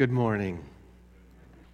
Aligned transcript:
Good 0.00 0.10
morning. 0.10 0.64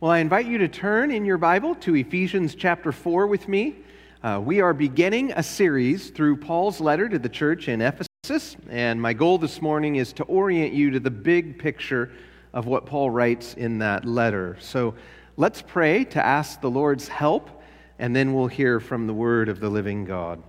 Well, 0.00 0.10
I 0.10 0.18
invite 0.18 0.46
you 0.46 0.58
to 0.58 0.66
turn 0.66 1.12
in 1.12 1.24
your 1.24 1.38
Bible 1.38 1.76
to 1.76 1.94
Ephesians 1.94 2.56
chapter 2.56 2.90
4 2.90 3.28
with 3.28 3.46
me. 3.46 3.76
Uh, 4.20 4.42
we 4.44 4.60
are 4.60 4.74
beginning 4.74 5.30
a 5.36 5.44
series 5.44 6.10
through 6.10 6.38
Paul's 6.38 6.80
letter 6.80 7.08
to 7.08 7.20
the 7.20 7.28
church 7.28 7.68
in 7.68 7.80
Ephesus, 7.80 8.56
and 8.68 9.00
my 9.00 9.12
goal 9.12 9.38
this 9.38 9.62
morning 9.62 9.94
is 9.94 10.12
to 10.14 10.24
orient 10.24 10.72
you 10.72 10.90
to 10.90 10.98
the 10.98 11.08
big 11.08 11.56
picture 11.56 12.10
of 12.52 12.66
what 12.66 12.84
Paul 12.84 13.10
writes 13.10 13.54
in 13.54 13.78
that 13.78 14.04
letter. 14.04 14.56
So 14.58 14.96
let's 15.36 15.62
pray 15.62 16.02
to 16.06 16.26
ask 16.26 16.60
the 16.60 16.68
Lord's 16.68 17.06
help, 17.06 17.62
and 18.00 18.16
then 18.16 18.34
we'll 18.34 18.48
hear 18.48 18.80
from 18.80 19.06
the 19.06 19.14
word 19.14 19.48
of 19.48 19.60
the 19.60 19.70
living 19.70 20.04
God. 20.04 20.42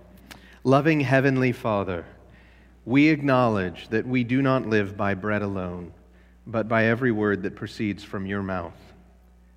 Loving 0.64 0.98
Heavenly 0.98 1.52
Father, 1.52 2.04
we 2.84 3.06
acknowledge 3.06 3.86
that 3.90 4.04
we 4.04 4.24
do 4.24 4.42
not 4.42 4.66
live 4.66 4.96
by 4.96 5.14
bread 5.14 5.42
alone, 5.42 5.92
but 6.48 6.66
by 6.66 6.86
every 6.86 7.12
word 7.12 7.42
that 7.42 7.54
proceeds 7.54 8.02
from 8.02 8.26
your 8.26 8.42
mouth. 8.42 8.72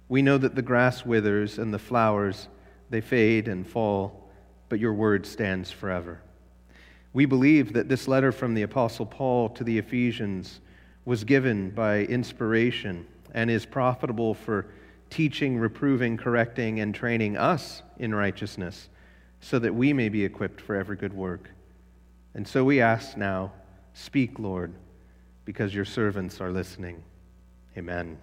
We 0.10 0.22
know 0.22 0.38
that 0.38 0.56
the 0.56 0.62
grass 0.62 1.06
withers 1.06 1.58
and 1.58 1.74
the 1.74 1.80
flowers, 1.80 2.50
they 2.90 3.00
fade 3.00 3.48
and 3.48 3.66
fall, 3.66 4.30
but 4.68 4.80
your 4.80 4.94
word 4.94 5.26
stands 5.26 5.72
forever. 5.72 6.22
We 7.14 7.26
believe 7.26 7.72
that 7.74 7.88
this 7.88 8.10
letter 8.10 8.34
from 8.34 8.54
the 8.54 8.64
Apostle 8.64 9.06
Paul 9.06 9.50
to 9.52 9.64
the 9.64 9.78
Ephesians 9.78 10.60
was 11.06 11.24
given 11.24 11.70
by 11.70 12.02
inspiration 12.02 13.08
and 13.34 13.50
is 13.50 13.66
profitable 13.66 14.34
for 14.34 14.68
teaching, 15.10 15.58
reproving, 15.58 16.18
correcting, 16.18 16.82
and 16.82 16.94
training 16.94 17.38
us 17.38 17.84
in 18.00 18.14
righteousness 18.14 18.90
so 19.40 19.60
that 19.60 19.74
we 19.74 19.94
may 19.94 20.10
be 20.10 20.26
equipped 20.26 20.60
for 20.60 20.76
every 20.76 20.98
good 20.98 21.14
work. 21.14 21.50
And 22.34 22.46
so 22.46 22.66
we 22.66 22.82
ask 22.82 23.16
now, 23.16 23.54
speak, 23.94 24.40
Lord, 24.40 24.74
because 25.46 25.74
your 25.74 25.86
servants 25.86 26.42
are 26.42 26.52
listening. 26.52 27.04
Amen. 27.78 28.18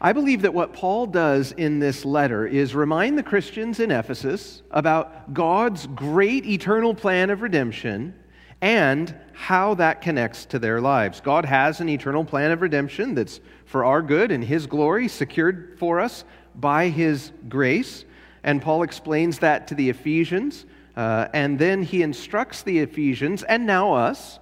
I 0.00 0.12
believe 0.12 0.42
that 0.42 0.52
what 0.52 0.74
Paul 0.74 1.06
does 1.06 1.52
in 1.52 1.78
this 1.78 2.04
letter 2.04 2.46
is 2.46 2.74
remind 2.74 3.16
the 3.16 3.22
Christians 3.22 3.80
in 3.80 3.90
Ephesus 3.90 4.62
about 4.70 5.32
God's 5.32 5.86
great 5.86 6.44
eternal 6.44 6.94
plan 6.94 7.30
of 7.30 7.40
redemption 7.40 8.14
and 8.60 9.14
how 9.32 9.74
that 9.74 10.02
connects 10.02 10.44
to 10.46 10.58
their 10.58 10.80
lives. 10.80 11.20
God 11.20 11.44
has 11.44 11.80
an 11.80 11.88
eternal 11.88 12.24
plan 12.24 12.50
of 12.50 12.62
redemption 12.62 13.14
that's 13.14 13.40
for 13.64 13.84
our 13.84 14.02
good 14.02 14.30
and 14.30 14.44
His 14.44 14.66
glory, 14.66 15.08
secured 15.08 15.76
for 15.78 16.00
us 16.00 16.24
by 16.54 16.88
His 16.88 17.32
grace. 17.48 18.04
And 18.44 18.62
Paul 18.62 18.82
explains 18.82 19.38
that 19.40 19.68
to 19.68 19.74
the 19.74 19.88
Ephesians. 19.90 20.66
Uh, 20.94 21.28
and 21.34 21.58
then 21.58 21.82
he 21.82 22.02
instructs 22.02 22.62
the 22.62 22.78
Ephesians 22.78 23.42
and 23.42 23.66
now 23.66 23.92
us 23.92 24.38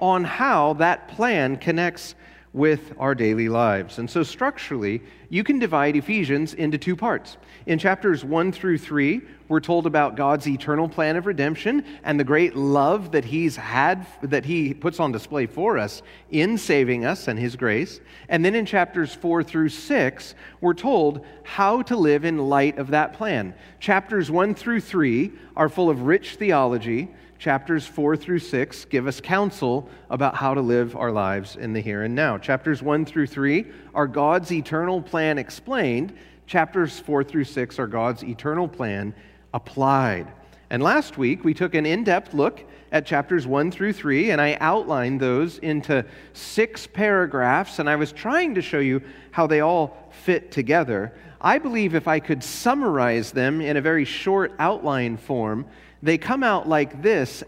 on 0.00 0.24
how 0.24 0.74
that 0.74 1.08
plan 1.08 1.56
connects 1.56 2.14
with 2.52 2.92
our 2.98 3.14
daily 3.14 3.48
lives. 3.48 3.98
And 3.98 4.10
so, 4.10 4.24
structurally, 4.24 5.02
you 5.28 5.44
can 5.44 5.60
divide 5.60 5.94
Ephesians 5.94 6.54
into 6.54 6.78
two 6.78 6.96
parts. 6.96 7.36
In 7.66 7.78
chapters 7.78 8.24
1 8.24 8.50
through 8.50 8.78
3, 8.78 9.20
we're 9.48 9.60
told 9.60 9.86
about 9.86 10.16
God's 10.16 10.48
eternal 10.48 10.88
plan 10.88 11.14
of 11.14 11.26
redemption 11.26 11.84
and 12.02 12.18
the 12.18 12.24
great 12.24 12.56
love 12.56 13.12
that 13.12 13.24
He's 13.24 13.54
had, 13.54 14.04
that 14.22 14.44
He 14.44 14.74
puts 14.74 14.98
on 14.98 15.12
display 15.12 15.46
for 15.46 15.78
us 15.78 16.02
in 16.30 16.58
saving 16.58 17.04
us 17.04 17.28
and 17.28 17.38
His 17.38 17.54
grace. 17.54 18.00
And 18.28 18.44
then 18.44 18.56
in 18.56 18.66
chapters 18.66 19.14
4 19.14 19.44
through 19.44 19.68
6, 19.68 20.34
we're 20.60 20.74
told 20.74 21.24
how 21.44 21.82
to 21.82 21.96
live 21.96 22.24
in 22.24 22.38
light 22.38 22.78
of 22.78 22.88
that 22.88 23.12
plan. 23.12 23.54
Chapters 23.78 24.28
1 24.28 24.56
through 24.56 24.80
3 24.80 25.30
are 25.56 25.68
full 25.68 25.88
of 25.88 26.02
rich 26.02 26.34
theology 26.34 27.10
chapters 27.40 27.86
4 27.86 28.18
through 28.18 28.38
6 28.38 28.84
give 28.84 29.06
us 29.06 29.18
counsel 29.18 29.88
about 30.10 30.36
how 30.36 30.52
to 30.52 30.60
live 30.60 30.94
our 30.94 31.10
lives 31.10 31.56
in 31.56 31.72
the 31.72 31.80
here 31.80 32.02
and 32.02 32.14
now. 32.14 32.36
Chapters 32.36 32.82
1 32.82 33.06
through 33.06 33.26
3 33.26 33.64
are 33.94 34.06
God's 34.06 34.52
eternal 34.52 35.00
plan 35.00 35.38
explained. 35.38 36.12
Chapters 36.46 37.00
4 37.00 37.24
through 37.24 37.44
6 37.44 37.78
are 37.78 37.86
God's 37.86 38.22
eternal 38.22 38.68
plan 38.68 39.14
applied. 39.54 40.30
And 40.68 40.82
last 40.82 41.16
week 41.16 41.42
we 41.42 41.54
took 41.54 41.74
an 41.74 41.86
in 41.86 42.04
depth 42.04 42.34
look 42.34 42.62
at 42.92 43.06
chapters 43.06 43.46
1 43.46 43.70
through 43.70 43.94
3, 43.94 44.32
and 44.32 44.40
I 44.40 44.58
outlined 44.60 45.18
those 45.20 45.58
into 45.58 46.04
six 46.34 46.86
paragraphs, 46.86 47.78
and 47.78 47.88
I 47.88 47.96
was 47.96 48.12
trying 48.12 48.54
to 48.56 48.62
show 48.62 48.80
you 48.80 49.00
how 49.30 49.46
they 49.46 49.60
all 49.60 49.96
fit 50.10 50.50
together. 50.50 51.14
I 51.40 51.58
believe 51.58 51.94
if 51.94 52.06
I 52.06 52.18
could 52.18 52.44
summarize 52.44 53.32
them 53.32 53.60
in 53.60 53.76
a 53.76 53.80
very 53.80 54.04
short 54.04 54.52
outline 54.58 55.16
form, 55.16 55.66
they 56.02 56.18
come 56.18 56.42
out 56.42 56.68
like 56.68 57.02
this 57.02 57.42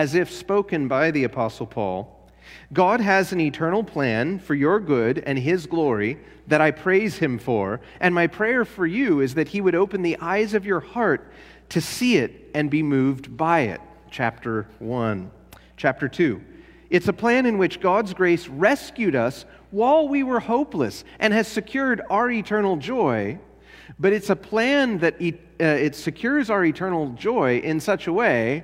as 0.00 0.14
if 0.14 0.30
spoken 0.30 0.88
by 0.88 1.10
the 1.10 1.24
Apostle 1.24 1.66
Paul. 1.66 2.28
God 2.72 3.00
has 3.00 3.32
an 3.32 3.40
eternal 3.40 3.82
plan 3.82 4.38
for 4.38 4.54
your 4.54 4.78
good 4.78 5.22
and 5.24 5.38
His 5.38 5.66
glory 5.66 6.18
that 6.46 6.60
I 6.60 6.72
praise 6.72 7.16
Him 7.16 7.38
for, 7.38 7.80
and 8.00 8.14
my 8.14 8.26
prayer 8.26 8.66
for 8.66 8.86
you 8.86 9.20
is 9.20 9.34
that 9.34 9.48
He 9.48 9.62
would 9.62 9.74
open 9.74 10.02
the 10.02 10.18
eyes 10.20 10.52
of 10.52 10.66
your 10.66 10.80
heart 10.80 11.32
to 11.70 11.80
see 11.80 12.16
it 12.16 12.50
and 12.54 12.70
be 12.70 12.82
moved 12.82 13.36
by 13.36 13.60
it. 13.60 13.80
Chapter 14.10 14.68
1. 14.78 15.30
Chapter 15.76 16.08
2. 16.08 16.42
It's 16.94 17.08
a 17.08 17.12
plan 17.12 17.44
in 17.44 17.58
which 17.58 17.80
God's 17.80 18.14
grace 18.14 18.46
rescued 18.46 19.16
us 19.16 19.46
while 19.72 20.06
we 20.06 20.22
were 20.22 20.38
hopeless 20.38 21.02
and 21.18 21.32
has 21.32 21.48
secured 21.48 22.00
our 22.08 22.30
eternal 22.30 22.76
joy. 22.76 23.40
But 23.98 24.12
it's 24.12 24.30
a 24.30 24.36
plan 24.36 24.98
that 24.98 25.14
uh, 25.14 25.64
it 25.64 25.96
secures 25.96 26.50
our 26.50 26.64
eternal 26.64 27.08
joy 27.14 27.58
in 27.58 27.80
such 27.80 28.06
a 28.06 28.12
way 28.12 28.62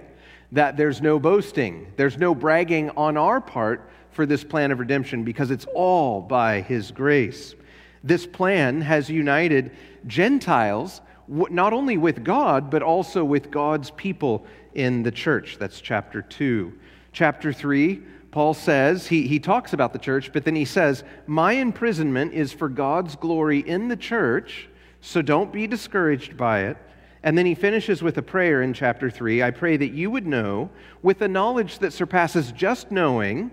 that 0.52 0.76
there's 0.76 1.02
no 1.02 1.18
boasting, 1.18 1.92
there's 1.96 2.18
no 2.18 2.32
bragging 2.32 2.90
on 2.90 3.16
our 3.16 3.40
part 3.40 3.90
for 4.12 4.26
this 4.26 4.44
plan 4.44 4.70
of 4.70 4.78
redemption 4.78 5.24
because 5.24 5.50
it's 5.50 5.66
all 5.74 6.20
by 6.20 6.60
His 6.60 6.92
grace. 6.92 7.56
This 8.04 8.28
plan 8.28 8.80
has 8.80 9.10
united 9.10 9.72
Gentiles 10.06 11.00
not 11.26 11.72
only 11.72 11.96
with 11.96 12.22
God, 12.22 12.70
but 12.70 12.84
also 12.84 13.24
with 13.24 13.50
God's 13.50 13.90
people 13.90 14.46
in 14.72 15.02
the 15.02 15.10
church. 15.10 15.56
That's 15.58 15.80
chapter 15.80 16.22
2. 16.22 16.72
Chapter 17.12 17.52
3, 17.52 18.00
Paul 18.30 18.54
says, 18.54 19.08
he, 19.08 19.26
he 19.26 19.40
talks 19.40 19.72
about 19.72 19.92
the 19.92 19.98
church, 19.98 20.32
but 20.32 20.44
then 20.44 20.54
he 20.54 20.64
says, 20.64 21.02
My 21.26 21.52
imprisonment 21.52 22.32
is 22.32 22.52
for 22.52 22.68
God's 22.68 23.16
glory 23.16 23.58
in 23.58 23.88
the 23.88 23.96
church, 23.96 24.68
so 25.00 25.20
don't 25.20 25.52
be 25.52 25.66
discouraged 25.66 26.36
by 26.36 26.60
it. 26.64 26.76
And 27.22 27.36
then 27.36 27.44
he 27.44 27.54
finishes 27.54 28.02
with 28.02 28.16
a 28.18 28.22
prayer 28.22 28.62
in 28.62 28.72
chapter 28.72 29.10
3 29.10 29.42
I 29.42 29.50
pray 29.50 29.76
that 29.76 29.92
you 29.92 30.10
would 30.10 30.26
know, 30.26 30.70
with 31.02 31.20
a 31.22 31.28
knowledge 31.28 31.80
that 31.80 31.92
surpasses 31.92 32.52
just 32.52 32.90
knowing, 32.90 33.50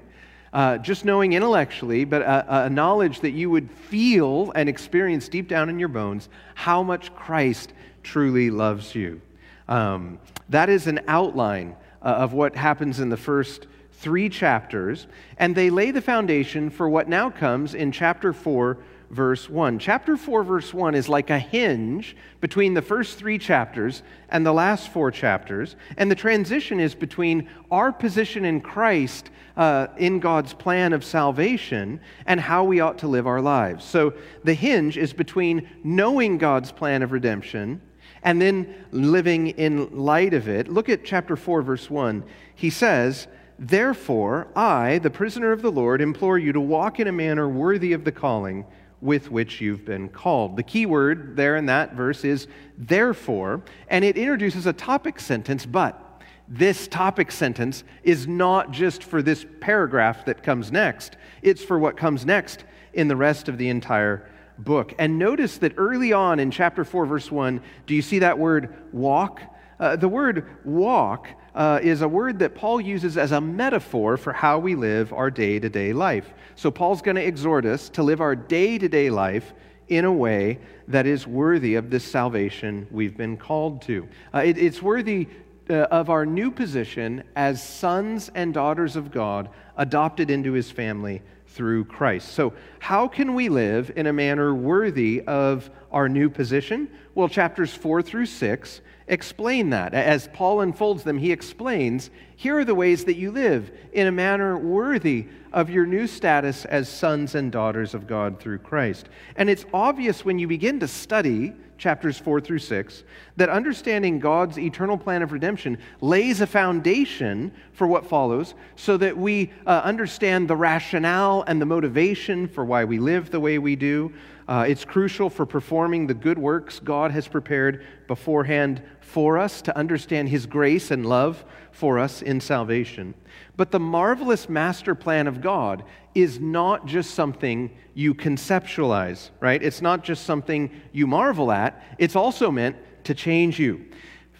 uh, 0.54 0.78
just 0.78 1.06
knowing 1.06 1.34
intellectually, 1.34 2.06
but 2.06 2.22
a, 2.22 2.66
a 2.66 2.70
knowledge 2.70 3.22
that 3.22 3.32
you 3.32 3.50
would 3.50 3.70
feel 3.72 4.52
and 4.56 4.70
experience 4.70 5.28
deep 5.28 5.48
down 5.48 5.70
in 5.70 5.80
your 5.80 5.90
bones 5.90 6.30
how 6.56 6.84
much 6.84 7.14
Christ 7.16 7.74
truly 8.04 8.50
loves 8.50 8.94
you. 8.94 9.22
Um, 9.68 10.20
that 10.50 10.70
is 10.70 10.88
an 10.88 11.02
outline 11.08 11.76
uh, 12.02 12.06
of 12.06 12.34
what 12.34 12.56
happens 12.56 13.00
in 13.00 13.10
the 13.10 13.18
first 13.18 13.68
three 13.98 14.30
chapters, 14.30 15.08
and 15.38 15.56
they 15.56 15.70
lay 15.70 15.92
the 15.92 16.02
foundation 16.02 16.70
for 16.70 16.88
what 16.88 17.10
now 17.10 17.30
comes 17.30 17.74
in 17.74 17.92
chapter 17.92 18.32
4, 18.32 18.78
verse 19.10 19.50
1. 19.50 19.80
Chapter 19.80 20.16
4, 20.16 20.44
verse 20.44 20.74
1 20.74 20.94
is 20.94 21.10
like 21.10 21.30
a 21.30 21.40
hinge 21.40 22.16
between 22.40 22.74
the 22.74 22.82
first 22.82 23.18
three 23.18 23.38
chapters 23.38 24.04
and 24.30 24.46
the 24.46 24.54
last 24.54 24.90
four 24.90 25.10
chapters, 25.10 25.76
and 25.98 26.12
the 26.12 26.16
transition 26.16 26.80
is 26.80 26.94
between 26.94 27.50
our 27.72 27.92
position 27.92 28.46
in 28.46 28.62
Christ 28.62 29.32
uh, 29.56 29.88
in 29.98 30.20
God's 30.20 30.54
plan 30.54 30.94
of 30.94 31.04
salvation 31.04 32.00
and 32.28 32.40
how 32.40 32.64
we 32.64 32.80
ought 32.80 33.00
to 33.00 33.08
live 33.08 33.26
our 33.26 33.42
lives. 33.42 33.84
So 33.84 34.14
the 34.44 34.54
hinge 34.54 34.98
is 34.98 35.14
between 35.14 35.68
knowing 35.84 36.38
God's 36.38 36.72
plan 36.72 37.02
of 37.02 37.12
redemption 37.12 37.82
and 38.22 38.42
then 38.42 38.76
living 38.92 39.48
in 39.48 39.98
light 39.98 40.34
of 40.34 40.48
it. 40.48 40.68
Look 40.68 40.90
at 40.90 41.04
chapter 41.04 41.36
4, 41.36 41.62
verse 41.62 41.90
1. 41.90 42.24
He 42.56 42.70
says, 42.70 43.28
Therefore, 43.60 44.48
I, 44.56 45.00
the 45.00 45.10
prisoner 45.10 45.52
of 45.52 45.62
the 45.62 45.72
Lord, 45.72 46.02
implore 46.02 46.38
you 46.38 46.54
to 46.54 46.60
walk 46.60 47.00
in 47.00 47.08
a 47.08 47.12
manner 47.12 47.50
worthy 47.50 47.94
of 47.94 48.04
the 48.04 48.12
calling 48.12 48.66
with 49.02 49.32
which 49.32 49.62
you've 49.62 49.86
been 49.86 50.10
called. 50.10 50.58
The 50.58 50.64
key 50.64 50.86
word 50.86 51.36
there 51.36 51.56
in 51.56 51.68
that 51.68 51.94
verse 51.94 52.24
is 52.24 52.48
therefore, 52.78 53.62
and 53.88 54.04
it 54.04 54.18
introduces 54.18 54.66
a 54.66 54.74
topic 54.74 55.20
sentence, 55.20 55.66
but 55.66 56.04
this 56.48 56.88
topic 56.88 57.32
sentence 57.32 57.84
is 58.04 58.28
not 58.28 58.72
just 58.72 59.04
for 59.04 59.22
this 59.22 59.46
paragraph 59.60 60.26
that 60.26 60.44
comes 60.44 60.72
next, 60.72 61.18
it's 61.42 61.64
for 61.64 61.78
what 61.78 61.98
comes 61.98 62.26
next 62.26 62.64
in 62.94 63.08
the 63.08 63.16
rest 63.16 63.50
of 63.50 63.58
the 63.58 63.70
entire 63.70 64.30
book. 64.58 64.94
And 64.98 65.20
notice 65.20 65.58
that 65.60 65.74
early 65.78 66.14
on 66.14 66.40
in 66.40 66.52
chapter 66.52 66.84
4, 66.84 67.06
verse 67.06 67.32
1, 67.32 67.62
do 67.86 67.94
you 67.94 68.02
see 68.02 68.20
that 68.20 68.40
word 68.40 68.74
walk? 68.92 69.42
Uh, 69.80 69.96
the 69.96 70.10
word 70.10 70.48
walk 70.66 71.28
uh, 71.58 71.80
is 71.82 72.04
a 72.04 72.08
word 72.08 72.38
that 72.40 72.54
Paul 72.54 72.80
uses 72.80 73.18
as 73.18 73.32
a 73.32 73.42
metaphor 73.42 74.16
for 74.16 74.32
how 74.32 74.60
we 74.60 74.76
live 74.76 75.12
our 75.12 75.32
day 75.32 75.60
to 75.60 75.70
day 75.70 75.92
life. 75.92 76.32
So, 76.56 76.70
Paul's 76.70 77.02
going 77.02 77.16
to 77.16 77.26
exhort 77.26 77.66
us 77.66 77.90
to 77.90 78.04
live 78.04 78.22
our 78.22 78.36
day 78.36 78.78
to 78.78 78.88
day 78.88 79.10
life 79.10 79.54
in 79.90 80.06
a 80.06 80.14
way 80.14 80.60
that 80.88 81.08
is 81.08 81.26
worthy 81.26 81.74
of 81.74 81.90
this 81.90 82.04
salvation 82.04 82.88
we've 82.92 83.18
been 83.18 83.38
called 83.38 83.82
to. 83.84 84.08
Uh, 84.34 84.40
it, 84.46 84.58
it's 84.60 84.84
worthy 84.84 85.28
uh, 85.70 85.88
of 85.90 86.12
our 86.12 86.28
new 86.28 86.52
position 86.52 87.24
as 87.36 87.62
sons 87.62 88.30
and 88.36 88.54
daughters 88.54 88.96
of 88.96 89.12
God, 89.12 89.50
adopted 89.78 90.30
into 90.30 90.54
his 90.54 90.70
family 90.70 91.24
through 91.48 91.86
Christ. 91.86 92.34
So, 92.34 92.54
how 92.78 93.08
can 93.08 93.34
we 93.34 93.50
live 93.50 93.92
in 93.96 94.06
a 94.06 94.14
manner 94.14 94.54
worthy 94.54 95.22
of 95.22 95.72
our 95.92 96.08
new 96.08 96.30
position? 96.30 96.88
Well, 97.16 97.28
chapters 97.28 97.74
4 97.74 98.04
through 98.04 98.28
6 98.28 98.82
explain 99.08 99.70
that. 99.72 99.94
As 99.94 100.30
Paul 100.34 100.62
unfolds 100.62 101.04
them, 101.04 101.18
he 101.18 101.32
explains 101.32 102.10
here 102.36 102.60
are 102.60 102.66
the 102.66 102.76
ways 102.76 103.06
that 103.06 103.16
you 103.16 103.32
live 103.32 103.72
in 103.94 104.08
a 104.08 104.12
manner 104.12 104.58
worthy 104.58 105.28
of 105.52 105.70
your 105.70 105.86
new 105.86 106.06
status 106.06 106.66
as 106.66 106.88
sons 106.88 107.34
and 107.34 107.52
daughters 107.52 107.94
of 107.94 108.06
God 108.06 108.40
through 108.40 108.60
Christ. 108.60 109.10
And 109.36 109.50
it's 109.50 109.66
obvious 109.74 110.24
when 110.24 110.38
you 110.38 110.48
begin 110.48 110.80
to 110.82 110.88
study 110.88 111.54
chapters 111.78 112.18
4 112.18 112.42
through 112.42 112.60
6 112.60 113.04
that 113.38 113.50
understanding 113.50 114.20
God's 114.20 114.58
eternal 114.58 114.98
plan 114.98 115.22
of 115.22 115.32
redemption 115.32 115.78
lays 116.02 116.42
a 116.42 116.48
foundation 116.48 117.52
for 117.74 117.88
what 117.88 118.06
follows 118.06 118.56
so 118.76 118.98
that 118.98 119.18
we 119.18 119.52
uh, 119.66 119.82
understand 119.84 120.48
the 120.48 120.56
rationale 120.56 121.44
and 121.48 121.62
the 121.62 121.66
motivation 121.66 122.48
for 122.48 122.66
why 122.66 122.84
we 122.84 123.00
live 123.00 123.30
the 123.30 123.40
way 123.40 123.58
we 123.58 123.76
do. 123.76 124.14
Uh, 124.48 124.66
it's 124.68 124.86
crucial 124.86 125.30
for 125.30 125.46
performing 125.46 126.08
the 126.08 126.14
good 126.14 126.40
works 126.40 126.80
God 126.80 127.12
has 127.12 127.28
prepared 127.28 127.86
beforehand 128.08 128.82
for 129.02 129.38
us 129.38 129.62
to 129.64 129.78
understand 129.78 130.30
His 130.30 130.46
grace 130.46 130.90
and 130.90 131.06
love 131.06 131.44
for 131.72 132.00
us 132.00 132.22
in 132.22 132.40
salvation. 132.40 133.14
But 133.58 133.72
the 133.72 133.80
marvelous 133.80 134.48
master 134.48 134.96
plan 134.96 135.28
of 135.28 135.42
God 135.42 135.84
is 136.16 136.40
not 136.40 136.86
just 136.86 137.12
something 137.12 137.76
you 137.94 138.16
conceptualize, 138.16 139.32
right? 139.42 139.62
It's 139.62 139.82
not 139.82 140.04
just 140.04 140.24
something 140.24 140.72
you 140.94 141.08
marvel 141.08 141.52
at, 141.52 141.84
it's 141.98 142.16
also 142.16 142.50
meant 142.50 142.78
to 143.04 143.14
change 143.14 143.60
you. 143.60 143.86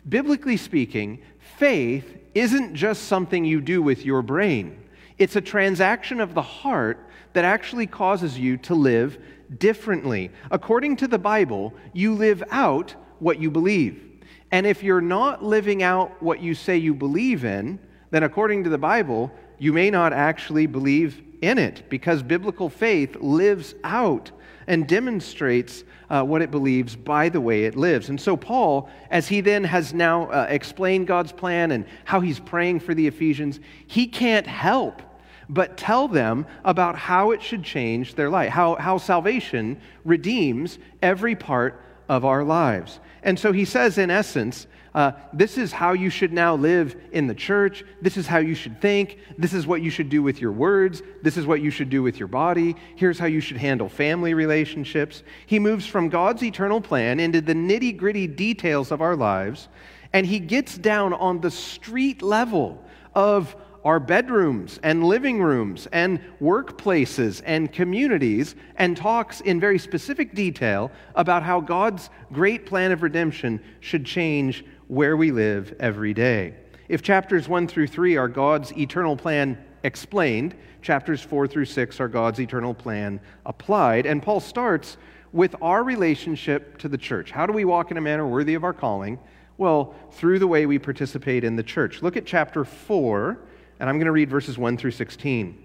Biblically 0.08 0.58
speaking, 0.58 1.22
faith 1.58 2.18
isn't 2.34 2.76
just 2.76 3.04
something 3.04 3.44
you 3.44 3.60
do 3.60 3.82
with 3.82 4.06
your 4.06 4.22
brain, 4.22 4.84
it's 5.18 5.36
a 5.36 5.42
transaction 5.42 6.22
of 6.22 6.34
the 6.34 6.42
heart 6.42 7.10
that 7.34 7.44
actually 7.44 7.88
causes 7.88 8.38
you 8.40 8.58
to 8.58 8.74
live 8.74 9.18
differently. 9.58 10.32
According 10.52 10.98
to 10.98 11.08
the 11.08 11.20
Bible, 11.20 11.74
you 11.94 12.14
live 12.14 12.44
out 12.52 12.96
what 13.20 13.40
you 13.40 13.50
believe. 13.52 14.04
And 14.52 14.66
if 14.66 14.84
you're 14.84 15.02
not 15.02 15.44
living 15.44 15.84
out 15.84 16.22
what 16.22 16.42
you 16.42 16.56
say 16.56 16.78
you 16.78 16.94
believe 16.94 17.44
in, 17.44 17.80
then 18.12 18.24
according 18.24 18.64
to 18.64 18.70
the 18.70 18.78
Bible, 18.78 19.32
you 19.58 19.74
may 19.74 19.90
not 19.90 20.14
actually 20.14 20.68
believe 20.68 21.22
in 21.42 21.58
it 21.58 21.84
because 21.90 22.24
biblical 22.24 22.70
faith 22.70 23.16
lives 23.18 23.76
out 23.84 24.32
and 24.68 24.88
demonstrates 24.88 25.84
uh, 26.10 26.24
what 26.24 26.42
it 26.42 26.52
believes 26.52 26.96
by 26.96 27.30
the 27.30 27.42
way 27.42 27.66
it 27.66 27.76
lives. 27.76 28.10
And 28.10 28.20
so, 28.20 28.38
Paul, 28.38 28.90
as 29.10 29.28
he 29.28 29.42
then 29.42 29.64
has 29.64 29.94
now 29.94 30.30
uh, 30.30 30.48
explained 30.50 31.08
God's 31.08 31.32
plan 31.32 31.72
and 31.72 31.86
how 32.06 32.20
he's 32.20 32.40
praying 32.40 32.82
for 32.82 32.94
the 32.94 33.08
Ephesians, 33.08 33.60
he 33.88 34.08
can't 34.08 34.48
help 34.48 35.02
but 35.50 35.78
tell 35.78 36.08
them 36.08 36.46
about 36.64 36.96
how 36.96 37.32
it 37.32 37.42
should 37.42 37.64
change 37.64 38.16
their 38.16 38.30
life, 38.30 38.52
how, 38.52 38.76
how 38.76 38.98
salvation 38.98 39.80
redeems 40.04 40.80
every 41.02 41.36
part 41.36 41.82
of 42.10 42.26
our 42.26 42.44
lives. 42.44 43.00
And 43.24 43.38
so 43.38 43.52
he 43.52 43.66
says, 43.66 43.98
in 43.98 44.10
essence, 44.10 44.68
uh, 44.98 45.12
this 45.32 45.58
is 45.58 45.72
how 45.72 45.94
you 45.94 46.10
should 46.10 46.34
now 46.34 46.56
live 46.56 46.96
in 47.12 47.28
the 47.28 47.36
church. 47.36 47.84
This 48.02 48.18
is 48.18 48.26
how 48.26 48.40
you 48.40 48.56
should 48.56 48.82
think. 48.82 49.20
This 49.38 49.54
is 49.54 49.68
what 49.68 49.82
you 49.82 49.92
should 49.92 50.10
do 50.10 50.24
with 50.24 50.42
your 50.42 50.52
words. 50.52 51.04
This 51.22 51.38
is 51.38 51.46
what 51.46 51.62
you 51.62 51.70
should 51.70 51.90
do 51.90 52.02
with 52.02 52.18
your 52.18 52.28
body. 52.28 52.76
Here's 52.96 53.20
how 53.20 53.28
you 53.28 53.40
should 53.40 53.58
handle 53.58 53.90
family 53.90 54.34
relationships. 54.34 55.24
He 55.46 55.60
moves 55.60 55.86
from 55.86 56.10
God's 56.10 56.42
eternal 56.42 56.82
plan 56.82 57.20
into 57.20 57.42
the 57.42 57.54
nitty 57.54 57.96
gritty 57.96 58.26
details 58.26 58.92
of 58.92 59.02
our 59.02 59.16
lives, 59.16 59.68
and 60.14 60.26
he 60.26 60.40
gets 60.40 60.78
down 60.78 61.14
on 61.14 61.42
the 61.42 61.52
street 61.52 62.22
level 62.24 62.84
of 63.14 63.56
our 63.88 64.02
bedrooms 64.02 64.82
and 64.84 65.02
living 65.02 65.42
rooms 65.42 65.88
and 65.94 66.20
workplaces 66.42 67.42
and 67.46 67.72
communities 67.72 68.54
and 68.76 68.98
talks 68.98 69.40
in 69.40 69.62
very 69.62 69.80
specific 69.80 70.36
detail 70.36 70.92
about 71.16 71.42
how 71.42 71.62
God's 71.62 72.10
great 72.34 72.66
plan 72.66 72.92
of 72.92 73.02
redemption 73.02 73.64
should 73.80 74.06
change 74.06 74.66
where 74.90 75.16
we 75.16 75.32
live 75.32 75.74
every 75.80 76.14
day. 76.14 76.54
If 76.90 77.02
chapters 77.02 77.48
1 77.48 77.70
through 77.70 77.88
3 77.88 78.18
are 78.18 78.28
God's 78.28 78.74
eternal 78.78 79.16
plan 79.16 79.58
explained, 79.84 80.54
chapters 80.82 81.22
4 81.22 81.48
through 81.48 81.64
6 81.64 82.02
are 82.02 82.10
God's 82.10 82.42
eternal 82.42 82.74
plan 82.74 83.22
applied. 83.46 84.06
And 84.06 84.22
Paul 84.22 84.42
starts 84.42 84.98
with 85.32 85.56
our 85.62 85.82
relationship 85.82 86.78
to 86.80 86.90
the 86.90 86.98
church. 86.98 87.32
How 87.32 87.46
do 87.46 87.54
we 87.54 87.64
walk 87.64 87.90
in 87.90 87.96
a 87.96 88.02
manner 88.02 88.28
worthy 88.28 88.56
of 88.56 88.66
our 88.66 88.74
calling? 88.74 89.18
Well, 89.58 89.96
through 90.12 90.40
the 90.40 90.48
way 90.48 90.66
we 90.66 90.78
participate 90.78 91.46
in 91.46 91.56
the 91.56 91.64
church. 91.64 92.02
Look 92.02 92.18
at 92.18 92.26
chapter 92.26 92.66
4 92.66 93.40
and 93.80 93.90
I'm 93.90 93.98
going 93.98 94.06
to 94.06 94.12
read 94.12 94.30
verses 94.30 94.58
1 94.58 94.78
through 94.78 94.92
16. 94.92 95.64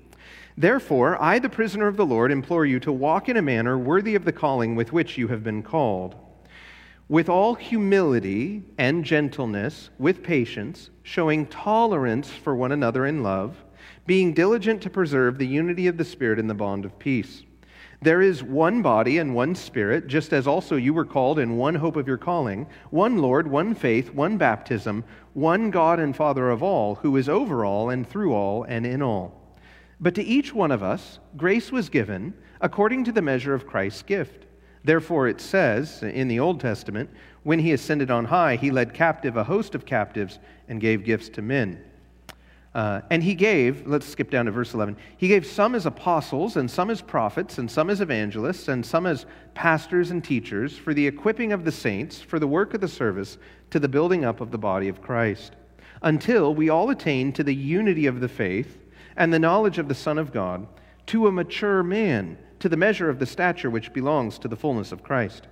Therefore, 0.56 1.20
I, 1.20 1.38
the 1.38 1.49
prisoner 1.49 1.88
of 1.88 1.97
the 1.97 2.06
Lord, 2.06 2.31
implore 2.31 2.67
you 2.67 2.79
to 2.81 2.93
walk 2.93 3.29
in 3.29 3.37
a 3.37 3.43
manner 3.43 3.79
worthy 3.79 4.14
of 4.14 4.25
the 4.25 4.32
calling 4.32 4.75
with 4.76 4.93
which 4.93 5.17
you 5.17 5.29
have 5.29 5.43
been 5.43 5.62
called, 5.62 6.14
with 7.09 7.29
all 7.29 7.55
humility 7.55 8.62
and 8.79 9.05
gentleness, 9.05 9.91
with 9.99 10.23
patience, 10.23 10.91
showing 11.03 11.47
tolerance 11.47 12.31
for 12.31 12.55
one 12.55 12.73
another 12.73 13.06
in 13.06 13.23
love, 13.23 13.64
being 14.06 14.35
diligent 14.35 14.82
to 14.82 14.91
preserve 14.91 15.38
the 15.38 15.47
unity 15.47 15.87
of 15.87 15.97
the 15.97 16.05
Spirit 16.05 16.38
in 16.38 16.49
the 16.49 16.55
bond 16.55 16.85
of 16.85 16.99
peace. 16.99 17.43
There 18.02 18.20
is 18.20 18.43
one 18.43 18.82
body 18.82 19.19
and 19.19 19.32
one 19.32 19.54
Spirit, 19.54 20.08
just 20.08 20.32
as 20.32 20.49
also 20.49 20.75
you 20.75 20.93
were 20.93 21.04
called 21.04 21.38
in 21.38 21.56
one 21.56 21.76
hope 21.76 21.94
of 21.94 22.08
your 22.08 22.16
calling, 22.16 22.66
one 22.90 23.19
Lord, 23.19 23.46
one 23.46 23.76
faith, 23.76 24.12
one 24.12 24.37
baptism, 24.37 25.04
one 25.34 25.70
God 25.70 26.00
and 26.00 26.14
Father 26.14 26.50
of 26.50 26.64
all, 26.64 26.96
who 26.96 27.16
is 27.16 27.28
over 27.28 27.64
all 27.64 27.90
and 27.90 28.08
through 28.08 28.34
all 28.34 28.64
and 28.64 28.84
in 28.84 29.02
all. 29.02 29.40
But 30.00 30.16
to 30.16 30.25
each 30.25 30.52
one 30.52 30.72
of 30.72 30.82
us, 30.82 31.20
grace 31.37 31.70
was 31.70 31.88
given 31.88 32.34
according 32.60 33.04
to 33.04 33.12
the 33.12 33.22
measure 33.22 33.54
of 33.54 33.69
Christ's 33.69 34.02
gift. 34.02 34.46
Therefore, 34.82 35.28
it 35.28 35.40
says 35.40 36.02
in 36.02 36.26
the 36.26 36.40
Old 36.40 36.58
Testament, 36.58 37.08
when 37.44 37.60
he 37.60 37.72
ascended 37.72 38.10
on 38.10 38.25
high, 38.25 38.56
he 38.56 38.72
led 38.72 38.94
captive 38.94 39.37
a 39.37 39.44
host 39.44 39.76
of 39.76 39.87
captives 39.87 40.40
and 40.66 40.81
gave 40.81 41.05
gifts 41.05 41.28
to 41.28 41.43
men. 41.43 41.81
Uh, 42.74 43.02
and 43.10 43.22
he 43.22 43.34
gave, 43.34 43.86
let's 43.86 44.06
skip 44.06 44.30
down 44.30 44.46
to 44.46 44.50
verse 44.50 44.72
11. 44.72 44.96
He 45.19 45.28
gave 45.28 45.44
some 45.44 45.74
as 45.74 45.84
apostles, 45.84 46.56
and 46.56 46.70
some 46.70 46.88
as 46.88 47.02
prophets, 47.02 47.58
and 47.58 47.70
some 47.70 47.90
as 47.90 48.00
evangelists, 48.00 48.69
and 48.69 48.84
some 48.84 49.04
as 49.04 49.26
pastors 49.54 50.10
and 50.10 50.24
teachers 50.24 50.76
for 50.78 50.94
the 50.94 51.06
equipping 51.06 51.52
of 51.52 51.64
the 51.64 51.72
saints, 51.72 52.20
for 52.20 52.38
the 52.38 52.46
work 52.46 52.72
of 52.72 52.80
the 52.80 52.88
service, 52.88 53.36
to 53.70 53.78
the 53.78 53.88
building 53.88 54.24
up 54.24 54.41
of 54.41 54.50
the 54.50 54.58
body 54.58 54.88
of 54.88 55.02
Christ, 55.02 55.52
until 56.00 56.55
we 56.55 56.70
all 56.70 56.88
attain 56.88 57.32
to 57.34 57.44
the 57.44 57.55
unity 57.55 58.06
of 58.06 58.20
the 58.20 58.29
faith 58.29 58.79
and 59.17 59.32
the 59.32 59.38
knowledge 59.38 59.79
of 59.79 59.88
the 59.88 59.94
Son 59.94 60.17
of 60.17 60.32
God, 60.32 60.67
to 61.06 61.26
a 61.26 61.32
mature 61.32 61.82
man, 61.82 62.38
to 62.58 62.70
the 62.70 62.76
measure 62.76 63.10
of 63.10 63.19
the 63.19 63.26
stature 63.26 63.69
which 63.69 63.93
belongs 63.93 64.38
to 64.38 64.48
the 64.48 64.56
fullness 64.56 64.93
of 64.93 65.02
Christ. 65.02 65.46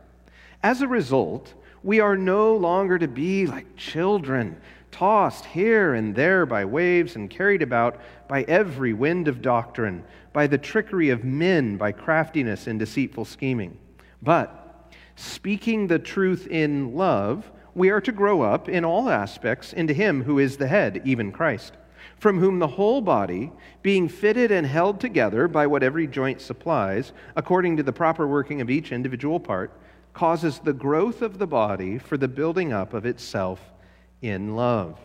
As 0.63 0.81
a 0.81 0.89
result, 0.89 1.53
we 1.83 2.01
are 2.01 2.17
no 2.17 2.55
longer 2.55 2.99
to 2.99 3.09
be 3.09 3.47
like 3.47 3.77
children 3.77 4.61
tossed 4.91 5.45
here 5.47 5.95
and 5.95 6.15
there 6.15 6.47
by 6.47 6.65
waves 6.65 7.17
and 7.17 7.31
carried 7.31 7.63
about 7.63 8.01
by 8.29 8.43
every 8.43 8.93
wind 8.93 9.29
of 9.29 9.43
doctrine, 9.43 10.05
by 10.33 10.47
the 10.47 10.59
trickery 10.59 11.11
of 11.11 11.25
men, 11.25 11.77
by 11.77 11.93
craftiness 11.93 12.67
and 12.67 12.79
deceitful 12.79 13.25
scheming. 13.25 13.79
But 14.23 14.93
speaking 15.17 15.87
the 15.87 15.99
truth 15.99 16.47
in 16.47 16.95
love, 16.95 17.51
we 17.75 17.91
are 17.91 18.01
to 18.01 18.13
grow 18.13 18.43
up 18.43 18.69
in 18.69 18.85
all 18.85 19.09
aspects 19.09 19.73
into 19.73 19.95
Him 19.95 20.25
who 20.25 20.39
is 20.39 20.57
the 20.57 20.67
head, 20.67 21.03
even 21.05 21.33
Christ, 21.33 21.75
from 22.19 22.39
whom 22.39 22.59
the 22.59 22.67
whole 22.67 23.01
body, 23.01 23.53
being 23.83 24.09
fitted 24.09 24.51
and 24.51 24.67
held 24.67 25.01
together 25.01 25.49
by 25.49 25.67
what 25.67 25.83
every 25.83 26.07
joint 26.07 26.41
supplies, 26.41 27.13
according 27.37 27.77
to 27.77 27.83
the 27.83 27.93
proper 27.93 28.27
working 28.27 28.61
of 28.61 28.71
each 28.71 28.93
individual 28.93 29.41
part, 29.41 29.73
causes 30.13 30.59
the 30.59 30.73
growth 30.73 31.23
of 31.23 31.39
the 31.39 31.47
body 31.47 31.97
for 31.97 32.17
the 32.17 32.29
building 32.29 32.73
up 32.73 32.93
of 32.93 33.07
itself 33.07 33.61
in 34.23 34.57
love. 34.57 34.99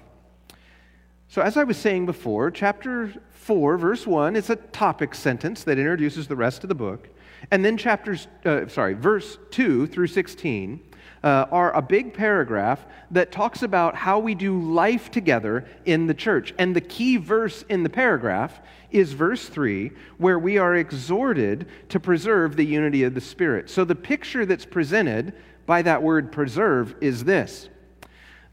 So, 1.28 1.42
as 1.42 1.58
I 1.58 1.64
was 1.64 1.78
saying 1.78 2.06
before, 2.06 2.52
chapter 2.52 3.12
4, 3.32 3.78
verse 3.78 4.08
1 4.08 4.36
is 4.36 4.50
a 4.50 4.56
topic 4.56 5.14
sentence 5.16 5.64
that 5.64 5.78
introduces 5.78 6.28
the 6.28 6.36
rest 6.36 6.64
of 6.64 6.70
the 6.70 6.76
book. 6.76 7.10
And 7.52 7.64
then 7.64 7.78
chapters, 7.78 8.28
uh, 8.46 8.68
sorry, 8.68 8.94
verse 8.94 9.38
2 9.52 9.88
through 9.88 10.08
16 10.08 10.80
uh, 11.24 11.46
are 11.52 11.76
a 11.76 11.82
big 11.82 12.14
paragraph 12.14 12.86
that 13.12 13.32
talks 13.32 13.64
about 13.64 13.96
how 13.96 14.20
we 14.20 14.36
do 14.36 14.60
life 14.62 15.12
together 15.12 15.66
in 15.86 16.08
the 16.08 16.14
church. 16.14 16.54
And 16.58 16.76
the 16.76 16.82
key 16.82 17.18
verse 17.18 17.64
in 17.70 17.84
the 17.84 17.90
paragraph 17.90 18.62
is 18.92 19.14
verse 19.14 19.50
3, 19.50 19.92
where 20.18 20.40
we 20.40 20.58
are 20.58 20.76
exhorted 20.76 21.68
to 21.90 22.00
preserve 22.00 22.56
the 22.56 22.66
unity 22.66 23.04
of 23.04 23.14
the 23.14 23.22
Spirit. 23.22 23.70
So, 23.70 23.84
the 23.84 23.96
picture 23.96 24.46
that's 24.46 24.66
presented 24.66 25.34
by 25.66 25.82
that 25.82 26.02
word 26.02 26.32
preserve 26.32 26.96
is 27.02 27.24
this 27.24 27.70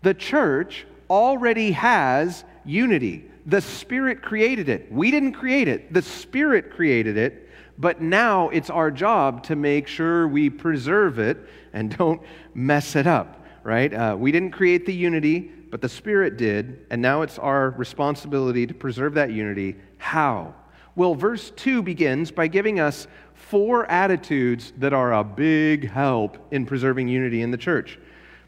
the 0.03 0.15
church 0.15 0.87
already 1.09 1.73
has 1.73 2.45
unity. 2.65 3.25
The 3.47 3.61
Spirit 3.61 4.23
created 4.23 4.69
it. 4.69 4.91
We 4.93 5.11
didn't 5.11 5.33
create 5.33 5.69
it, 5.69 5.93
the 5.93 6.03
Spirit 6.03 6.71
created 6.71 7.17
it. 7.17 7.49
but 7.79 8.01
now 8.01 8.51
it's 8.51 8.71
our 8.71 8.91
job 8.91 9.43
to 9.45 9.57
make 9.57 9.89
sure 9.89 10.29
we 10.29 10.51
preserve 10.51 11.19
it 11.19 11.39
and 11.73 11.97
don't 11.99 12.21
mess 12.55 12.95
it 12.97 13.07
up, 13.07 13.45
right? 13.65 13.93
Uh, 13.93 14.15
we 14.19 14.31
didn't 14.31 14.53
create 14.53 14.87
the 14.87 14.95
unity, 14.95 15.51
but 15.71 15.81
the 15.81 15.89
Spirit 15.89 16.37
did, 16.37 16.87
and 16.91 17.01
now 17.01 17.23
it's 17.23 17.39
our 17.39 17.71
responsibility 17.71 18.67
to 18.67 18.75
preserve 18.75 19.15
that 19.15 19.33
unity. 19.33 19.77
How? 19.99 20.55
Well, 20.95 21.15
verse 21.15 21.51
2 21.57 21.83
begins 21.83 22.31
by 22.31 22.47
giving 22.47 22.79
us 22.79 23.07
four 23.33 23.91
attitudes 23.91 24.73
that 24.79 24.93
are 24.93 25.15
a 25.15 25.25
big 25.25 25.89
help 25.89 26.37
in 26.51 26.67
preserving 26.67 27.09
unity 27.09 27.41
in 27.41 27.51
the 27.51 27.57
church. 27.57 27.99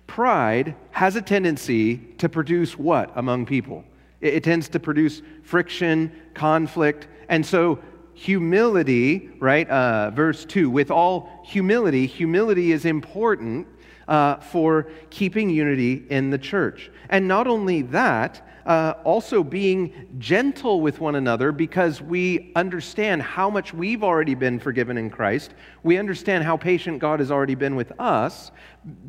Pride 0.06 0.74
has 0.90 1.16
a 1.16 1.22
tendency 1.22 1.96
to 2.18 2.28
produce 2.28 2.78
what 2.78 3.12
among 3.16 3.46
people? 3.46 3.84
It, 4.20 4.34
it 4.34 4.44
tends 4.44 4.68
to 4.70 4.80
produce 4.80 5.22
friction, 5.42 6.12
conflict, 6.34 7.08
and 7.28 7.44
so 7.44 7.80
humility, 8.14 9.30
right? 9.40 9.68
Uh, 9.68 10.10
verse 10.10 10.44
2 10.44 10.70
with 10.70 10.90
all 10.90 11.42
humility, 11.44 12.06
humility 12.06 12.72
is 12.72 12.84
important 12.84 13.66
uh, 14.08 14.36
for 14.36 14.88
keeping 15.10 15.50
unity 15.50 16.04
in 16.10 16.30
the 16.30 16.38
church. 16.38 16.90
And 17.08 17.28
not 17.28 17.46
only 17.46 17.82
that, 17.82 18.46
uh, 18.66 18.94
also 19.04 19.44
being 19.44 20.08
gentle 20.18 20.80
with 20.80 21.00
one 21.00 21.16
another 21.16 21.52
because 21.52 22.00
we 22.00 22.52
understand 22.56 23.20
how 23.20 23.50
much 23.50 23.74
we've 23.74 24.02
already 24.02 24.34
been 24.34 24.58
forgiven 24.58 24.96
in 24.96 25.10
Christ. 25.10 25.54
We 25.82 25.98
understand 25.98 26.44
how 26.44 26.56
patient 26.56 26.98
God 26.98 27.20
has 27.20 27.30
already 27.30 27.54
been 27.54 27.76
with 27.76 27.92
us. 27.98 28.50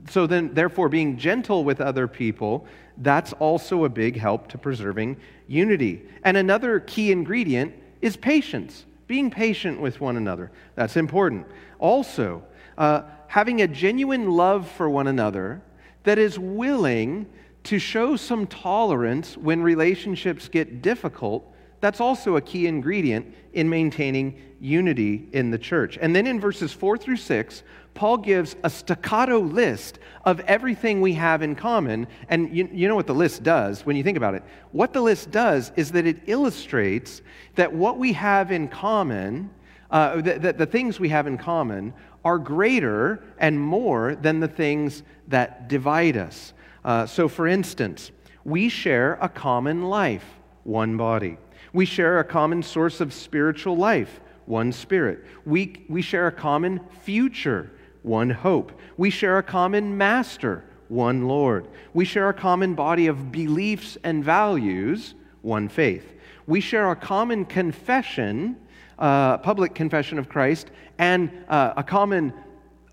So 0.09 0.27
then, 0.27 0.53
therefore, 0.53 0.89
being 0.89 1.17
gentle 1.17 1.63
with 1.63 1.79
other 1.79 2.07
people, 2.07 2.67
that's 2.97 3.33
also 3.33 3.85
a 3.85 3.89
big 3.89 4.17
help 4.17 4.47
to 4.49 4.57
preserving 4.57 5.17
unity. 5.47 6.03
And 6.23 6.37
another 6.37 6.81
key 6.81 7.11
ingredient 7.11 7.73
is 8.01 8.17
patience, 8.17 8.85
being 9.07 9.29
patient 9.31 9.79
with 9.79 10.01
one 10.01 10.17
another. 10.17 10.51
That's 10.75 10.97
important. 10.97 11.47
Also, 11.79 12.43
uh, 12.77 13.03
having 13.27 13.61
a 13.61 13.67
genuine 13.67 14.29
love 14.31 14.69
for 14.69 14.89
one 14.89 15.07
another 15.07 15.61
that 16.03 16.17
is 16.17 16.37
willing 16.37 17.27
to 17.63 17.79
show 17.79 18.15
some 18.15 18.45
tolerance 18.47 19.35
when 19.37 19.61
relationships 19.61 20.47
get 20.47 20.81
difficult, 20.81 21.51
that's 21.81 21.99
also 21.99 22.35
a 22.37 22.41
key 22.41 22.67
ingredient 22.67 23.33
in 23.53 23.69
maintaining 23.69 24.39
unity 24.59 25.27
in 25.33 25.51
the 25.51 25.57
church. 25.57 25.97
And 26.01 26.15
then 26.15 26.27
in 26.27 26.39
verses 26.39 26.71
4 26.71 26.97
through 26.97 27.17
6, 27.17 27.63
Paul 27.93 28.17
gives 28.17 28.55
a 28.63 28.69
staccato 28.69 29.39
list 29.39 29.99
of 30.25 30.39
everything 30.41 31.01
we 31.01 31.13
have 31.13 31.41
in 31.41 31.55
common. 31.55 32.07
And 32.29 32.55
you, 32.55 32.69
you 32.71 32.87
know 32.87 32.95
what 32.95 33.07
the 33.07 33.15
list 33.15 33.43
does 33.43 33.85
when 33.85 33.95
you 33.95 34.03
think 34.03 34.17
about 34.17 34.35
it? 34.35 34.43
What 34.71 34.93
the 34.93 35.01
list 35.01 35.31
does 35.31 35.71
is 35.75 35.91
that 35.93 36.05
it 36.05 36.21
illustrates 36.27 37.21
that 37.55 37.73
what 37.73 37.97
we 37.97 38.13
have 38.13 38.51
in 38.51 38.67
common, 38.67 39.49
uh, 39.91 40.21
that 40.21 40.41
the, 40.41 40.53
the 40.53 40.65
things 40.65 40.99
we 40.99 41.09
have 41.09 41.25
in 41.25 41.37
common, 41.37 41.93
are 42.25 42.39
greater 42.39 43.23
and 43.37 43.57
more 43.57 44.15
than 44.15 44.41
the 44.41 44.47
things 44.47 45.03
that 45.27 45.69
divide 45.69 46.17
us. 46.17 46.53
Uh, 46.83 47.05
so, 47.05 47.29
for 47.29 47.47
instance, 47.47 48.11
we 48.43 48.67
share 48.67 49.17
a 49.21 49.29
common 49.29 49.83
life, 49.83 50.25
one 50.63 50.97
body. 50.97 51.37
We 51.71 51.85
share 51.85 52.19
a 52.19 52.23
common 52.23 52.63
source 52.63 52.99
of 52.99 53.13
spiritual 53.13 53.77
life, 53.77 54.19
one 54.47 54.71
spirit. 54.71 55.23
We, 55.45 55.85
we 55.87 56.01
share 56.01 56.27
a 56.27 56.31
common 56.31 56.81
future, 57.01 57.71
one 58.01 58.29
hope. 58.29 58.71
We 58.97 59.09
share 59.09 59.37
a 59.37 59.43
common 59.43 59.97
master, 59.97 60.63
one 60.87 61.27
Lord. 61.27 61.67
We 61.93 62.05
share 62.05 62.29
a 62.29 62.33
common 62.33 62.73
body 62.75 63.07
of 63.07 63.31
beliefs 63.31 63.97
and 64.03 64.23
values, 64.23 65.15
one 65.41 65.69
faith. 65.69 66.13
We 66.47 66.59
share 66.59 66.91
a 66.91 66.95
common 66.95 67.45
confession, 67.45 68.57
uh, 68.99 69.37
public 69.39 69.75
confession 69.75 70.19
of 70.19 70.29
Christ, 70.29 70.71
and 70.97 71.31
uh, 71.49 71.73
a 71.77 71.83
common 71.83 72.33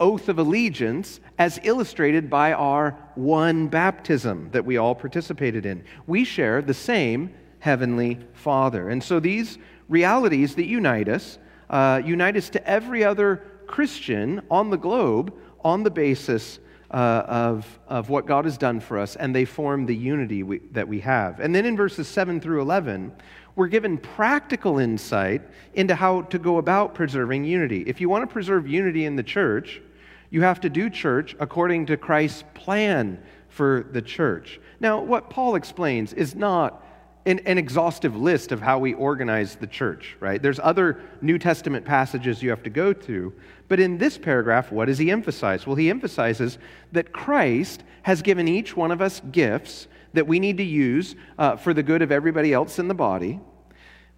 oath 0.00 0.28
of 0.28 0.38
allegiance 0.38 1.20
as 1.38 1.60
illustrated 1.62 2.28
by 2.28 2.52
our 2.52 2.98
one 3.14 3.68
baptism 3.68 4.48
that 4.52 4.64
we 4.64 4.76
all 4.76 4.94
participated 4.94 5.64
in. 5.64 5.84
We 6.06 6.24
share 6.24 6.60
the 6.60 6.74
same 6.74 7.32
Heavenly 7.60 8.18
Father. 8.32 8.90
And 8.90 9.02
so 9.02 9.20
these 9.20 9.58
realities 9.88 10.56
that 10.56 10.66
unite 10.66 11.08
us, 11.08 11.38
uh, 11.70 12.02
unite 12.04 12.36
us 12.36 12.50
to 12.50 12.66
every 12.68 13.04
other 13.04 13.44
Christian 13.68 14.42
on 14.50 14.70
the 14.70 14.76
globe 14.76 15.32
on 15.64 15.84
the 15.84 15.90
basis 15.90 16.58
uh, 16.90 17.24
of, 17.26 17.78
of 17.88 18.10
what 18.10 18.26
God 18.26 18.44
has 18.44 18.58
done 18.58 18.80
for 18.80 18.98
us, 18.98 19.16
and 19.16 19.34
they 19.34 19.44
form 19.44 19.86
the 19.86 19.94
unity 19.94 20.42
we, 20.42 20.58
that 20.72 20.86
we 20.86 21.00
have. 21.00 21.40
And 21.40 21.54
then 21.54 21.64
in 21.64 21.76
verses 21.76 22.08
7 22.08 22.40
through 22.40 22.60
11, 22.60 23.12
we're 23.54 23.68
given 23.68 23.98
practical 23.98 24.78
insight 24.78 25.42
into 25.74 25.94
how 25.94 26.22
to 26.22 26.38
go 26.38 26.58
about 26.58 26.94
preserving 26.94 27.44
unity. 27.44 27.82
If 27.86 28.00
you 28.00 28.08
want 28.08 28.28
to 28.28 28.32
preserve 28.32 28.66
unity 28.66 29.04
in 29.04 29.16
the 29.16 29.22
church, 29.22 29.80
you 30.30 30.42
have 30.42 30.60
to 30.62 30.70
do 30.70 30.88
church 30.88 31.36
according 31.38 31.86
to 31.86 31.96
Christ's 31.96 32.44
plan 32.54 33.22
for 33.48 33.86
the 33.92 34.00
church. 34.00 34.58
Now, 34.80 35.00
what 35.00 35.28
Paul 35.28 35.56
explains 35.56 36.14
is 36.14 36.34
not 36.34 36.82
an, 37.26 37.40
an, 37.40 37.58
exhaustive 37.58 38.16
list 38.16 38.50
of 38.50 38.60
how 38.60 38.78
we 38.78 38.94
organize 38.94 39.54
the 39.54 39.66
church, 39.66 40.16
right? 40.18 40.42
There's 40.42 40.58
other 40.58 41.00
New 41.20 41.38
Testament 41.38 41.84
passages 41.84 42.42
you 42.42 42.50
have 42.50 42.62
to 42.64 42.70
go 42.70 42.92
to. 42.92 43.32
But 43.68 43.78
in 43.78 43.98
this 43.98 44.18
paragraph, 44.18 44.72
what 44.72 44.86
does 44.86 44.98
he 44.98 45.10
emphasize? 45.10 45.66
Well, 45.66 45.76
he 45.76 45.88
emphasizes 45.88 46.58
that 46.90 47.12
Christ 47.12 47.84
has 48.02 48.22
given 48.22 48.48
each 48.48 48.76
one 48.76 48.90
of 48.90 49.00
us 49.00 49.20
gifts 49.30 49.86
that 50.12 50.26
we 50.26 50.38
need 50.38 50.58
to 50.58 50.64
use 50.64 51.14
uh, 51.38 51.56
for 51.56 51.74
the 51.74 51.82
good 51.82 52.02
of 52.02 52.12
everybody 52.12 52.52
else 52.52 52.78
in 52.78 52.88
the 52.88 52.94
body. 52.94 53.40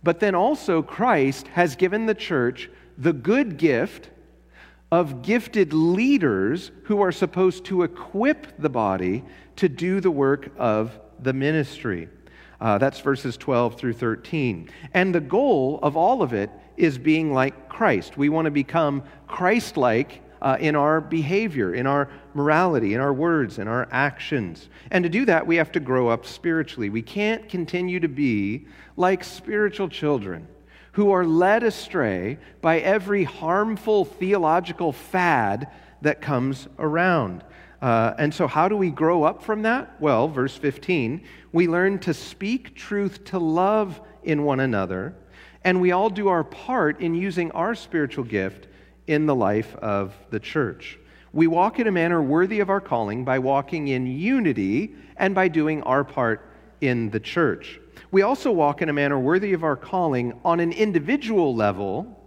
But 0.02 0.20
then 0.20 0.34
also, 0.34 0.82
Christ 0.82 1.48
has 1.48 1.76
given 1.76 2.06
the 2.06 2.14
church 2.14 2.70
the 2.98 3.12
good 3.12 3.56
gift 3.56 4.10
of 4.92 5.22
gifted 5.22 5.72
leaders 5.72 6.70
who 6.84 7.00
are 7.00 7.10
supposed 7.10 7.64
to 7.64 7.82
equip 7.82 8.56
the 8.58 8.68
body 8.68 9.24
to 9.56 9.68
do 9.68 10.00
the 10.00 10.10
work 10.10 10.50
of 10.56 10.98
the 11.20 11.32
ministry. 11.32 12.08
Uh, 12.60 12.78
that's 12.78 13.00
verses 13.00 13.36
12 13.36 13.76
through 13.76 13.92
13. 13.92 14.70
And 14.92 15.14
the 15.14 15.20
goal 15.20 15.80
of 15.82 15.96
all 15.96 16.22
of 16.22 16.32
it 16.32 16.50
is 16.76 16.98
being 16.98 17.32
like 17.32 17.68
Christ. 17.68 18.16
We 18.16 18.28
want 18.28 18.44
to 18.46 18.50
become 18.50 19.02
Christ 19.26 19.76
like 19.76 20.22
uh, 20.44 20.58
in 20.60 20.76
our 20.76 21.00
behavior, 21.00 21.74
in 21.74 21.86
our 21.86 22.06
morality, 22.34 22.92
in 22.92 23.00
our 23.00 23.14
words, 23.14 23.58
in 23.58 23.66
our 23.66 23.88
actions. 23.90 24.68
And 24.90 25.02
to 25.02 25.08
do 25.08 25.24
that, 25.24 25.46
we 25.46 25.56
have 25.56 25.72
to 25.72 25.80
grow 25.80 26.08
up 26.08 26.26
spiritually. 26.26 26.90
We 26.90 27.00
can't 27.00 27.48
continue 27.48 27.98
to 28.00 28.08
be 28.08 28.66
like 28.94 29.24
spiritual 29.24 29.88
children 29.88 30.46
who 30.92 31.12
are 31.12 31.24
led 31.24 31.62
astray 31.62 32.38
by 32.60 32.80
every 32.80 33.24
harmful 33.24 34.04
theological 34.04 34.92
fad 34.92 35.68
that 36.02 36.20
comes 36.20 36.68
around. 36.78 37.42
Uh, 37.80 38.12
and 38.18 38.32
so, 38.32 38.46
how 38.46 38.68
do 38.68 38.76
we 38.76 38.90
grow 38.90 39.24
up 39.24 39.42
from 39.42 39.62
that? 39.62 39.98
Well, 39.98 40.28
verse 40.28 40.56
15, 40.56 41.24
we 41.52 41.68
learn 41.68 41.98
to 42.00 42.12
speak 42.12 42.74
truth 42.74 43.24
to 43.26 43.38
love 43.38 43.98
in 44.22 44.44
one 44.44 44.60
another, 44.60 45.14
and 45.64 45.80
we 45.80 45.92
all 45.92 46.10
do 46.10 46.28
our 46.28 46.44
part 46.44 47.00
in 47.00 47.14
using 47.14 47.50
our 47.52 47.74
spiritual 47.74 48.24
gift 48.24 48.68
in 49.06 49.26
the 49.26 49.34
life 49.34 49.74
of 49.76 50.14
the 50.30 50.40
church. 50.40 50.98
We 51.32 51.46
walk 51.46 51.78
in 51.80 51.86
a 51.86 51.92
manner 51.92 52.22
worthy 52.22 52.60
of 52.60 52.70
our 52.70 52.80
calling 52.80 53.24
by 53.24 53.40
walking 53.40 53.88
in 53.88 54.06
unity 54.06 54.94
and 55.16 55.34
by 55.34 55.48
doing 55.48 55.82
our 55.82 56.04
part 56.04 56.48
in 56.80 57.10
the 57.10 57.20
church. 57.20 57.80
We 58.10 58.22
also 58.22 58.52
walk 58.52 58.82
in 58.82 58.88
a 58.88 58.92
manner 58.92 59.18
worthy 59.18 59.52
of 59.52 59.64
our 59.64 59.76
calling 59.76 60.38
on 60.44 60.60
an 60.60 60.72
individual 60.72 61.54
level 61.54 62.20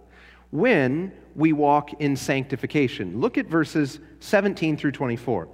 when 0.50 1.12
we 1.34 1.52
walk 1.52 2.00
in 2.00 2.16
sanctification. 2.16 3.20
Look 3.20 3.38
at 3.38 3.46
verses 3.46 4.00
17 4.20 4.76
through 4.76 4.92
24. 4.92 5.48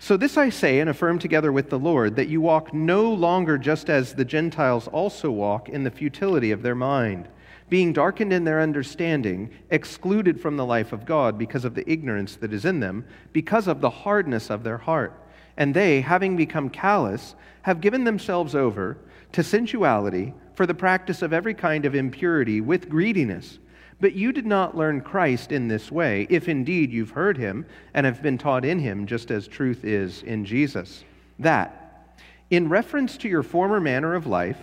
So, 0.00 0.16
this 0.16 0.36
I 0.36 0.50
say 0.50 0.78
and 0.78 0.88
affirm 0.88 1.18
together 1.18 1.50
with 1.50 1.70
the 1.70 1.78
Lord, 1.78 2.14
that 2.16 2.28
you 2.28 2.40
walk 2.40 2.72
no 2.72 3.12
longer 3.12 3.58
just 3.58 3.90
as 3.90 4.14
the 4.14 4.24
Gentiles 4.24 4.86
also 4.86 5.28
walk 5.30 5.68
in 5.68 5.82
the 5.82 5.90
futility 5.90 6.52
of 6.52 6.62
their 6.62 6.76
mind, 6.76 7.28
being 7.68 7.92
darkened 7.92 8.32
in 8.32 8.44
their 8.44 8.60
understanding, 8.60 9.50
excluded 9.70 10.40
from 10.40 10.56
the 10.56 10.64
life 10.64 10.92
of 10.92 11.04
God 11.04 11.38
because 11.38 11.64
of 11.64 11.74
the 11.74 11.90
ignorance 11.90 12.36
that 12.36 12.52
is 12.52 12.64
in 12.64 12.80
them, 12.80 13.04
because 13.32 13.68
of 13.68 13.80
the 13.80 13.90
hardness 13.90 14.50
of 14.50 14.64
their 14.64 14.78
heart. 14.78 15.12
And 15.56 15.74
they, 15.74 16.00
having 16.00 16.36
become 16.36 16.70
callous, 16.70 17.34
have 17.62 17.80
given 17.80 18.04
themselves 18.04 18.54
over 18.54 18.96
to 19.32 19.42
sensuality 19.42 20.32
for 20.54 20.66
the 20.66 20.74
practice 20.74 21.22
of 21.22 21.32
every 21.32 21.54
kind 21.54 21.84
of 21.84 21.94
impurity 21.94 22.60
with 22.60 22.88
greediness. 22.88 23.58
But 24.00 24.14
you 24.14 24.32
did 24.32 24.46
not 24.46 24.76
learn 24.76 25.00
Christ 25.00 25.50
in 25.50 25.68
this 25.68 25.90
way, 25.90 26.26
if 26.30 26.48
indeed 26.48 26.92
you've 26.92 27.10
heard 27.10 27.36
him 27.36 27.66
and 27.94 28.06
have 28.06 28.22
been 28.22 28.38
taught 28.38 28.64
in 28.64 28.78
him, 28.78 29.06
just 29.06 29.30
as 29.30 29.48
truth 29.48 29.84
is 29.84 30.22
in 30.22 30.44
Jesus. 30.44 31.04
That, 31.40 32.14
in 32.50 32.68
reference 32.68 33.16
to 33.18 33.28
your 33.28 33.42
former 33.42 33.80
manner 33.80 34.14
of 34.14 34.26
life, 34.26 34.58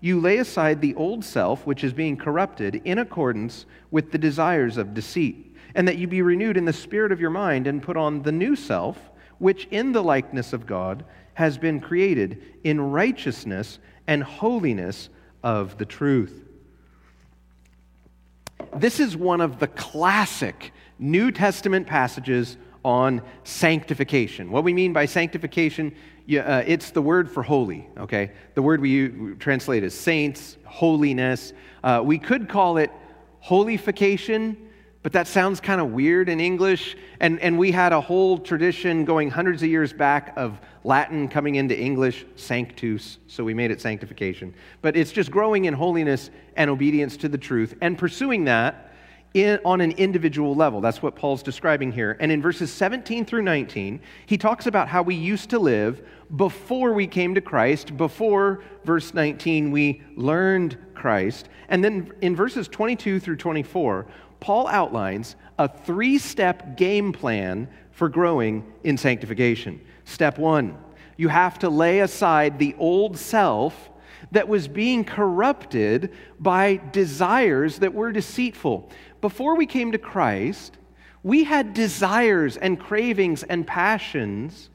you 0.00 0.18
lay 0.18 0.38
aside 0.38 0.80
the 0.80 0.94
old 0.94 1.24
self, 1.24 1.66
which 1.66 1.84
is 1.84 1.92
being 1.92 2.16
corrupted 2.16 2.80
in 2.84 2.98
accordance 2.98 3.66
with 3.90 4.12
the 4.12 4.18
desires 4.18 4.76
of 4.76 4.94
deceit, 4.94 5.54
and 5.74 5.86
that 5.86 5.98
you 5.98 6.06
be 6.06 6.22
renewed 6.22 6.56
in 6.56 6.64
the 6.64 6.72
spirit 6.72 7.12
of 7.12 7.20
your 7.20 7.30
mind 7.30 7.66
and 7.66 7.82
put 7.82 7.96
on 7.96 8.22
the 8.22 8.32
new 8.32 8.56
self, 8.56 9.10
which 9.38 9.66
in 9.70 9.92
the 9.92 10.02
likeness 10.02 10.52
of 10.52 10.66
God 10.66 11.04
has 11.34 11.58
been 11.58 11.80
created 11.80 12.42
in 12.64 12.80
righteousness 12.80 13.78
and 14.06 14.22
holiness 14.22 15.08
of 15.42 15.78
the 15.78 15.86
truth. 15.86 16.44
this 18.76 19.00
is 19.00 19.16
one 19.16 19.40
of 19.40 19.58
the 19.58 19.66
classic 19.66 20.72
New 20.98 21.32
Testament 21.32 21.86
passages 21.86 22.56
on 22.84 23.22
sanctification. 23.44 24.50
What 24.50 24.64
we 24.64 24.72
mean 24.72 24.92
by 24.92 25.06
sanctification, 25.06 25.94
uh, 26.38 26.62
it's 26.66 26.90
the 26.90 27.02
word 27.02 27.30
for 27.30 27.42
holy, 27.42 27.88
okay? 27.98 28.32
The 28.54 28.62
word 28.62 28.80
we 28.80 29.34
translate 29.38 29.82
as 29.82 29.94
saints, 29.94 30.56
holiness. 30.64 31.52
Uh, 31.82 32.02
we 32.04 32.18
could 32.18 32.48
call 32.48 32.76
it 32.76 32.90
holification, 33.40 34.56
but 35.02 35.12
that 35.12 35.26
sounds 35.26 35.60
kind 35.60 35.80
of 35.80 35.92
weird 35.92 36.28
in 36.28 36.40
English. 36.40 36.96
And, 37.20 37.40
and 37.40 37.58
we 37.58 37.72
had 37.72 37.92
a 37.92 38.00
whole 38.00 38.38
tradition 38.38 39.04
going 39.04 39.30
hundreds 39.30 39.62
of 39.62 39.68
years 39.68 39.92
back 39.92 40.34
of 40.36 40.60
Latin 40.84 41.28
coming 41.28 41.56
into 41.56 41.78
English, 41.78 42.24
sanctus, 42.36 43.18
so 43.26 43.44
we 43.44 43.54
made 43.54 43.70
it 43.70 43.80
sanctification. 43.80 44.54
But 44.82 44.96
it's 44.96 45.12
just 45.12 45.30
growing 45.30 45.64
in 45.66 45.74
holiness 45.74 46.30
and 46.56 46.70
obedience 46.70 47.16
to 47.18 47.28
the 47.28 47.38
truth 47.38 47.74
and 47.80 47.98
pursuing 47.98 48.44
that 48.44 48.90
in, 49.34 49.60
on 49.64 49.80
an 49.80 49.92
individual 49.92 50.54
level. 50.54 50.80
That's 50.80 51.02
what 51.02 51.16
Paul's 51.16 51.42
describing 51.42 51.92
here. 51.92 52.16
And 52.20 52.32
in 52.32 52.42
verses 52.42 52.72
17 52.72 53.24
through 53.24 53.42
19, 53.42 54.00
he 54.26 54.38
talks 54.38 54.66
about 54.66 54.88
how 54.88 55.02
we 55.02 55.14
used 55.14 55.50
to 55.50 55.58
live 55.58 56.06
before 56.36 56.92
we 56.92 57.06
came 57.06 57.34
to 57.34 57.40
Christ, 57.40 57.96
before 57.96 58.62
verse 58.84 59.14
19, 59.14 59.70
we 59.70 60.02
learned 60.16 60.76
Christ. 60.94 61.48
And 61.68 61.82
then 61.82 62.12
in 62.20 62.36
verses 62.36 62.68
22 62.68 63.20
through 63.20 63.36
24, 63.36 64.06
Paul 64.40 64.66
outlines 64.68 65.36
a 65.58 65.68
three 65.68 66.18
step 66.18 66.76
game 66.76 67.12
plan 67.12 67.68
for 67.92 68.08
growing 68.08 68.72
in 68.84 68.96
sanctification. 68.96 69.80
Step 70.04 70.38
one, 70.38 70.78
you 71.16 71.28
have 71.28 71.58
to 71.58 71.68
lay 71.68 72.00
aside 72.00 72.58
the 72.58 72.74
old 72.78 73.18
self 73.18 73.90
that 74.32 74.48
was 74.48 74.68
being 74.68 75.04
corrupted 75.04 76.12
by 76.38 76.80
desires 76.92 77.78
that 77.80 77.92
were 77.92 78.12
deceitful 78.12 78.90
before 79.20 79.56
we 79.56 79.66
came 79.66 79.92
to 79.92 79.98
Christ, 79.98 80.76
we 81.22 81.44
had 81.44 81.74
desires 81.74 82.56
and 82.56 82.78
cravings 82.80 83.42
and 83.42 83.66
passions 83.66 84.70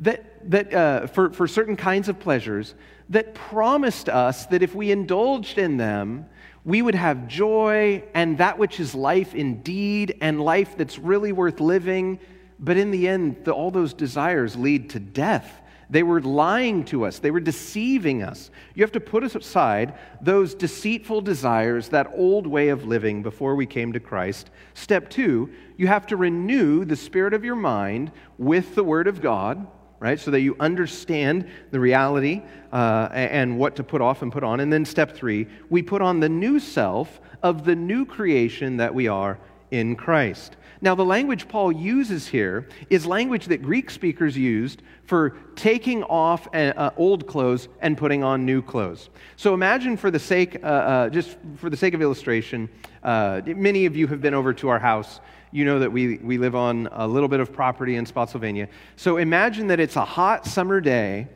that, 0.00 0.27
that 0.44 0.74
uh, 0.74 1.06
for, 1.06 1.30
for 1.30 1.46
certain 1.46 1.76
kinds 1.76 2.08
of 2.08 2.18
pleasures 2.18 2.74
that 3.10 3.34
promised 3.34 4.08
us 4.08 4.46
that 4.46 4.62
if 4.62 4.74
we 4.74 4.90
indulged 4.90 5.58
in 5.58 5.76
them, 5.76 6.26
we 6.64 6.82
would 6.82 6.94
have 6.94 7.28
joy 7.28 8.02
and 8.14 8.38
that 8.38 8.58
which 8.58 8.80
is 8.80 8.94
life 8.94 9.34
indeed 9.34 10.16
and 10.20 10.40
life 10.40 10.76
that's 10.76 10.98
really 10.98 11.32
worth 11.32 11.60
living. 11.60 12.18
But 12.58 12.76
in 12.76 12.90
the 12.90 13.08
end, 13.08 13.44
the, 13.44 13.52
all 13.52 13.70
those 13.70 13.94
desires 13.94 14.56
lead 14.56 14.90
to 14.90 15.00
death 15.00 15.62
they 15.90 16.02
were 16.02 16.20
lying 16.20 16.84
to 16.86 17.04
us, 17.06 17.18
they 17.18 17.30
were 17.30 17.40
deceiving 17.40 18.22
us. 18.22 18.50
You 18.74 18.82
have 18.82 18.92
to 18.92 19.00
put 19.00 19.24
aside 19.24 19.94
those 20.20 20.54
deceitful 20.54 21.22
desires, 21.22 21.88
that 21.88 22.12
old 22.14 22.46
way 22.46 22.68
of 22.68 22.84
living 22.84 23.22
before 23.22 23.54
we 23.54 23.66
came 23.66 23.92
to 23.94 24.00
Christ. 24.00 24.50
Step 24.74 25.08
two, 25.08 25.50
you 25.76 25.86
have 25.86 26.06
to 26.08 26.16
renew 26.16 26.84
the 26.84 26.96
spirit 26.96 27.32
of 27.32 27.44
your 27.44 27.56
mind 27.56 28.12
with 28.36 28.74
the 28.74 28.84
Word 28.84 29.08
of 29.08 29.22
God, 29.22 29.66
right? 30.00 30.18
So 30.18 30.30
that 30.30 30.40
you 30.40 30.56
understand 30.60 31.48
the 31.70 31.80
reality 31.80 32.42
uh, 32.72 33.08
and 33.12 33.58
what 33.58 33.76
to 33.76 33.84
put 33.84 34.00
off 34.00 34.22
and 34.22 34.32
put 34.32 34.44
on. 34.44 34.60
And 34.60 34.72
then 34.72 34.84
step 34.84 35.16
three, 35.16 35.46
we 35.70 35.82
put 35.82 36.02
on 36.02 36.20
the 36.20 36.28
new 36.28 36.58
self 36.60 37.20
of 37.42 37.64
the 37.64 37.74
new 37.74 38.04
creation 38.04 38.76
that 38.78 38.94
we 38.94 39.08
are 39.08 39.38
in 39.70 39.96
Christ. 39.96 40.56
Now, 40.80 40.94
the 40.94 41.04
language 41.04 41.48
Paul 41.48 41.72
uses 41.72 42.28
here 42.28 42.68
is 42.88 43.04
language 43.04 43.46
that 43.46 43.62
Greek 43.62 43.90
speakers 43.90 44.36
used 44.36 44.82
for 45.04 45.36
taking 45.56 46.04
off 46.04 46.46
uh, 46.54 46.90
old 46.96 47.26
clothes 47.26 47.68
and 47.80 47.98
putting 47.98 48.22
on 48.22 48.46
new 48.46 48.62
clothes. 48.62 49.10
So 49.36 49.54
imagine, 49.54 49.96
for 49.96 50.10
the 50.10 50.20
sake, 50.20 50.62
uh, 50.62 50.66
uh, 50.66 51.08
just 51.08 51.36
for 51.56 51.68
the 51.68 51.76
sake 51.76 51.94
of 51.94 52.02
illustration, 52.02 52.68
uh, 53.02 53.40
many 53.44 53.86
of 53.86 53.96
you 53.96 54.06
have 54.06 54.20
been 54.20 54.34
over 54.34 54.52
to 54.54 54.68
our 54.68 54.78
house. 54.78 55.20
You 55.50 55.64
know 55.64 55.78
that 55.78 55.90
we, 55.90 56.18
we 56.18 56.38
live 56.38 56.54
on 56.54 56.88
a 56.92 57.06
little 57.06 57.28
bit 57.28 57.40
of 57.40 57.52
property 57.52 57.96
in 57.96 58.04
Spotsylvania. 58.06 58.68
So 58.96 59.16
imagine 59.16 59.68
that 59.68 59.80
it's 59.80 59.96
a 59.96 60.04
hot 60.04 60.46
summer 60.46 60.80
day 60.80 61.28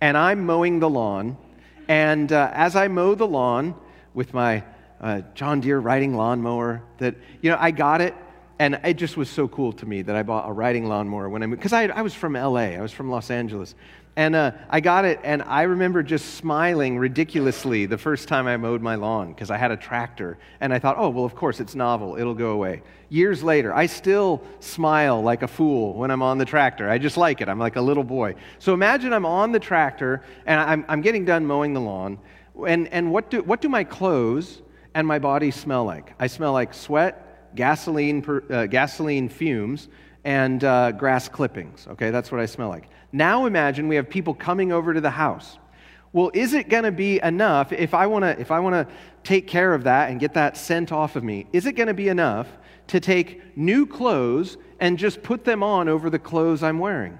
and 0.00 0.16
I'm 0.16 0.44
mowing 0.46 0.80
the 0.80 0.90
lawn. 0.90 1.36
And 1.86 2.32
uh, 2.32 2.50
as 2.52 2.74
I 2.74 2.88
mow 2.88 3.14
the 3.14 3.26
lawn 3.26 3.74
with 4.14 4.34
my 4.34 4.64
uh, 5.00 5.22
John 5.34 5.60
Deere 5.60 5.78
riding 5.78 6.16
lawnmower, 6.16 6.82
that, 6.98 7.14
you 7.40 7.50
know, 7.50 7.56
I 7.58 7.70
got 7.70 8.00
it 8.00 8.14
and 8.58 8.78
it 8.84 8.94
just 8.94 9.16
was 9.16 9.28
so 9.28 9.48
cool 9.48 9.72
to 9.72 9.86
me 9.86 10.02
that 10.02 10.14
I 10.14 10.22
bought 10.22 10.48
a 10.48 10.52
riding 10.52 10.86
lawnmower 10.86 11.28
when 11.28 11.42
I 11.42 11.46
moved, 11.46 11.60
because 11.60 11.72
I, 11.72 11.84
I 11.86 12.02
was 12.02 12.14
from 12.14 12.34
LA, 12.34 12.76
I 12.76 12.80
was 12.80 12.92
from 12.92 13.10
Los 13.10 13.30
Angeles. 13.30 13.74
And 14.14 14.36
uh, 14.36 14.52
I 14.68 14.80
got 14.80 15.06
it, 15.06 15.20
and 15.24 15.42
I 15.42 15.62
remember 15.62 16.02
just 16.02 16.34
smiling 16.34 16.98
ridiculously 16.98 17.86
the 17.86 17.96
first 17.96 18.28
time 18.28 18.46
I 18.46 18.58
mowed 18.58 18.82
my 18.82 18.96
lawn 18.96 19.32
because 19.32 19.50
I 19.50 19.56
had 19.56 19.70
a 19.70 19.76
tractor. 19.76 20.36
And 20.60 20.72
I 20.72 20.78
thought, 20.78 20.96
oh, 20.98 21.08
well, 21.08 21.24
of 21.24 21.34
course, 21.34 21.60
it's 21.60 21.74
novel, 21.74 22.16
it'll 22.18 22.34
go 22.34 22.50
away. 22.50 22.82
Years 23.08 23.42
later, 23.42 23.74
I 23.74 23.86
still 23.86 24.42
smile 24.60 25.22
like 25.22 25.42
a 25.42 25.48
fool 25.48 25.94
when 25.94 26.10
I'm 26.10 26.22
on 26.22 26.36
the 26.36 26.44
tractor. 26.44 26.90
I 26.90 26.98
just 26.98 27.16
like 27.16 27.40
it. 27.40 27.48
I'm 27.48 27.58
like 27.58 27.76
a 27.76 27.80
little 27.80 28.04
boy. 28.04 28.34
So 28.58 28.74
imagine 28.74 29.14
I'm 29.14 29.24
on 29.24 29.50
the 29.50 29.60
tractor, 29.60 30.22
and 30.44 30.60
I'm, 30.60 30.84
I'm 30.88 31.00
getting 31.00 31.24
done 31.24 31.46
mowing 31.46 31.72
the 31.72 31.80
lawn. 31.80 32.18
And, 32.66 32.88
and 32.88 33.12
what, 33.12 33.30
do, 33.30 33.42
what 33.42 33.62
do 33.62 33.70
my 33.70 33.84
clothes 33.84 34.60
and 34.94 35.06
my 35.06 35.18
body 35.18 35.50
smell 35.50 35.84
like? 35.84 36.12
I 36.18 36.26
smell 36.26 36.52
like 36.52 36.74
sweat 36.74 37.54
gasoline, 37.54 38.22
per, 38.22 38.42
uh, 38.50 38.66
gasoline 38.66 39.28
fumes, 39.28 39.88
and 40.24 40.62
uh, 40.64 40.92
grass 40.92 41.28
clippings. 41.28 41.86
Okay, 41.88 42.10
that's 42.10 42.30
what 42.30 42.40
I 42.40 42.46
smell 42.46 42.68
like. 42.68 42.88
Now 43.12 43.46
imagine 43.46 43.88
we 43.88 43.96
have 43.96 44.08
people 44.08 44.34
coming 44.34 44.72
over 44.72 44.94
to 44.94 45.00
the 45.00 45.10
house. 45.10 45.58
Well, 46.12 46.30
is 46.34 46.52
it 46.52 46.68
going 46.68 46.84
to 46.84 46.92
be 46.92 47.20
enough 47.20 47.72
if 47.72 47.94
I 47.94 48.06
want 48.06 48.24
to 48.24 48.38
if 48.38 48.50
I 48.50 48.60
want 48.60 48.74
to 48.74 48.94
take 49.24 49.46
care 49.46 49.72
of 49.72 49.84
that 49.84 50.10
and 50.10 50.20
get 50.20 50.34
that 50.34 50.56
scent 50.56 50.92
off 50.92 51.16
of 51.16 51.24
me? 51.24 51.46
Is 51.52 51.66
it 51.66 51.72
going 51.72 51.86
to 51.86 51.94
be 51.94 52.08
enough 52.08 52.48
to 52.88 53.00
take 53.00 53.56
new 53.56 53.86
clothes 53.86 54.56
and 54.80 54.98
just 54.98 55.22
put 55.22 55.44
them 55.44 55.62
on 55.62 55.88
over 55.88 56.10
the 56.10 56.18
clothes 56.18 56.62
I'm 56.62 56.78
wearing? 56.78 57.18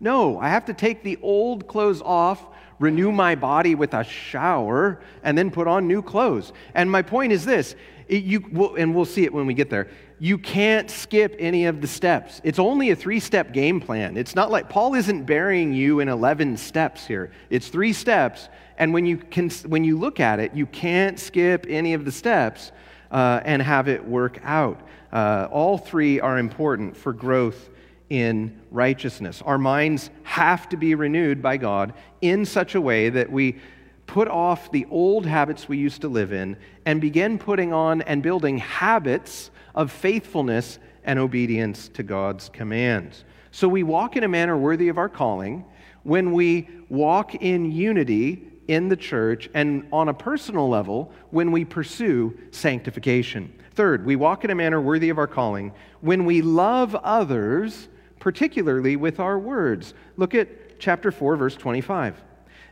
No, 0.00 0.38
I 0.38 0.48
have 0.48 0.66
to 0.66 0.74
take 0.74 1.02
the 1.02 1.18
old 1.22 1.66
clothes 1.66 2.02
off, 2.02 2.46
renew 2.78 3.10
my 3.12 3.34
body 3.34 3.74
with 3.74 3.94
a 3.94 4.04
shower, 4.04 5.00
and 5.22 5.38
then 5.38 5.50
put 5.50 5.66
on 5.66 5.88
new 5.88 6.02
clothes. 6.02 6.52
And 6.74 6.90
my 6.90 7.00
point 7.00 7.32
is 7.32 7.44
this 7.44 7.74
it, 8.08 8.24
you, 8.24 8.74
and 8.76 8.94
we'll 8.94 9.06
see 9.06 9.24
it 9.24 9.32
when 9.32 9.46
we 9.46 9.54
get 9.54 9.70
there. 9.70 9.88
You 10.24 10.38
can't 10.38 10.90
skip 10.90 11.36
any 11.38 11.66
of 11.66 11.82
the 11.82 11.86
steps. 11.86 12.40
It's 12.44 12.58
only 12.58 12.88
a 12.88 12.96
three 12.96 13.20
step 13.20 13.52
game 13.52 13.78
plan. 13.78 14.16
It's 14.16 14.34
not 14.34 14.50
like 14.50 14.70
Paul 14.70 14.94
isn't 14.94 15.24
burying 15.24 15.74
you 15.74 16.00
in 16.00 16.08
11 16.08 16.56
steps 16.56 17.06
here. 17.06 17.30
It's 17.50 17.68
three 17.68 17.92
steps. 17.92 18.48
And 18.78 18.94
when 18.94 19.04
you, 19.04 19.18
can, 19.18 19.50
when 19.66 19.84
you 19.84 19.98
look 19.98 20.20
at 20.20 20.40
it, 20.40 20.54
you 20.54 20.64
can't 20.64 21.20
skip 21.20 21.66
any 21.68 21.92
of 21.92 22.06
the 22.06 22.10
steps 22.10 22.72
uh, 23.10 23.42
and 23.44 23.60
have 23.60 23.86
it 23.86 24.02
work 24.02 24.38
out. 24.44 24.80
Uh, 25.12 25.46
all 25.50 25.76
three 25.76 26.20
are 26.20 26.38
important 26.38 26.96
for 26.96 27.12
growth 27.12 27.68
in 28.08 28.58
righteousness. 28.70 29.42
Our 29.42 29.58
minds 29.58 30.08
have 30.22 30.70
to 30.70 30.78
be 30.78 30.94
renewed 30.94 31.42
by 31.42 31.58
God 31.58 31.92
in 32.22 32.46
such 32.46 32.74
a 32.74 32.80
way 32.80 33.10
that 33.10 33.30
we 33.30 33.58
put 34.06 34.28
off 34.28 34.72
the 34.72 34.86
old 34.90 35.26
habits 35.26 35.68
we 35.68 35.76
used 35.76 36.00
to 36.00 36.08
live 36.08 36.32
in 36.32 36.56
and 36.86 36.98
begin 36.98 37.38
putting 37.38 37.74
on 37.74 38.00
and 38.00 38.22
building 38.22 38.56
habits 38.56 39.50
of 39.74 39.90
faithfulness 39.90 40.78
and 41.04 41.18
obedience 41.18 41.88
to 41.90 42.02
God's 42.02 42.48
commands. 42.48 43.24
So 43.50 43.68
we 43.68 43.82
walk 43.82 44.16
in 44.16 44.24
a 44.24 44.28
manner 44.28 44.56
worthy 44.56 44.88
of 44.88 44.98
our 44.98 45.08
calling 45.08 45.64
when 46.02 46.32
we 46.32 46.68
walk 46.88 47.34
in 47.36 47.70
unity 47.70 48.46
in 48.68 48.88
the 48.88 48.96
church 48.96 49.48
and 49.54 49.86
on 49.92 50.08
a 50.08 50.14
personal 50.14 50.68
level 50.68 51.12
when 51.30 51.52
we 51.52 51.64
pursue 51.64 52.38
sanctification. 52.50 53.52
Third, 53.72 54.06
we 54.06 54.16
walk 54.16 54.44
in 54.44 54.50
a 54.50 54.54
manner 54.54 54.80
worthy 54.80 55.10
of 55.10 55.18
our 55.18 55.26
calling 55.26 55.72
when 56.00 56.24
we 56.24 56.42
love 56.42 56.94
others, 56.94 57.88
particularly 58.20 58.96
with 58.96 59.20
our 59.20 59.38
words. 59.38 59.94
Look 60.16 60.34
at 60.34 60.78
chapter 60.78 61.10
4, 61.10 61.36
verse 61.36 61.56
25. 61.56 62.22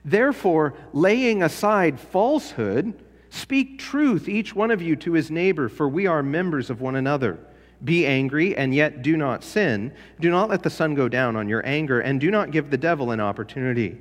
Therefore, 0.04 0.74
laying 0.92 1.42
aside 1.42 1.98
falsehood, 1.98 2.94
speak 3.32 3.78
truth, 3.78 4.28
each 4.28 4.54
one 4.54 4.70
of 4.70 4.82
you, 4.82 4.94
to 4.96 5.12
his 5.12 5.30
neighbor, 5.30 5.68
for 5.68 5.88
we 5.88 6.06
are 6.06 6.22
members 6.22 6.68
of 6.68 6.80
one 6.80 6.96
another. 6.96 7.38
Be 7.82 8.06
angry, 8.06 8.54
and 8.56 8.74
yet 8.74 9.02
do 9.02 9.16
not 9.16 9.42
sin. 9.42 9.92
Do 10.20 10.30
not 10.30 10.50
let 10.50 10.62
the 10.62 10.70
sun 10.70 10.94
go 10.94 11.08
down 11.08 11.34
on 11.34 11.48
your 11.48 11.66
anger, 11.66 12.00
and 12.00 12.20
do 12.20 12.30
not 12.30 12.50
give 12.50 12.70
the 12.70 12.76
devil 12.76 13.10
an 13.10 13.20
opportunity. 13.20 13.98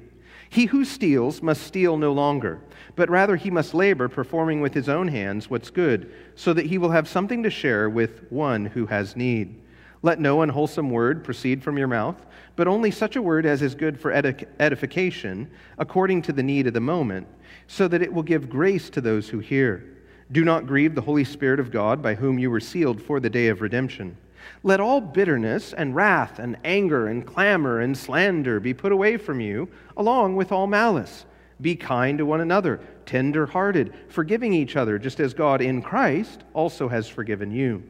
He 0.49 0.65
who 0.65 0.83
steals 0.83 1.41
must 1.41 1.63
steal 1.63 1.95
no 1.95 2.11
longer, 2.11 2.59
but 2.97 3.09
rather 3.09 3.37
he 3.37 3.49
must 3.49 3.73
labor, 3.73 4.09
performing 4.09 4.59
with 4.59 4.73
his 4.73 4.89
own 4.89 5.07
hands 5.07 5.49
what's 5.49 5.69
good, 5.69 6.13
so 6.35 6.51
that 6.51 6.65
he 6.65 6.77
will 6.77 6.91
have 6.91 7.07
something 7.07 7.41
to 7.43 7.49
share 7.49 7.89
with 7.89 8.29
one 8.29 8.65
who 8.65 8.85
has 8.87 9.15
need. 9.15 9.60
Let 10.03 10.19
no 10.19 10.41
unwholesome 10.41 10.89
word 10.89 11.23
proceed 11.23 11.63
from 11.63 11.77
your 11.77 11.87
mouth, 11.87 12.15
but 12.55 12.67
only 12.67 12.89
such 12.89 13.15
a 13.15 13.21
word 13.21 13.45
as 13.45 13.61
is 13.61 13.75
good 13.75 13.99
for 13.99 14.11
edification, 14.11 15.49
according 15.77 16.23
to 16.23 16.33
the 16.33 16.43
need 16.43 16.65
of 16.67 16.73
the 16.73 16.79
moment, 16.79 17.27
so 17.67 17.87
that 17.87 18.01
it 18.01 18.11
will 18.11 18.23
give 18.23 18.49
grace 18.49 18.89
to 18.89 19.01
those 19.01 19.29
who 19.29 19.39
hear. 19.39 19.97
Do 20.31 20.43
not 20.43 20.65
grieve 20.65 20.95
the 20.95 21.01
Holy 21.01 21.23
Spirit 21.23 21.59
of 21.59 21.71
God, 21.71 22.01
by 22.01 22.15
whom 22.15 22.39
you 22.39 22.49
were 22.49 22.59
sealed 22.59 23.01
for 23.01 23.19
the 23.19 23.29
day 23.29 23.47
of 23.47 23.61
redemption. 23.61 24.17
Let 24.63 24.79
all 24.79 25.01
bitterness 25.01 25.71
and 25.71 25.95
wrath 25.95 26.39
and 26.39 26.57
anger 26.63 27.07
and 27.07 27.25
clamor 27.25 27.79
and 27.79 27.95
slander 27.95 28.59
be 28.59 28.73
put 28.73 28.91
away 28.91 29.17
from 29.17 29.39
you, 29.39 29.69
along 29.97 30.35
with 30.35 30.51
all 30.51 30.65
malice. 30.65 31.25
Be 31.59 31.75
kind 31.75 32.17
to 32.17 32.25
one 32.25 32.41
another, 32.41 32.79
tender 33.05 33.45
hearted, 33.45 33.93
forgiving 34.09 34.51
each 34.51 34.75
other, 34.75 34.97
just 34.97 35.19
as 35.19 35.35
God 35.35 35.61
in 35.61 35.83
Christ 35.83 36.43
also 36.53 36.87
has 36.87 37.07
forgiven 37.07 37.51
you. 37.51 37.83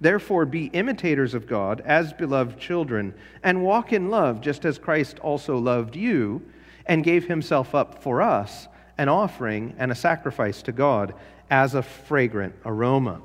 Therefore, 0.00 0.46
be 0.46 0.66
imitators 0.66 1.34
of 1.34 1.46
God 1.46 1.80
as 1.84 2.12
beloved 2.12 2.58
children, 2.58 3.14
and 3.42 3.64
walk 3.64 3.92
in 3.92 4.10
love, 4.10 4.40
just 4.40 4.64
as 4.64 4.78
Christ 4.78 5.18
also 5.18 5.58
loved 5.58 5.96
you 5.96 6.42
and 6.86 7.04
gave 7.04 7.26
himself 7.26 7.74
up 7.74 8.02
for 8.02 8.22
us, 8.22 8.68
an 8.96 9.08
offering 9.08 9.74
and 9.78 9.90
a 9.90 9.96
sacrifice 9.96 10.62
to 10.62 10.72
God 10.72 11.14
as 11.50 11.74
a 11.74 11.82
fragrant 11.82 12.54
aroma. 12.64 13.20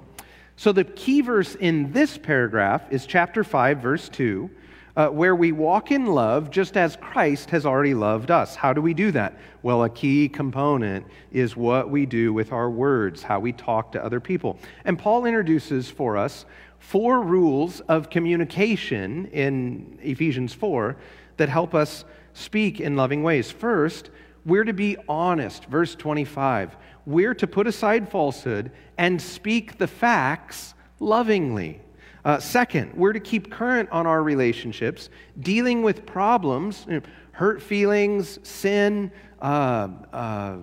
So, 0.55 0.71
the 0.71 0.83
key 0.83 1.21
verse 1.21 1.55
in 1.55 1.91
this 1.93 2.17
paragraph 2.17 2.83
is 2.91 3.05
chapter 3.05 3.43
5, 3.43 3.79
verse 3.79 4.09
2 4.09 4.49
uh, 4.95 5.07
where 5.07 5.35
we 5.35 5.51
walk 5.51 5.91
in 5.91 6.05
love 6.05 6.51
just 6.51 6.77
as 6.77 6.95
Christ 6.97 7.49
has 7.49 7.65
already 7.65 7.93
loved 7.93 8.29
us. 8.29 8.55
How 8.55 8.73
do 8.73 8.81
we 8.81 8.93
do 8.93 9.11
that? 9.11 9.37
Well, 9.63 9.83
a 9.83 9.89
key 9.89 10.29
component 10.29 11.07
is 11.31 11.55
what 11.55 11.89
we 11.89 12.05
do 12.05 12.31
with 12.31 12.51
our 12.51 12.69
words, 12.69 13.23
how 13.23 13.39
we 13.39 13.53
talk 13.53 13.91
to 13.93 14.03
other 14.03 14.19
people. 14.19 14.59
And 14.85 14.99
Paul 14.99 15.25
introduces 15.25 15.89
for 15.89 16.17
us 16.17 16.45
four 16.77 17.21
rules 17.21 17.79
of 17.81 18.09
communication 18.09 19.25
in 19.27 19.97
Ephesians 20.01 20.53
4 20.53 20.97
that 21.37 21.49
help 21.49 21.73
us 21.73 22.05
speak 22.33 22.79
in 22.79 22.95
loving 22.95 23.23
ways. 23.23 23.49
First, 23.49 24.11
we're 24.45 24.65
to 24.65 24.73
be 24.73 24.97
honest. 25.07 25.65
Verse 25.65 25.95
25. 25.95 26.75
We're 27.05 27.33
to 27.35 27.47
put 27.47 27.67
aside 27.67 28.09
falsehood 28.09 28.71
and 28.97 29.21
speak 29.21 29.77
the 29.77 29.87
facts 29.87 30.73
lovingly. 30.99 31.81
Uh, 32.25 32.39
second, 32.39 32.93
we're 32.93 33.11
to 33.11 33.19
keep 33.19 33.51
current 33.51 33.89
on 33.91 34.07
our 34.07 34.23
relationships, 34.23 35.09
dealing 35.41 35.83
with 35.83 36.05
problems, 36.05 36.85
you 36.87 36.95
know, 36.95 37.01
hurt 37.33 37.61
feelings, 37.61 38.39
sin, 38.43 39.11
uh, 39.41 39.89
uh, 40.13 40.57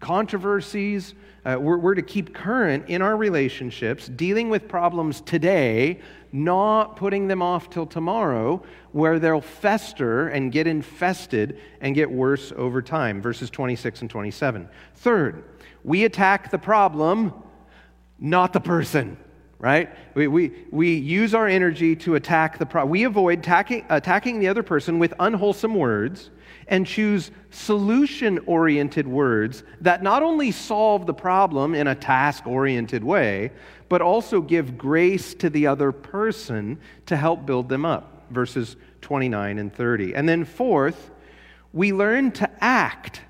controversies. 0.00 1.14
Uh, 1.44 1.56
we're, 1.58 1.78
we're 1.78 1.94
to 1.94 2.02
keep 2.02 2.34
current 2.34 2.84
in 2.88 3.00
our 3.00 3.16
relationships, 3.16 4.08
dealing 4.08 4.50
with 4.50 4.68
problems 4.68 5.22
today, 5.22 5.98
not 6.32 6.96
putting 6.96 7.28
them 7.28 7.40
off 7.40 7.70
till 7.70 7.86
tomorrow, 7.86 8.62
where 8.92 9.18
they'll 9.18 9.40
fester 9.40 10.28
and 10.28 10.52
get 10.52 10.66
infested 10.66 11.58
and 11.80 11.94
get 11.94 12.10
worse 12.10 12.52
over 12.56 12.82
time. 12.82 13.22
Verses 13.22 13.48
26 13.48 14.02
and 14.02 14.10
27. 14.10 14.68
Third, 14.96 15.44
we 15.82 16.04
attack 16.04 16.50
the 16.50 16.58
problem, 16.58 17.32
not 18.18 18.52
the 18.52 18.60
person 18.60 19.16
right? 19.58 19.94
We, 20.14 20.28
we, 20.28 20.52
we 20.70 20.94
use 20.94 21.34
our 21.34 21.46
energy 21.46 21.96
to 21.96 22.14
attack 22.16 22.58
the 22.58 22.66
problem. 22.66 22.90
We 22.90 23.04
avoid 23.04 23.38
attacking, 23.40 23.86
attacking 23.88 24.38
the 24.38 24.48
other 24.48 24.62
person 24.62 24.98
with 24.98 25.14
unwholesome 25.18 25.74
words 25.74 26.30
and 26.68 26.86
choose 26.86 27.30
solution 27.50 28.38
oriented 28.46 29.06
words 29.06 29.62
that 29.80 30.02
not 30.02 30.22
only 30.22 30.50
solve 30.50 31.06
the 31.06 31.14
problem 31.14 31.74
in 31.74 31.86
a 31.86 31.94
task 31.94 32.46
oriented 32.46 33.02
way, 33.02 33.52
but 33.88 34.02
also 34.02 34.40
give 34.40 34.76
grace 34.76 35.32
to 35.34 35.48
the 35.48 35.66
other 35.66 35.92
person 35.92 36.78
to 37.06 37.16
help 37.16 37.46
build 37.46 37.68
them 37.68 37.84
up. 37.84 38.26
Verses 38.30 38.76
29 39.02 39.58
and 39.58 39.72
30. 39.72 40.14
And 40.14 40.28
then, 40.28 40.44
fourth, 40.44 41.12
we 41.72 41.92
learn 41.92 42.32
to 42.32 42.50
act 42.64 43.20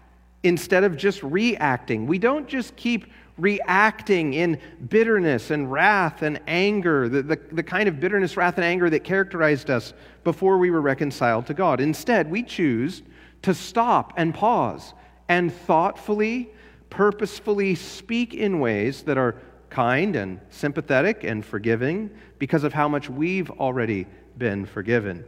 instead 0.42 0.84
of 0.84 0.96
just 0.96 1.22
reacting. 1.22 2.06
We 2.06 2.18
don't 2.18 2.48
just 2.48 2.74
keep 2.76 3.06
reacting 3.38 4.34
in 4.34 4.58
bitterness 4.88 5.50
and 5.50 5.70
wrath 5.70 6.22
and 6.22 6.40
anger, 6.46 7.08
the, 7.08 7.22
the, 7.22 7.40
the, 7.52 7.62
kind 7.62 7.88
of 7.88 8.00
bitterness, 8.00 8.36
wrath, 8.36 8.56
and 8.56 8.64
anger 8.64 8.88
that 8.88 9.04
characterized 9.04 9.70
us 9.70 9.92
before 10.24 10.58
we 10.58 10.70
were 10.70 10.80
reconciled 10.80 11.46
to 11.46 11.54
God. 11.54 11.80
Instead, 11.80 12.30
we 12.30 12.42
choose 12.42 13.02
to 13.42 13.52
stop 13.52 14.14
and 14.16 14.34
pause 14.34 14.94
and 15.28 15.52
thoughtfully, 15.52 16.50
purposefully 16.88 17.74
speak 17.74 18.32
in 18.32 18.58
ways 18.58 19.02
that 19.02 19.18
are 19.18 19.36
kind 19.68 20.16
and 20.16 20.40
sympathetic 20.48 21.24
and 21.24 21.44
forgiving 21.44 22.10
because 22.38 22.64
of 22.64 22.72
how 22.72 22.88
much 22.88 23.10
we've 23.10 23.50
already 23.50 24.06
been 24.38 24.64
forgiven. 24.64 25.24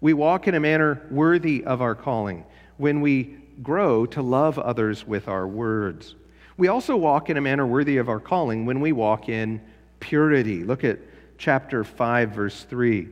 We 0.00 0.12
walk 0.12 0.48
in 0.48 0.54
a 0.54 0.60
manner 0.60 1.06
worthy 1.10 1.64
of 1.64 1.80
our 1.80 1.94
calling 1.94 2.44
when 2.76 3.00
we 3.00 3.38
grow 3.62 4.04
to 4.06 4.20
love 4.20 4.58
others 4.58 5.06
with 5.06 5.28
our 5.28 5.46
words. 5.46 6.14
We 6.56 6.68
also 6.68 6.96
walk 6.96 7.28
in 7.28 7.36
a 7.36 7.42
manner 7.42 7.66
worthy 7.66 7.98
of 7.98 8.08
our 8.08 8.20
calling 8.20 8.64
when 8.64 8.80
we 8.80 8.92
walk 8.92 9.28
in 9.28 9.60
purity. 10.00 10.64
Look 10.64 10.84
at 10.84 10.98
chapter 11.36 11.84
5, 11.84 12.30
verse 12.30 12.64
3. 12.64 13.08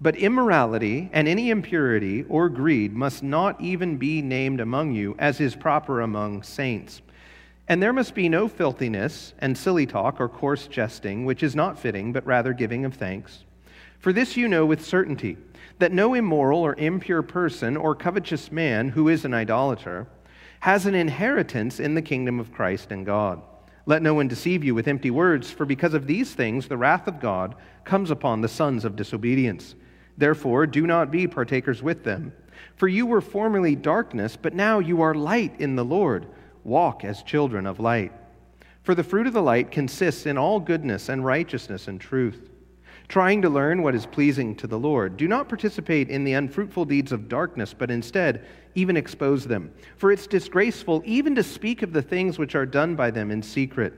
But 0.00 0.16
immorality 0.16 1.10
and 1.12 1.28
any 1.28 1.50
impurity 1.50 2.24
or 2.28 2.48
greed 2.48 2.94
must 2.94 3.22
not 3.22 3.60
even 3.60 3.96
be 3.98 4.22
named 4.22 4.60
among 4.60 4.92
you, 4.92 5.14
as 5.18 5.40
is 5.40 5.54
proper 5.54 6.00
among 6.00 6.42
saints. 6.42 7.02
And 7.68 7.82
there 7.82 7.92
must 7.92 8.14
be 8.14 8.28
no 8.28 8.48
filthiness 8.48 9.34
and 9.40 9.58
silly 9.58 9.86
talk 9.86 10.20
or 10.20 10.28
coarse 10.28 10.66
jesting, 10.66 11.24
which 11.24 11.42
is 11.42 11.56
not 11.56 11.78
fitting, 11.78 12.12
but 12.12 12.24
rather 12.24 12.52
giving 12.52 12.84
of 12.84 12.94
thanks. 12.94 13.44
For 13.98 14.12
this 14.12 14.36
you 14.36 14.48
know 14.48 14.64
with 14.64 14.84
certainty, 14.84 15.36
that 15.78 15.92
no 15.92 16.14
immoral 16.14 16.60
or 16.60 16.74
impure 16.76 17.22
person 17.22 17.76
or 17.76 17.94
covetous 17.94 18.52
man 18.52 18.90
who 18.90 19.08
is 19.08 19.24
an 19.24 19.34
idolater, 19.34 20.06
has 20.66 20.84
an 20.84 20.96
inheritance 20.96 21.78
in 21.78 21.94
the 21.94 22.02
kingdom 22.02 22.40
of 22.40 22.52
Christ 22.52 22.90
and 22.90 23.06
God. 23.06 23.40
Let 23.86 24.02
no 24.02 24.14
one 24.14 24.26
deceive 24.26 24.64
you 24.64 24.74
with 24.74 24.88
empty 24.88 25.12
words, 25.12 25.48
for 25.48 25.64
because 25.64 25.94
of 25.94 26.08
these 26.08 26.34
things 26.34 26.66
the 26.66 26.76
wrath 26.76 27.06
of 27.06 27.20
God 27.20 27.54
comes 27.84 28.10
upon 28.10 28.40
the 28.40 28.48
sons 28.48 28.84
of 28.84 28.96
disobedience. 28.96 29.76
Therefore, 30.18 30.66
do 30.66 30.84
not 30.84 31.12
be 31.12 31.28
partakers 31.28 31.84
with 31.84 32.02
them. 32.02 32.32
For 32.74 32.88
you 32.88 33.06
were 33.06 33.20
formerly 33.20 33.76
darkness, 33.76 34.36
but 34.36 34.54
now 34.54 34.80
you 34.80 35.02
are 35.02 35.14
light 35.14 35.54
in 35.60 35.76
the 35.76 35.84
Lord. 35.84 36.26
Walk 36.64 37.04
as 37.04 37.22
children 37.22 37.64
of 37.64 37.78
light. 37.78 38.10
For 38.82 38.96
the 38.96 39.04
fruit 39.04 39.28
of 39.28 39.34
the 39.34 39.42
light 39.42 39.70
consists 39.70 40.26
in 40.26 40.36
all 40.36 40.58
goodness 40.58 41.08
and 41.08 41.24
righteousness 41.24 41.86
and 41.86 42.00
truth 42.00 42.50
trying 43.08 43.42
to 43.42 43.48
learn 43.48 43.82
what 43.82 43.94
is 43.94 44.06
pleasing 44.06 44.54
to 44.56 44.66
the 44.66 44.78
Lord. 44.78 45.16
Do 45.16 45.28
not 45.28 45.48
participate 45.48 46.10
in 46.10 46.24
the 46.24 46.32
unfruitful 46.32 46.86
deeds 46.86 47.12
of 47.12 47.28
darkness, 47.28 47.72
but 47.72 47.90
instead 47.90 48.44
even 48.76 48.96
expose 48.96 49.44
them. 49.44 49.72
For 49.96 50.12
it's 50.12 50.28
disgraceful 50.28 51.02
even 51.04 51.34
to 51.34 51.42
speak 51.42 51.82
of 51.82 51.92
the 51.92 52.02
things 52.02 52.38
which 52.38 52.54
are 52.54 52.66
done 52.66 52.94
by 52.94 53.10
them 53.10 53.32
in 53.32 53.42
secret. 53.42 53.94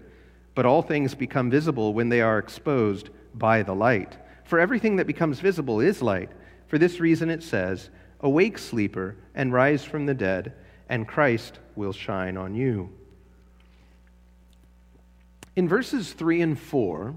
But 0.54 0.64
all 0.64 0.80
things 0.80 1.14
become 1.14 1.50
visible 1.50 1.92
when 1.92 2.08
they 2.08 2.22
are 2.22 2.38
exposed 2.38 3.10
by 3.34 3.62
the 3.62 3.74
light. 3.74 4.16
For 4.44 4.58
everything 4.58 4.96
that 4.96 5.06
becomes 5.06 5.40
visible 5.40 5.80
is 5.80 6.00
light. 6.00 6.30
For 6.68 6.78
this 6.78 7.00
reason 7.00 7.28
it 7.28 7.42
says, 7.42 7.90
Awake, 8.20 8.58
sleeper, 8.58 9.16
and 9.34 9.52
rise 9.52 9.84
from 9.84 10.06
the 10.06 10.14
dead, 10.14 10.54
and 10.88 11.06
Christ 11.06 11.58
will 11.76 11.92
shine 11.92 12.36
on 12.36 12.54
you. 12.54 12.90
In 15.54 15.68
verses 15.68 16.12
3 16.12 16.42
and 16.42 16.58
4, 16.58 17.14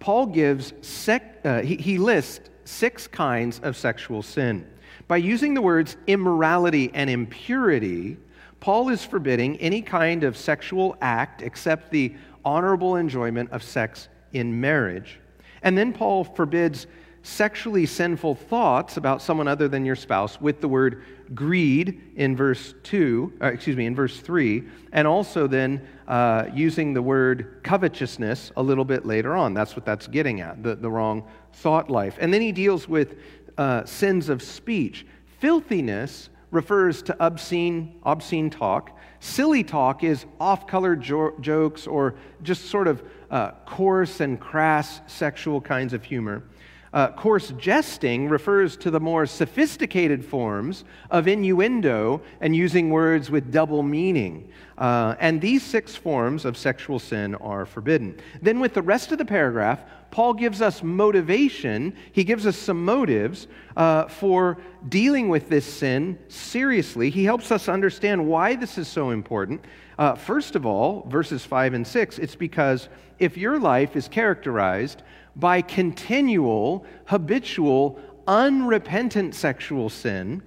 Paul 0.00 0.26
gives, 0.26 0.72
sec, 0.80 1.40
uh, 1.44 1.60
he, 1.62 1.76
he 1.76 1.98
lists 1.98 2.50
six 2.64 3.06
kinds 3.06 3.60
of 3.60 3.76
sexual 3.76 4.22
sin. 4.22 4.66
By 5.06 5.18
using 5.18 5.54
the 5.54 5.62
words 5.62 5.96
immorality 6.06 6.90
and 6.94 7.08
impurity, 7.08 8.16
Paul 8.60 8.88
is 8.88 9.04
forbidding 9.04 9.56
any 9.58 9.82
kind 9.82 10.24
of 10.24 10.36
sexual 10.36 10.96
act 11.00 11.42
except 11.42 11.90
the 11.90 12.14
honorable 12.44 12.96
enjoyment 12.96 13.50
of 13.52 13.62
sex 13.62 14.08
in 14.32 14.60
marriage. 14.60 15.20
And 15.62 15.76
then 15.76 15.92
Paul 15.92 16.24
forbids 16.24 16.86
sexually 17.22 17.84
sinful 17.84 18.34
thoughts 18.34 18.96
about 18.96 19.20
someone 19.20 19.48
other 19.48 19.68
than 19.68 19.84
your 19.84 19.96
spouse 19.96 20.40
with 20.40 20.60
the 20.60 20.68
word 20.68 21.04
greed 21.34 22.00
in 22.16 22.34
verse 22.34 22.74
2, 22.84 23.34
uh, 23.42 23.46
excuse 23.46 23.76
me, 23.76 23.86
in 23.86 23.94
verse 23.94 24.20
3, 24.20 24.64
and 24.92 25.06
also 25.06 25.46
then 25.46 25.86
uh, 26.06 26.46
using 26.54 26.94
the 26.94 27.02
word 27.02 27.60
covetousness 27.62 28.52
a 28.56 28.62
little 28.62 28.84
bit 28.84 29.04
later 29.04 29.36
on. 29.36 29.52
That's 29.52 29.76
what 29.76 29.84
that's 29.84 30.06
getting 30.06 30.40
at, 30.40 30.62
the, 30.62 30.76
the 30.76 30.90
wrong 30.90 31.28
thought 31.52 31.90
life. 31.90 32.16
And 32.20 32.32
then 32.32 32.40
he 32.40 32.52
deals 32.52 32.88
with 32.88 33.16
uh, 33.58 33.84
sins 33.84 34.28
of 34.28 34.42
speech. 34.42 35.06
Filthiness 35.40 36.30
refers 36.50 37.02
to 37.02 37.16
obscene, 37.24 38.00
obscene 38.04 38.48
talk. 38.48 38.96
Silly 39.20 39.62
talk 39.64 40.02
is 40.02 40.24
off 40.40 40.66
color 40.66 40.96
jo- 40.96 41.34
jokes 41.40 41.86
or 41.86 42.14
just 42.42 42.66
sort 42.66 42.88
of 42.88 43.02
uh, 43.30 43.50
coarse 43.66 44.20
and 44.20 44.40
crass 44.40 45.00
sexual 45.06 45.60
kinds 45.60 45.92
of 45.92 46.04
humor. 46.04 46.44
Uh, 46.92 47.08
coarse 47.12 47.52
jesting 47.58 48.28
refers 48.28 48.76
to 48.76 48.90
the 48.90 49.00
more 49.00 49.26
sophisticated 49.26 50.24
forms 50.24 50.84
of 51.10 51.28
innuendo 51.28 52.22
and 52.40 52.56
using 52.56 52.90
words 52.90 53.30
with 53.30 53.52
double 53.52 53.82
meaning. 53.82 54.50
Uh, 54.78 55.14
and 55.20 55.40
these 55.40 55.62
six 55.62 55.94
forms 55.94 56.44
of 56.44 56.56
sexual 56.56 56.98
sin 56.98 57.34
are 57.36 57.66
forbidden. 57.66 58.18
Then, 58.40 58.60
with 58.60 58.74
the 58.74 58.82
rest 58.82 59.12
of 59.12 59.18
the 59.18 59.24
paragraph, 59.24 59.80
Paul 60.10 60.34
gives 60.34 60.62
us 60.62 60.82
motivation. 60.82 61.94
He 62.12 62.24
gives 62.24 62.46
us 62.46 62.56
some 62.56 62.84
motives 62.84 63.48
uh, 63.76 64.06
for 64.06 64.58
dealing 64.88 65.28
with 65.28 65.48
this 65.48 65.66
sin 65.66 66.18
seriously. 66.28 67.10
He 67.10 67.24
helps 67.24 67.52
us 67.52 67.68
understand 67.68 68.26
why 68.26 68.54
this 68.54 68.78
is 68.78 68.88
so 68.88 69.10
important. 69.10 69.64
Uh, 69.98 70.14
first 70.14 70.54
of 70.54 70.64
all, 70.64 71.06
verses 71.08 71.44
5 71.44 71.74
and 71.74 71.86
6, 71.86 72.18
it's 72.18 72.36
because 72.36 72.88
if 73.18 73.36
your 73.36 73.58
life 73.58 73.96
is 73.96 74.08
characterized 74.08 75.02
by 75.38 75.62
continual, 75.62 76.84
habitual, 77.06 77.98
unrepentant 78.26 79.34
sexual 79.34 79.88
sin, 79.88 80.42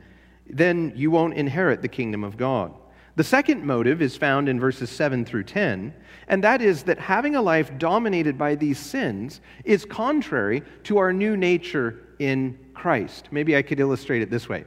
then 0.47 0.91
you 0.95 1.09
won't 1.09 1.33
inherit 1.33 1.81
the 1.81 1.87
kingdom 1.87 2.23
of 2.23 2.37
God. 2.37 2.73
The 3.15 3.23
second 3.23 3.65
motive 3.65 4.01
is 4.01 4.15
found 4.15 4.47
in 4.47 4.59
verses 4.59 4.89
7 4.89 5.25
through 5.25 5.43
10, 5.43 5.93
and 6.27 6.43
that 6.43 6.61
is 6.61 6.83
that 6.83 6.97
having 6.97 7.35
a 7.35 7.41
life 7.41 7.77
dominated 7.77 8.37
by 8.37 8.55
these 8.55 8.79
sins 8.79 9.41
is 9.65 9.85
contrary 9.85 10.63
to 10.83 10.97
our 10.97 11.11
new 11.11 11.35
nature 11.35 11.99
in 12.19 12.57
Christ. 12.73 13.27
Maybe 13.31 13.55
I 13.55 13.61
could 13.61 13.79
illustrate 13.79 14.21
it 14.21 14.29
this 14.29 14.47
way 14.47 14.65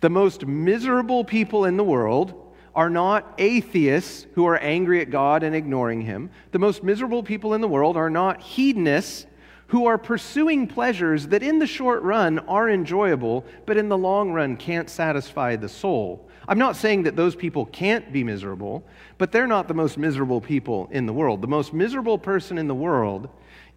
The 0.00 0.10
most 0.10 0.46
miserable 0.46 1.24
people 1.24 1.66
in 1.66 1.76
the 1.76 1.84
world 1.84 2.42
are 2.74 2.90
not 2.90 3.34
atheists 3.38 4.26
who 4.34 4.46
are 4.46 4.58
angry 4.58 5.00
at 5.00 5.10
God 5.10 5.42
and 5.42 5.54
ignoring 5.54 6.02
Him. 6.02 6.30
The 6.52 6.58
most 6.58 6.82
miserable 6.82 7.22
people 7.22 7.54
in 7.54 7.60
the 7.60 7.68
world 7.68 7.96
are 7.96 8.10
not 8.10 8.42
hedonists 8.42 9.26
who 9.68 9.86
are 9.86 9.98
pursuing 9.98 10.66
pleasures 10.66 11.28
that 11.28 11.42
in 11.42 11.58
the 11.58 11.66
short 11.66 12.02
run 12.02 12.38
are 12.40 12.70
enjoyable, 12.70 13.44
but 13.64 13.76
in 13.76 13.88
the 13.88 13.98
long 13.98 14.32
run 14.32 14.56
can't 14.56 14.88
satisfy 14.88 15.56
the 15.56 15.68
soul. 15.68 16.28
I'm 16.48 16.58
not 16.58 16.76
saying 16.76 17.02
that 17.04 17.16
those 17.16 17.34
people 17.34 17.66
can't 17.66 18.12
be 18.12 18.22
miserable, 18.22 18.84
but 19.18 19.32
they're 19.32 19.48
not 19.48 19.66
the 19.66 19.74
most 19.74 19.98
miserable 19.98 20.40
people 20.40 20.88
in 20.92 21.06
the 21.06 21.12
world. 21.12 21.42
The 21.42 21.48
most 21.48 21.72
miserable 21.72 22.18
person 22.18 22.58
in 22.58 22.68
the 22.68 22.74
world 22.74 23.28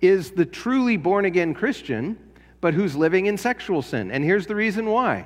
is 0.01 0.31
the 0.31 0.45
truly 0.45 0.95
born 0.95 1.25
again 1.25 1.53
Christian, 1.53 2.17
but 2.61 2.75
who's 2.75 2.95
living 2.95 3.25
in 3.25 3.37
sexual 3.37 3.81
sin. 3.81 4.11
And 4.11 4.23
here's 4.23 4.45
the 4.45 4.55
reason 4.55 4.85
why 4.85 5.25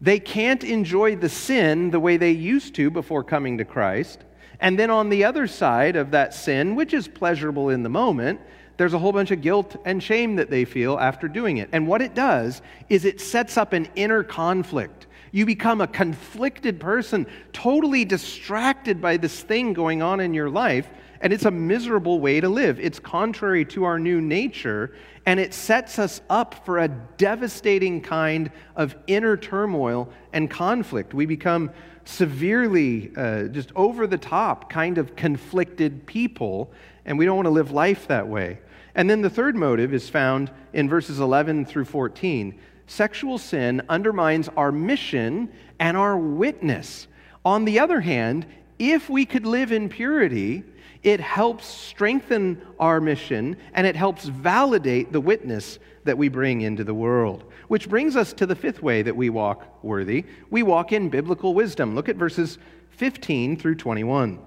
they 0.00 0.18
can't 0.18 0.64
enjoy 0.64 1.16
the 1.16 1.28
sin 1.28 1.90
the 1.90 2.00
way 2.00 2.16
they 2.16 2.30
used 2.30 2.74
to 2.76 2.90
before 2.90 3.22
coming 3.22 3.58
to 3.58 3.66
Christ. 3.66 4.24
And 4.58 4.78
then 4.78 4.88
on 4.88 5.10
the 5.10 5.24
other 5.24 5.46
side 5.46 5.96
of 5.96 6.12
that 6.12 6.32
sin, 6.32 6.74
which 6.74 6.94
is 6.94 7.06
pleasurable 7.06 7.68
in 7.68 7.82
the 7.82 7.90
moment, 7.90 8.40
there's 8.80 8.94
a 8.94 8.98
whole 8.98 9.12
bunch 9.12 9.30
of 9.30 9.42
guilt 9.42 9.76
and 9.84 10.02
shame 10.02 10.36
that 10.36 10.48
they 10.48 10.64
feel 10.64 10.98
after 10.98 11.28
doing 11.28 11.58
it. 11.58 11.68
And 11.70 11.86
what 11.86 12.00
it 12.00 12.14
does 12.14 12.62
is 12.88 13.04
it 13.04 13.20
sets 13.20 13.58
up 13.58 13.74
an 13.74 13.86
inner 13.94 14.24
conflict. 14.24 15.06
You 15.32 15.44
become 15.44 15.82
a 15.82 15.86
conflicted 15.86 16.80
person, 16.80 17.26
totally 17.52 18.06
distracted 18.06 18.98
by 18.98 19.18
this 19.18 19.42
thing 19.42 19.74
going 19.74 20.00
on 20.00 20.18
in 20.18 20.32
your 20.32 20.48
life, 20.48 20.88
and 21.20 21.30
it's 21.30 21.44
a 21.44 21.50
miserable 21.50 22.20
way 22.20 22.40
to 22.40 22.48
live. 22.48 22.80
It's 22.80 22.98
contrary 22.98 23.66
to 23.66 23.84
our 23.84 23.98
new 23.98 24.18
nature, 24.18 24.94
and 25.26 25.38
it 25.38 25.52
sets 25.52 25.98
us 25.98 26.22
up 26.30 26.64
for 26.64 26.78
a 26.78 26.88
devastating 26.88 28.00
kind 28.00 28.50
of 28.76 28.96
inner 29.06 29.36
turmoil 29.36 30.08
and 30.32 30.50
conflict. 30.50 31.12
We 31.12 31.26
become 31.26 31.70
severely, 32.06 33.12
uh, 33.14 33.42
just 33.48 33.72
over 33.76 34.06
the 34.06 34.16
top, 34.16 34.70
kind 34.70 34.96
of 34.96 35.16
conflicted 35.16 36.06
people, 36.06 36.72
and 37.04 37.18
we 37.18 37.26
don't 37.26 37.36
want 37.36 37.44
to 37.44 37.50
live 37.50 37.72
life 37.72 38.08
that 38.08 38.26
way. 38.26 38.58
And 38.94 39.08
then 39.08 39.22
the 39.22 39.30
third 39.30 39.56
motive 39.56 39.94
is 39.94 40.08
found 40.08 40.50
in 40.72 40.88
verses 40.88 41.20
11 41.20 41.66
through 41.66 41.84
14. 41.84 42.58
Sexual 42.86 43.38
sin 43.38 43.82
undermines 43.88 44.48
our 44.56 44.72
mission 44.72 45.52
and 45.78 45.96
our 45.96 46.16
witness. 46.16 47.06
On 47.44 47.64
the 47.64 47.78
other 47.78 48.00
hand, 48.00 48.46
if 48.78 49.08
we 49.08 49.24
could 49.24 49.46
live 49.46 49.72
in 49.72 49.88
purity, 49.88 50.64
it 51.02 51.20
helps 51.20 51.66
strengthen 51.66 52.60
our 52.78 53.00
mission 53.00 53.56
and 53.74 53.86
it 53.86 53.96
helps 53.96 54.24
validate 54.24 55.12
the 55.12 55.20
witness 55.20 55.78
that 56.04 56.18
we 56.18 56.28
bring 56.28 56.62
into 56.62 56.84
the 56.84 56.94
world. 56.94 57.44
Which 57.68 57.88
brings 57.88 58.16
us 58.16 58.32
to 58.34 58.46
the 58.46 58.56
fifth 58.56 58.82
way 58.82 59.02
that 59.02 59.16
we 59.16 59.30
walk 59.30 59.84
worthy. 59.84 60.24
We 60.50 60.62
walk 60.62 60.92
in 60.92 61.08
biblical 61.08 61.54
wisdom. 61.54 61.94
Look 61.94 62.08
at 62.08 62.16
verses 62.16 62.58
15 62.90 63.56
through 63.56 63.76
21. 63.76 64.40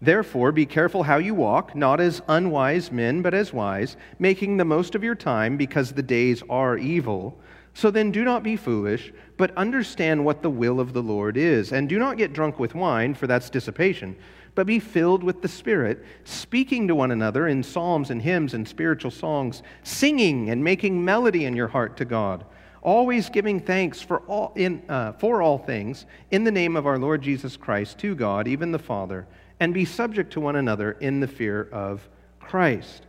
Therefore, 0.00 0.52
be 0.52 0.64
careful 0.64 1.02
how 1.02 1.18
you 1.18 1.34
walk, 1.34 1.74
not 1.74 2.00
as 2.00 2.22
unwise 2.28 2.92
men, 2.92 3.20
but 3.20 3.34
as 3.34 3.52
wise, 3.52 3.96
making 4.18 4.56
the 4.56 4.64
most 4.64 4.94
of 4.94 5.02
your 5.02 5.16
time, 5.16 5.56
because 5.56 5.92
the 5.92 6.02
days 6.02 6.42
are 6.48 6.78
evil. 6.78 7.36
So 7.74 7.90
then, 7.90 8.12
do 8.12 8.24
not 8.24 8.44
be 8.44 8.56
foolish, 8.56 9.12
but 9.36 9.56
understand 9.56 10.24
what 10.24 10.42
the 10.42 10.50
will 10.50 10.78
of 10.78 10.92
the 10.92 11.02
Lord 11.02 11.36
is. 11.36 11.72
And 11.72 11.88
do 11.88 11.98
not 11.98 12.16
get 12.16 12.32
drunk 12.32 12.60
with 12.60 12.76
wine, 12.76 13.14
for 13.14 13.26
that's 13.26 13.50
dissipation, 13.50 14.16
but 14.54 14.68
be 14.68 14.78
filled 14.78 15.24
with 15.24 15.42
the 15.42 15.48
Spirit, 15.48 16.04
speaking 16.24 16.86
to 16.86 16.94
one 16.94 17.10
another 17.10 17.48
in 17.48 17.64
psalms 17.64 18.10
and 18.10 18.22
hymns 18.22 18.54
and 18.54 18.68
spiritual 18.68 19.10
songs, 19.10 19.62
singing 19.82 20.50
and 20.50 20.62
making 20.62 21.04
melody 21.04 21.44
in 21.44 21.56
your 21.56 21.68
heart 21.68 21.96
to 21.96 22.04
God 22.04 22.44
always 22.80 23.28
giving 23.28 23.60
thanks 23.60 24.00
for 24.00 24.20
all, 24.20 24.52
in, 24.54 24.80
uh, 24.88 25.12
for 25.12 25.42
all 25.42 25.58
things 25.58 26.06
in 26.30 26.44
the 26.44 26.50
name 26.50 26.76
of 26.76 26.86
our 26.86 26.96
Lord 26.96 27.20
Jesus 27.20 27.56
Christ 27.56 27.98
to 27.98 28.14
God, 28.14 28.46
even 28.46 28.70
the 28.70 28.78
Father 28.78 29.26
and 29.60 29.74
be 29.74 29.84
subject 29.84 30.32
to 30.32 30.40
one 30.40 30.56
another 30.56 30.92
in 30.92 31.20
the 31.20 31.26
fear 31.26 31.68
of 31.72 32.08
Christ. 32.40 33.06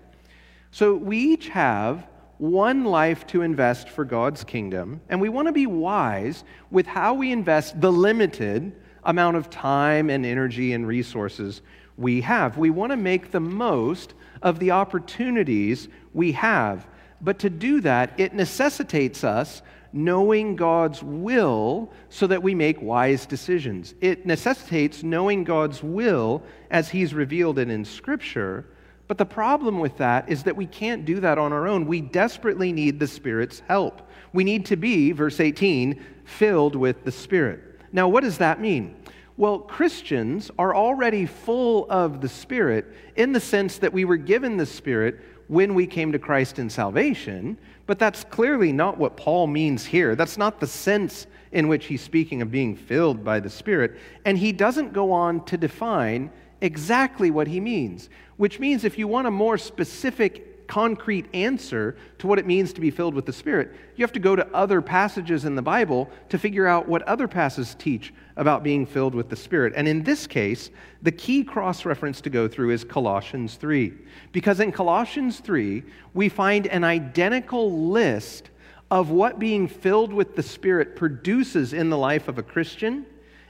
So 0.72 0.96
we 0.96 1.18
each 1.18 1.50
have 1.50 2.08
one 2.38 2.86
life 2.86 3.28
to 3.28 3.42
invest 3.42 3.90
for 3.90 4.06
God's 4.06 4.44
kingdom, 4.44 5.02
and 5.10 5.20
we 5.20 5.30
want 5.30 5.48
to 5.48 5.52
be 5.52 5.68
wise 5.68 6.44
with 6.72 6.86
how 6.86 7.14
we 7.14 7.32
invest 7.32 7.82
the 7.82 7.92
limited 7.92 8.74
amount 9.04 9.38
of 9.38 9.50
time 9.50 10.10
and 10.10 10.26
energy 10.26 10.74
and 10.74 10.88
resources 10.88 11.62
we 11.98 12.22
have. 12.22 12.58
We 12.58 12.70
want 12.70 12.92
to 12.92 12.98
make 12.98 13.32
the 13.32 13.40
most 13.40 14.14
of 14.42 14.60
the 14.60 14.72
opportunities 14.72 15.90
we 16.14 16.32
have. 16.34 16.88
But 17.22 17.40
to 17.40 17.50
do 17.50 17.82
that, 17.82 18.18
it 18.18 18.34
necessitates 18.34 19.24
us 19.24 19.62
knowing 19.92 20.56
God's 20.56 21.02
will 21.02 21.92
so 22.10 22.28
that 22.28 22.44
we 22.44 22.54
make 22.54 22.82
wise 22.82 23.26
decisions. 23.26 23.96
It 24.02 24.26
necessitates 24.26 25.04
knowing 25.04 25.44
God's 25.44 25.82
will 25.84 26.44
as 26.70 26.90
He's 26.90 27.14
revealed 27.14 27.60
it 27.60 27.70
in 27.70 27.86
Scripture. 27.86 28.66
But 29.08 29.18
the 29.18 29.26
problem 29.26 29.80
with 29.80 29.98
that 29.98 30.30
is 30.30 30.44
that 30.44 30.56
we 30.56 30.68
can't 30.68 31.06
do 31.06 31.20
that 31.22 31.40
on 31.40 31.52
our 31.52 31.68
own. 31.68 31.88
We 31.88 32.02
desperately 32.02 32.72
need 32.72 33.00
the 33.00 33.08
Spirit's 33.08 33.62
help. 33.68 34.08
We 34.34 34.44
need 34.44 34.68
to 34.68 34.76
be, 34.76 35.12
verse 35.12 35.40
18, 35.40 36.04
filled 36.26 36.76
with 36.76 37.04
the 37.04 37.12
Spirit. 37.12 37.62
Now, 37.92 38.08
what 38.08 38.24
does 38.24 38.38
that 38.38 38.62
mean? 38.62 38.96
Well, 39.36 39.60
Christians 39.60 40.52
are 40.60 40.76
already 40.76 41.26
full 41.26 41.90
of 41.90 42.22
the 42.22 42.30
Spirit 42.30 42.94
in 43.16 43.32
the 43.32 43.40
sense 43.40 43.78
that 43.78 43.94
we 43.94 44.06
were 44.06 44.18
given 44.18 44.58
the 44.58 44.66
Spirit 44.66 45.22
when 45.48 45.74
we 45.74 45.88
came 45.88 46.12
to 46.12 46.20
Christ 46.20 46.60
in 46.60 46.70
salvation, 46.70 47.58
but 47.90 47.98
that's 47.98 48.24
clearly 48.26 48.72
not 48.72 49.00
what 49.00 49.18
Paul 49.18 49.48
means 49.48 49.84
here. 49.84 50.16
That's 50.16 50.38
not 50.38 50.60
the 50.60 50.68
sense 50.68 51.26
in 51.52 51.68
which 51.68 51.88
he's 51.88 52.04
speaking 52.04 52.44
of 52.44 52.52
being 52.52 52.76
filled 52.76 53.24
by 53.24 53.40
the 53.40 53.50
Spirit. 53.50 53.98
And 54.26 54.38
he 54.38 54.52
doesn't 54.52 54.94
go 54.94 55.12
on 55.12 55.44
to 55.46 55.58
define 55.58 56.30
exactly 56.62 57.32
what 57.32 57.48
he 57.48 57.60
means, 57.60 58.12
which 58.38 58.60
means 58.60 58.84
if 58.84 59.00
you 59.00 59.08
want 59.08 59.26
a 59.26 59.32
more 59.32 59.58
specific 59.58 60.49
concrete 60.70 61.26
answer 61.34 61.98
to 62.20 62.28
what 62.28 62.38
it 62.38 62.46
means 62.46 62.72
to 62.72 62.80
be 62.80 62.92
filled 62.92 63.16
with 63.16 63.26
the 63.26 63.34
Spirit. 63.34 63.76
You 63.96 64.04
have 64.04 64.14
to 64.14 64.20
go 64.20 64.36
to 64.36 64.48
other 64.56 64.82
passages 64.82 65.44
in 65.44 65.56
the 65.56 65.64
Bible 65.64 66.10
to 66.30 66.38
figure 66.38 66.68
out 66.68 66.88
what 66.88 67.02
other 67.02 67.28
passages 67.28 67.76
teach 67.78 68.14
about 68.38 68.64
being 68.64 68.86
filled 68.86 69.16
with 69.16 69.30
the 69.30 69.36
Spirit. 69.36 69.74
And 69.76 69.88
in 69.88 70.04
this 70.04 70.28
case, 70.28 70.70
the 71.02 71.12
key 71.12 71.44
cross 71.44 71.86
reference 71.86 72.22
to 72.22 72.30
go 72.30 72.48
through 72.48 72.70
is 72.70 72.84
Colossians 72.84 73.56
3. 73.56 73.94
Because 74.32 74.60
in 74.60 74.72
Colossians 74.72 75.40
3, 75.40 75.84
we 76.14 76.30
find 76.30 76.68
an 76.68 76.84
identical 76.84 77.90
list 77.90 78.52
of 78.92 79.10
what 79.10 79.40
being 79.40 79.68
filled 79.68 80.14
with 80.14 80.36
the 80.36 80.44
Spirit 80.44 80.96
produces 80.96 81.74
in 81.74 81.90
the 81.90 81.98
life 81.98 82.28
of 82.28 82.38
a 82.38 82.44
Christian, 82.44 83.08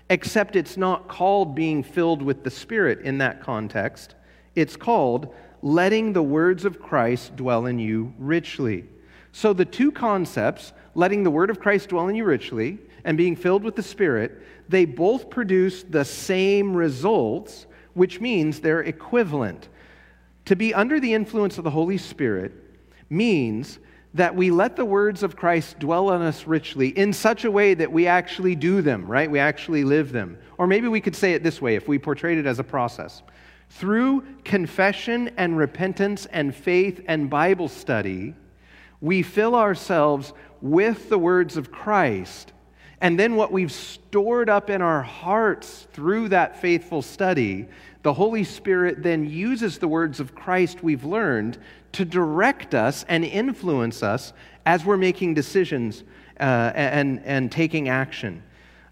except 0.09 0.55
it's 0.55 0.77
not 0.77 1.09
called 1.09 1.53
being 1.53 1.83
filled 1.83 2.21
with 2.21 2.45
the 2.45 2.49
Spirit 2.49 3.01
in 3.01 3.17
that 3.17 3.41
context. 3.41 4.15
It's 4.55 4.77
called 4.77 5.35
letting 5.61 6.13
the 6.13 6.23
words 6.23 6.65
of 6.65 6.81
Christ 6.81 7.35
dwell 7.35 7.65
in 7.65 7.79
you 7.79 8.13
richly. 8.17 8.85
So, 9.31 9.53
the 9.53 9.65
two 9.65 9.91
concepts, 9.91 10.73
letting 10.95 11.23
the 11.23 11.31
word 11.31 11.49
of 11.49 11.59
Christ 11.59 11.89
dwell 11.89 12.07
in 12.07 12.15
you 12.15 12.23
richly 12.23 12.79
and 13.03 13.17
being 13.17 13.35
filled 13.35 13.63
with 13.63 13.75
the 13.75 13.83
Spirit, 13.83 14.41
they 14.67 14.85
both 14.85 15.29
produce 15.29 15.83
the 15.83 16.05
same 16.05 16.75
results, 16.75 17.65
which 17.93 18.19
means 18.19 18.59
they're 18.59 18.81
equivalent. 18.81 19.69
To 20.45 20.55
be 20.55 20.73
under 20.73 20.99
the 20.99 21.13
influence 21.13 21.57
of 21.57 21.63
the 21.63 21.69
Holy 21.69 21.97
Spirit 21.97 22.51
means 23.09 23.79
that 24.15 24.35
we 24.35 24.49
let 24.49 24.75
the 24.75 24.85
words 24.85 25.21
of 25.21 25.35
Christ 25.35 25.77
dwell 25.77 26.09
on 26.09 26.21
us 26.21 26.47
richly 26.47 26.89
in 26.89 27.13
such 27.13 27.45
a 27.45 27.51
way 27.51 27.75
that 27.75 27.91
we 27.91 28.07
actually 28.07 28.55
do 28.55 28.81
them, 28.81 29.05
right? 29.05 29.29
We 29.29 29.37
actually 29.37 29.83
live 29.83 30.11
them. 30.11 30.37
Or 30.57 30.65
maybe 30.65 30.87
we 30.87 31.01
could 31.01 31.15
say 31.15 31.33
it 31.33 31.43
this 31.43 31.61
way 31.61 31.75
if 31.75 31.87
we 31.87 31.99
portrayed 31.99 32.39
it 32.39 32.47
as 32.47 32.57
a 32.57 32.63
process. 32.63 33.21
Through 33.69 34.25
confession 34.43 35.31
and 35.37 35.57
repentance 35.57 36.25
and 36.25 36.53
faith 36.53 37.01
and 37.07 37.29
Bible 37.29 37.67
study, 37.67 38.33
we 38.99 39.21
fill 39.21 39.55
ourselves 39.55 40.33
with 40.61 41.09
the 41.09 41.17
words 41.17 41.55
of 41.55 41.71
Christ. 41.71 42.51
And 43.01 43.17
then 43.17 43.35
what 43.35 43.51
we've 43.51 43.71
stored 43.71 44.49
up 44.49 44.69
in 44.69 44.81
our 44.81 45.01
hearts 45.01 45.87
through 45.93 46.29
that 46.29 46.59
faithful 46.59 47.01
study, 47.01 47.67
the 48.03 48.13
Holy 48.13 48.43
Spirit 48.43 49.01
then 49.03 49.29
uses 49.29 49.77
the 49.77 49.87
words 49.87 50.19
of 50.19 50.35
Christ 50.35 50.83
we've 50.83 51.05
learned 51.05 51.57
to 51.93 52.03
direct 52.03 52.73
us 52.73 53.05
and 53.07 53.23
influence 53.23 54.03
us 54.03 54.33
as 54.65 54.83
we're 54.83 54.97
making 54.97 55.33
decisions 55.33 56.03
uh, 56.39 56.71
and, 56.75 57.21
and 57.23 57.51
taking 57.51 57.87
action. 57.87 58.43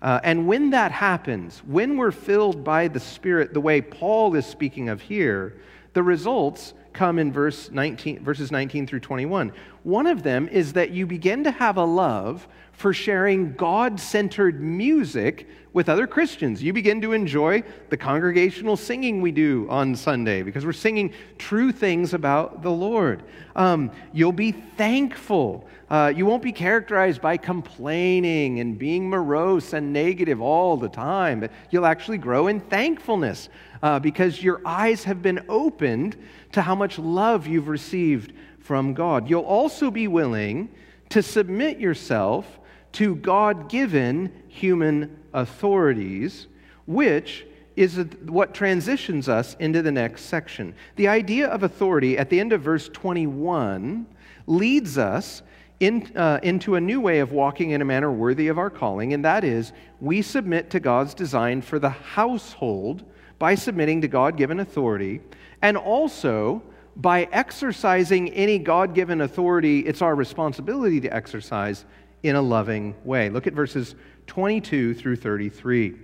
Uh, 0.02 0.20
and 0.24 0.48
when 0.48 0.70
that 0.72 0.92
happens, 0.92 1.60
when 1.66 1.98
we're 1.98 2.12
filled 2.12 2.64
by 2.64 2.88
the 2.88 3.00
Spirit 3.00 3.54
the 3.54 3.62
way 3.62 3.82
Paul 3.82 4.36
is 4.36 4.46
speaking 4.46 4.90
of 4.90 5.02
here, 5.02 5.60
the 5.94 6.04
results 6.04 6.74
come 6.98 7.20
in 7.20 7.32
verse 7.32 7.70
19, 7.70 8.24
verses 8.24 8.52
19 8.52 8.88
through 8.88 9.02
21. 9.02 9.54
One 9.84 10.08
of 10.08 10.24
them 10.24 10.48
is 10.48 10.74
that 10.74 10.90
you 10.90 11.06
begin 11.06 11.44
to 11.44 11.52
have 11.52 11.78
a 11.78 11.86
love 11.86 12.48
for 12.74 12.92
sharing 12.92 13.54
God 13.54 14.00
centered 14.00 14.62
music 14.62 15.48
with 15.74 15.90
other 15.90 16.08
Christians. 16.08 16.64
You 16.64 16.74
begin 16.74 17.02
to 17.02 17.14
enjoy 17.14 17.64
the 17.90 17.98
congregational 17.98 18.76
singing 18.76 19.22
we 19.22 19.32
do 19.32 19.68
on 19.70 19.96
Sunday 19.96 20.42
because 20.42 20.66
we're 20.66 20.74
singing 20.74 21.14
true 21.38 21.72
things 21.72 22.16
about 22.16 22.64
the 22.64 22.72
Lord. 22.72 23.22
Um, 23.56 23.92
you'll 24.12 24.32
be 24.32 24.52
thankful. 24.52 25.68
Uh, 25.90 26.12
you 26.16 26.26
won't 26.26 26.42
be 26.42 26.52
characterized 26.52 27.22
by 27.22 27.38
complaining 27.38 28.60
and 28.60 28.78
being 28.78 29.08
morose 29.08 29.74
and 29.74 29.94
negative 29.94 30.42
all 30.42 30.78
the 30.78 30.90
time, 30.90 31.40
but 31.42 31.52
you'll 31.70 31.86
actually 31.86 32.18
grow 32.18 32.48
in 32.48 32.60
thankfulness 32.60 33.50
uh, 33.82 34.00
because 34.00 34.42
your 34.42 34.62
eyes 34.66 35.04
have 35.04 35.22
been 35.22 35.46
opened 35.50 36.18
to 36.52 36.62
how 36.62 36.76
much 36.76 37.00
love 37.00 37.48
you've 37.48 37.68
received 37.68 38.34
from 38.60 38.94
God. 38.94 39.30
You'll 39.30 39.42
also 39.42 39.92
be 39.92 40.08
willing 40.08 40.70
to 41.10 41.22
submit 41.22 41.80
yourself 41.80 42.60
to 42.94 43.16
God 43.16 43.70
given 43.70 44.32
human 44.48 45.18
authorities, 45.34 46.48
which 46.86 47.46
is 47.76 47.98
what 48.26 48.54
transitions 48.54 49.30
us 49.30 49.56
into 49.60 49.82
the 49.82 49.92
next 49.92 50.24
section. 50.24 50.74
The 50.96 51.08
idea 51.08 51.48
of 51.48 51.64
authority 51.64 52.18
at 52.18 52.30
the 52.30 52.40
end 52.40 52.52
of 52.52 52.62
verse 52.62 52.90
21 52.90 54.08
leads 54.48 54.98
us 54.98 55.44
in, 55.80 56.12
uh, 56.16 56.40
into 56.42 56.76
a 56.76 56.82
new 56.82 57.00
way 57.00 57.20
of 57.20 57.32
walking 57.32 57.72
in 57.72 57.82
a 57.82 57.86
manner 57.86 58.12
worthy 58.12 58.48
of 58.48 58.58
our 58.58 58.72
calling, 58.72 59.14
and 59.14 59.24
that 59.24 59.44
is 59.44 59.74
we 60.02 60.24
submit 60.24 60.72
to 60.72 60.80
God's 60.80 61.14
design 61.14 61.62
for 61.62 61.78
the 61.78 61.90
household 61.90 63.04
by 63.40 63.56
submitting 63.56 64.02
to 64.02 64.08
God 64.08 64.38
given 64.38 64.60
authority, 64.60 65.22
and 65.62 65.78
also 65.78 66.62
by 66.96 67.28
exercising 67.32 68.30
any 68.32 68.58
God 68.58 68.96
given 68.96 69.22
authority 69.22 69.82
it's 69.82 70.02
our 70.02 70.16
responsibility 70.16 71.00
to 71.02 71.14
exercise 71.14 71.86
in 72.24 72.36
a 72.36 72.42
loving 72.42 72.96
way. 73.04 73.30
Look 73.30 73.48
at 73.48 73.54
verses 73.54 73.96
22 74.26 74.96
through 74.96 75.18
33. 75.18 75.96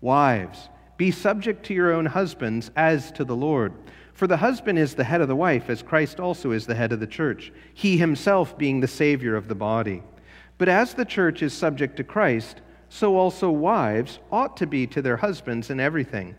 Wives, 0.00 0.68
be 0.96 1.10
subject 1.10 1.64
to 1.66 1.74
your 1.74 1.92
own 1.92 2.06
husbands 2.06 2.70
as 2.76 3.10
to 3.12 3.24
the 3.24 3.36
Lord. 3.36 3.72
For 4.12 4.26
the 4.26 4.36
husband 4.36 4.78
is 4.78 4.94
the 4.94 5.04
head 5.04 5.20
of 5.20 5.28
the 5.28 5.36
wife, 5.36 5.70
as 5.70 5.82
Christ 5.82 6.20
also 6.20 6.50
is 6.50 6.66
the 6.66 6.74
head 6.74 6.92
of 6.92 7.00
the 7.00 7.06
church, 7.06 7.52
he 7.72 7.96
himself 7.96 8.58
being 8.58 8.80
the 8.80 8.88
Savior 8.88 9.36
of 9.36 9.48
the 9.48 9.54
body. 9.54 10.02
But 10.58 10.68
as 10.68 10.94
the 10.94 11.04
church 11.04 11.40
is 11.40 11.52
subject 11.52 11.96
to 11.96 12.04
Christ, 12.04 12.60
so 12.88 13.16
also 13.16 13.50
wives 13.50 14.18
ought 14.32 14.56
to 14.56 14.66
be 14.66 14.86
to 14.88 15.00
their 15.00 15.18
husbands 15.18 15.70
in 15.70 15.78
everything. 15.78 16.34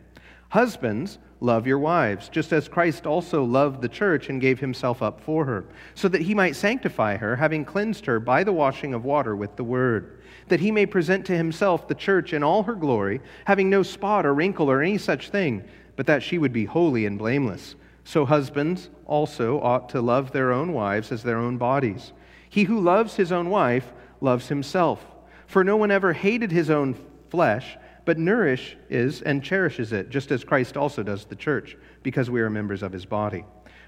Husbands, 0.49 1.19
love 1.41 1.67
your 1.67 1.77
wives, 1.77 2.27
just 2.27 2.51
as 2.51 2.67
Christ 2.67 3.05
also 3.05 3.43
loved 3.43 3.81
the 3.81 3.89
church 3.89 4.29
and 4.29 4.41
gave 4.41 4.59
himself 4.59 5.03
up 5.03 5.21
for 5.21 5.45
her, 5.45 5.65
so 5.93 6.07
that 6.07 6.21
he 6.21 6.33
might 6.33 6.55
sanctify 6.55 7.17
her, 7.17 7.35
having 7.35 7.63
cleansed 7.63 8.05
her 8.07 8.19
by 8.19 8.43
the 8.43 8.53
washing 8.53 8.95
of 8.95 9.05
water 9.05 9.35
with 9.35 9.55
the 9.55 9.63
word, 9.63 10.21
that 10.47 10.59
he 10.59 10.71
may 10.71 10.88
present 10.88 11.23
to 11.27 11.38
himself 11.38 11.88
the 11.88 11.93
church 11.93 12.33
in 12.33 12.43
all 12.43 12.63
her 12.63 12.73
glory, 12.73 13.21
having 13.45 13.69
no 13.69 13.83
spot 13.83 14.25
or 14.25 14.33
wrinkle 14.33 14.71
or 14.71 14.81
any 14.81 14.97
such 14.97 15.29
thing, 15.29 15.63
but 15.95 16.07
that 16.07 16.23
she 16.23 16.39
would 16.39 16.53
be 16.53 16.65
holy 16.65 17.05
and 17.05 17.19
blameless. 17.19 17.75
So 18.03 18.25
husbands 18.25 18.89
also 19.05 19.62
ought 19.62 19.89
to 19.89 20.01
love 20.01 20.31
their 20.31 20.51
own 20.51 20.73
wives 20.73 21.12
as 21.12 21.21
their 21.21 21.38
own 21.38 21.57
bodies. 21.57 22.12
He 22.49 22.63
who 22.63 22.79
loves 22.79 23.15
his 23.15 23.31
own 23.31 23.51
wife 23.51 23.93
loves 24.19 24.47
himself. 24.47 25.05
For 25.45 25.63
no 25.63 25.77
one 25.77 25.91
ever 25.91 26.13
hated 26.13 26.51
his 26.51 26.71
own 26.71 26.95
flesh 27.29 27.77
but 28.10 28.17
nourish 28.17 28.76
is 28.89 29.22
and 29.22 29.43
cherishes 29.43 29.93
it, 29.93 30.10
just 30.10 30.32
as 30.32 30.43
Christ 30.43 30.76
also 30.76 31.04
does 31.04 31.26
the 31.26 31.36
church, 31.36 31.78
because 32.02 32.28
we 32.28 32.41
are 32.41 32.50
members 32.50 32.82
of 32.82 32.91
his 32.91 33.06
body. 33.06 33.45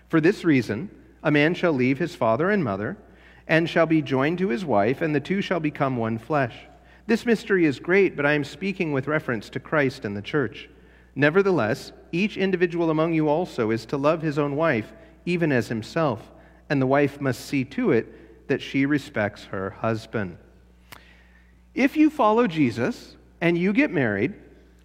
For 0.10 0.22
this 0.22 0.44
reason, 0.44 0.92
a 1.24 1.32
man 1.32 1.56
shall 1.56 1.74
leave 1.74 1.98
his 1.98 2.14
father 2.14 2.52
and 2.52 2.64
mother, 2.64 2.98
and 3.48 3.68
shall 3.68 3.88
be 3.88 4.04
joined 4.04 4.38
to 4.38 4.50
his 4.50 4.64
wife, 4.64 5.02
and 5.02 5.16
the 5.16 5.20
two 5.20 5.42
shall 5.42 5.60
become 5.60 5.98
one 5.98 6.20
flesh. 6.20 6.54
This 7.08 7.26
mystery 7.26 7.66
is 7.66 7.80
great, 7.80 8.16
but 8.16 8.28
I 8.28 8.34
am 8.34 8.44
speaking 8.44 8.92
with 8.92 9.08
reference 9.08 9.50
to 9.50 9.60
Christ 9.60 10.06
and 10.06 10.16
the 10.16 10.22
church. 10.22 10.70
Nevertheless, 11.16 11.92
each 12.12 12.38
individual 12.38 12.92
among 12.92 13.14
you 13.14 13.28
also 13.28 13.72
is 13.72 13.88
to 13.88 13.98
love 13.98 14.22
his 14.22 14.38
own 14.38 14.56
wife, 14.56 14.94
even 15.26 15.52
as 15.52 15.68
himself, 15.68 16.30
and 16.70 16.80
the 16.80 16.86
wife 16.86 17.20
must 17.20 17.44
see 17.48 17.64
to 17.64 17.92
it 17.92 18.48
that 18.50 18.62
she 18.62 18.86
respects 18.86 19.46
her 19.46 19.72
husband. 19.72 20.38
If 21.74 21.98
you 21.98 22.12
follow 22.12 22.46
Jesus, 22.46 23.16
and 23.41 23.58
you 23.58 23.73
get 23.73 23.91
married, 23.91 24.34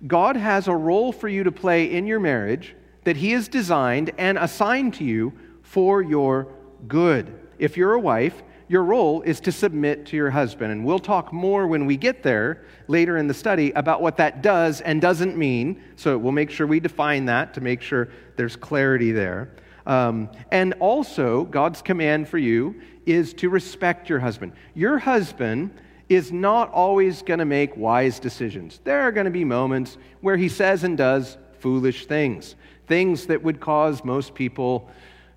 God 0.07 0.37
has 0.37 0.67
a 0.67 0.75
role 0.75 1.13
for 1.13 1.29
you 1.29 1.45
to 1.45 1.53
play 1.53 1.93
in 1.93 2.07
your 2.07 2.21
marriage 2.21 2.75
that 3.05 3.17
He 3.17 3.31
has 3.33 3.49
designed 3.49 4.11
and 4.19 4.37
assigned 4.37 4.95
to 4.95 5.05
you 5.05 5.33
for 5.63 6.03
your 6.03 6.49
good. 6.89 7.39
If 7.59 7.77
you're 7.77 7.95
a 7.95 8.01
wife, 8.01 8.43
your 8.69 8.83
role 8.83 9.23
is 9.23 9.41
to 9.41 9.53
submit 9.53 10.07
to 10.07 10.17
your 10.17 10.31
husband. 10.31 10.73
And 10.73 10.85
we'll 10.85 10.99
talk 10.99 11.33
more 11.33 11.67
when 11.67 11.87
we 11.87 11.97
get 11.97 12.23
there 12.23 12.65
later 12.89 13.17
in 13.17 13.29
the 13.29 13.35
study 13.35 13.71
about 13.73 14.03
what 14.03 14.17
that 14.17 14.43
does 14.43 14.81
and 14.81 15.01
doesn't 15.01 15.37
mean. 15.37 15.83
So 15.95 16.19
we'll 16.19 16.33
make 16.33 16.51
sure 16.51 16.67
we 16.67 16.81
define 16.81 17.27
that 17.27 17.55
to 17.55 17.61
make 17.61 17.81
sure 17.81 18.09
there's 18.37 18.57
clarity 18.57 19.13
there. 19.13 19.53
Um, 19.87 20.29
and 20.51 20.75
also, 20.81 21.45
God's 21.45 21.81
command 21.81 22.29
for 22.29 22.39
you 22.39 22.81
is 23.07 23.33
to 23.35 23.49
respect 23.49 24.09
your 24.09 24.19
husband. 24.19 24.53
Your 24.75 24.99
husband 24.99 25.71
is 26.09 26.31
not 26.33 26.71
always 26.73 27.23
going 27.23 27.39
to 27.39 27.45
make 27.45 27.77
wise 27.77 28.21
decisions. 28.21 28.81
There 28.85 29.01
are 29.03 29.13
going 29.13 29.25
to 29.25 29.31
be 29.31 29.45
moments 29.45 29.99
where 30.21 30.37
he 30.37 30.49
says 30.49 30.85
and 30.85 30.97
does 30.97 31.37
foolish 31.59 32.07
things, 32.07 32.55
things 32.87 33.27
that 33.27 33.43
would 33.43 33.61
cause 33.61 34.05
most 34.05 34.35
people 34.35 34.89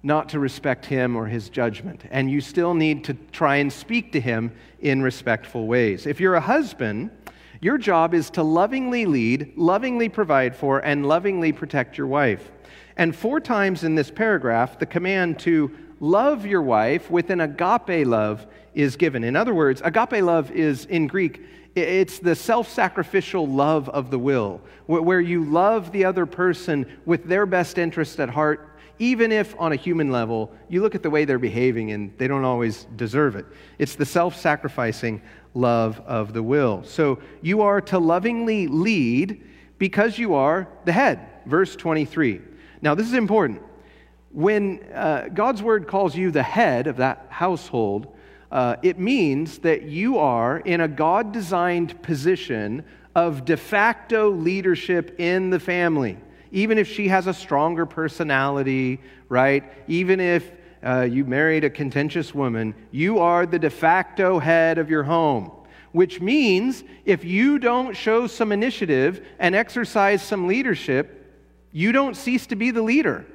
not 0.03 0.29
to 0.29 0.39
respect 0.39 0.85
him 0.85 1.15
or 1.15 1.25
his 1.25 1.49
judgment. 1.49 2.03
And 2.09 2.31
you 2.31 2.39
still 2.39 2.73
need 2.73 3.03
to 3.05 3.15
try 3.31 3.57
and 3.57 3.71
speak 3.71 4.11
to 4.13 4.21
him 4.21 4.51
in 4.79 5.01
respectful 5.01 5.67
ways. 5.67 6.05
If 6.05 6.19
you're 6.19 6.35
a 6.35 6.41
husband, 6.41 7.09
your 7.61 7.77
job 7.77 8.13
is 8.13 8.29
to 8.31 8.43
lovingly 8.43 9.05
lead, 9.05 9.53
lovingly 9.57 10.07
provide 10.07 10.55
for, 10.55 10.79
and 10.79 11.05
lovingly 11.05 11.51
protect 11.51 11.97
your 11.97 12.07
wife. 12.07 12.51
And 12.95 13.15
four 13.15 13.39
times 13.39 13.83
in 13.83 13.95
this 13.95 14.11
paragraph, 14.11 14.79
the 14.79 14.85
command 14.85 15.39
to 15.39 15.71
love 15.99 16.45
your 16.45 16.61
wife 16.61 17.09
with 17.09 17.29
an 17.29 17.41
agape 17.41 18.07
love 18.07 18.45
is 18.73 18.95
given. 18.95 19.23
In 19.23 19.35
other 19.35 19.53
words, 19.53 19.81
agape 19.83 20.23
love 20.23 20.51
is 20.51 20.85
in 20.85 21.07
Greek, 21.07 21.41
it's 21.75 22.19
the 22.19 22.35
self 22.35 22.69
sacrificial 22.69 23.47
love 23.47 23.89
of 23.89 24.11
the 24.11 24.19
will, 24.19 24.61
where 24.87 25.21
you 25.21 25.43
love 25.43 25.91
the 25.91 26.05
other 26.05 26.25
person 26.25 26.85
with 27.05 27.25
their 27.25 27.45
best 27.45 27.77
interest 27.77 28.19
at 28.19 28.29
heart, 28.29 28.77
even 28.97 29.31
if 29.31 29.55
on 29.59 29.71
a 29.71 29.75
human 29.75 30.11
level 30.11 30.51
you 30.67 30.81
look 30.81 30.95
at 30.95 31.03
the 31.03 31.09
way 31.09 31.25
they're 31.25 31.39
behaving 31.39 31.91
and 31.91 32.17
they 32.17 32.27
don't 32.27 32.43
always 32.43 32.85
deserve 32.95 33.35
it. 33.35 33.45
It's 33.77 33.95
the 33.95 34.05
self 34.05 34.35
sacrificing 34.35 35.21
love 35.53 36.01
of 36.05 36.33
the 36.33 36.43
will. 36.43 36.83
So 36.83 37.19
you 37.41 37.61
are 37.61 37.81
to 37.81 37.99
lovingly 37.99 38.67
lead 38.67 39.43
because 39.77 40.17
you 40.17 40.33
are 40.33 40.67
the 40.85 40.91
head. 40.91 41.19
Verse 41.45 41.75
23. 41.75 42.41
Now, 42.81 42.95
this 42.95 43.07
is 43.07 43.13
important. 43.13 43.61
When 44.31 44.83
uh, 44.93 45.29
God's 45.33 45.63
word 45.63 45.87
calls 45.87 46.15
you 46.15 46.31
the 46.31 46.43
head 46.43 46.87
of 46.87 46.97
that 46.97 47.27
household, 47.29 48.15
uh, 48.51 48.75
it 48.81 48.99
means 48.99 49.59
that 49.59 49.83
you 49.83 50.17
are 50.17 50.59
in 50.59 50.81
a 50.81 50.87
God 50.87 51.31
designed 51.31 52.01
position 52.01 52.83
of 53.15 53.45
de 53.45 53.57
facto 53.57 54.29
leadership 54.29 55.19
in 55.19 55.49
the 55.49 55.59
family. 55.59 56.17
Even 56.51 56.77
if 56.77 56.87
she 56.87 57.07
has 57.07 57.27
a 57.27 57.33
stronger 57.33 57.85
personality, 57.85 59.01
right? 59.29 59.71
Even 59.87 60.19
if 60.19 60.51
uh, 60.83 61.01
you 61.01 61.25
married 61.25 61.63
a 61.63 61.69
contentious 61.69 62.33
woman, 62.33 62.73
you 62.91 63.19
are 63.19 63.45
the 63.45 63.59
de 63.59 63.69
facto 63.69 64.39
head 64.39 64.77
of 64.77 64.89
your 64.89 65.03
home. 65.03 65.51
Which 65.91 66.21
means 66.21 66.83
if 67.05 67.25
you 67.25 67.57
don't 67.59 67.95
show 67.95 68.27
some 68.27 68.51
initiative 68.51 69.25
and 69.39 69.55
exercise 69.55 70.21
some 70.21 70.47
leadership, 70.47 71.15
you 71.71 71.91
don't 71.91 72.15
cease 72.15 72.47
to 72.47 72.55
be 72.55 72.71
the 72.71 72.81
leader. 72.81 73.25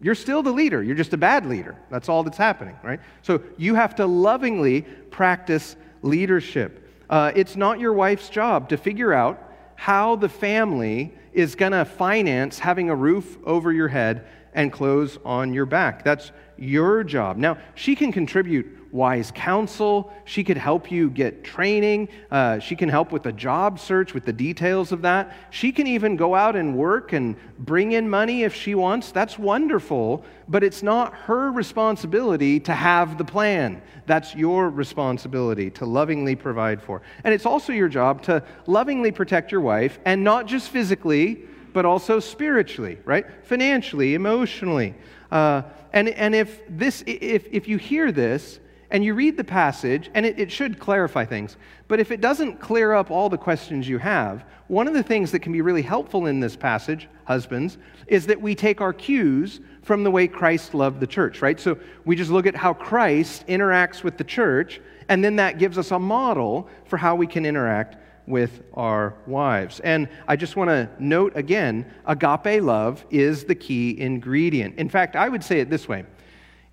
You're 0.00 0.14
still 0.14 0.42
the 0.42 0.52
leader. 0.52 0.82
You're 0.82 0.96
just 0.96 1.12
a 1.12 1.18
bad 1.18 1.46
leader. 1.46 1.76
That's 1.90 2.08
all 2.08 2.22
that's 2.22 2.38
happening, 2.38 2.76
right? 2.82 3.00
So 3.22 3.42
you 3.58 3.74
have 3.74 3.94
to 3.96 4.06
lovingly 4.06 4.82
practice 5.10 5.76
leadership. 6.02 6.88
Uh, 7.10 7.32
it's 7.34 7.56
not 7.56 7.80
your 7.80 7.92
wife's 7.92 8.30
job 8.30 8.68
to 8.70 8.76
figure 8.76 9.12
out 9.12 9.42
how 9.74 10.16
the 10.16 10.28
family 10.28 11.12
is 11.32 11.54
going 11.54 11.72
to 11.72 11.84
finance 11.84 12.58
having 12.58 12.88
a 12.90 12.94
roof 12.94 13.38
over 13.44 13.72
your 13.72 13.88
head 13.88 14.26
and 14.54 14.72
clothes 14.72 15.18
on 15.24 15.52
your 15.52 15.66
back. 15.66 16.04
That's 16.04 16.32
your 16.56 17.04
job. 17.04 17.36
Now, 17.36 17.58
she 17.74 17.94
can 17.94 18.12
contribute 18.12 18.79
wise 18.92 19.30
counsel. 19.34 20.12
She 20.24 20.42
could 20.42 20.56
help 20.56 20.90
you 20.90 21.10
get 21.10 21.44
training. 21.44 22.08
Uh, 22.30 22.58
she 22.58 22.76
can 22.76 22.88
help 22.88 23.12
with 23.12 23.22
the 23.22 23.32
job 23.32 23.78
search, 23.78 24.14
with 24.14 24.24
the 24.24 24.32
details 24.32 24.92
of 24.92 25.02
that. 25.02 25.36
She 25.50 25.72
can 25.72 25.86
even 25.86 26.16
go 26.16 26.34
out 26.34 26.56
and 26.56 26.76
work 26.76 27.12
and 27.12 27.36
bring 27.58 27.92
in 27.92 28.08
money 28.08 28.42
if 28.42 28.54
she 28.54 28.74
wants. 28.74 29.12
That's 29.12 29.38
wonderful, 29.38 30.24
but 30.48 30.64
it's 30.64 30.82
not 30.82 31.14
her 31.14 31.52
responsibility 31.52 32.60
to 32.60 32.72
have 32.72 33.18
the 33.18 33.24
plan. 33.24 33.82
That's 34.06 34.34
your 34.34 34.70
responsibility 34.70 35.70
to 35.70 35.86
lovingly 35.86 36.34
provide 36.34 36.82
for. 36.82 37.02
And 37.22 37.32
it's 37.32 37.46
also 37.46 37.72
your 37.72 37.88
job 37.88 38.22
to 38.22 38.42
lovingly 38.66 39.12
protect 39.12 39.52
your 39.52 39.60
wife, 39.60 39.98
and 40.04 40.24
not 40.24 40.46
just 40.46 40.70
physically, 40.70 41.44
but 41.72 41.84
also 41.84 42.18
spiritually, 42.18 42.98
right? 43.04 43.26
Financially, 43.44 44.14
emotionally. 44.14 44.96
Uh, 45.30 45.62
and, 45.92 46.08
and 46.08 46.34
if, 46.34 46.60
this, 46.68 47.04
if, 47.06 47.46
if 47.52 47.68
you 47.68 47.76
hear 47.76 48.10
this 48.10 48.58
and 48.90 49.04
you 49.04 49.14
read 49.14 49.36
the 49.36 49.44
passage, 49.44 50.10
and 50.14 50.26
it, 50.26 50.38
it, 50.38 50.50
should 50.50 50.78
clarify 50.78 51.24
things. 51.24 51.56
But 51.86 52.00
if 52.00 52.10
it 52.10 52.20
doesn't 52.20 52.60
clear 52.60 52.92
up 52.92 53.10
all 53.10 53.28
the 53.28 53.38
questions 53.38 53.88
you 53.88 53.98
have, 53.98 54.44
one 54.66 54.88
of 54.88 54.94
the 54.94 55.02
things 55.02 55.30
that 55.32 55.40
can 55.40 55.52
be 55.52 55.60
really 55.60 55.82
helpful 55.82 56.26
in 56.26 56.40
this 56.40 56.56
passage, 56.56 57.08
husbands, 57.24 57.78
is 58.06 58.26
that 58.26 58.40
we 58.40 58.54
take 58.54 58.80
our 58.80 58.92
cues 58.92 59.60
from 59.82 60.02
the 60.04 60.10
way 60.10 60.26
Christ 60.26 60.74
loved 60.74 61.00
the 61.00 61.06
church, 61.06 61.40
right? 61.40 61.58
So 61.58 61.78
we 62.04 62.16
just 62.16 62.30
look 62.30 62.46
at 62.46 62.56
how 62.56 62.74
Christ 62.74 63.46
interacts 63.46 64.02
with 64.02 64.18
the 64.18 64.24
church, 64.24 64.80
and 65.08 65.24
then 65.24 65.36
that 65.36 65.58
gives 65.58 65.78
us 65.78 65.90
a 65.92 65.98
model 65.98 66.68
for 66.84 66.96
how 66.96 67.14
we 67.14 67.26
can 67.26 67.46
interact 67.46 67.96
with 68.26 68.62
our 68.74 69.14
wives. 69.26 69.80
And 69.80 70.08
I 70.28 70.36
just 70.36 70.56
want 70.56 70.68
to 70.70 70.88
note 70.98 71.32
again 71.36 71.84
agape 72.06 72.62
love 72.62 73.04
is 73.10 73.44
the 73.44 73.54
key 73.54 73.98
ingredient. 74.00 74.78
In 74.78 74.88
fact, 74.88 75.16
I 75.16 75.28
would 75.28 75.44
say 75.44 75.60
it 75.60 75.70
this 75.70 75.88
way 75.88 76.04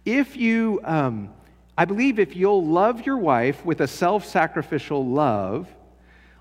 if 0.06 0.38
you, 0.38 0.80
um, 0.86 1.34
I 1.80 1.86
believe 1.86 2.18
if 2.18 2.36
you'll 2.36 2.66
love 2.66 3.06
your 3.06 3.20
wife 3.20 3.64
with 3.64 3.82
a 3.82 3.88
self 3.88 4.26
sacrificial 4.26 5.06
love, 5.06 5.68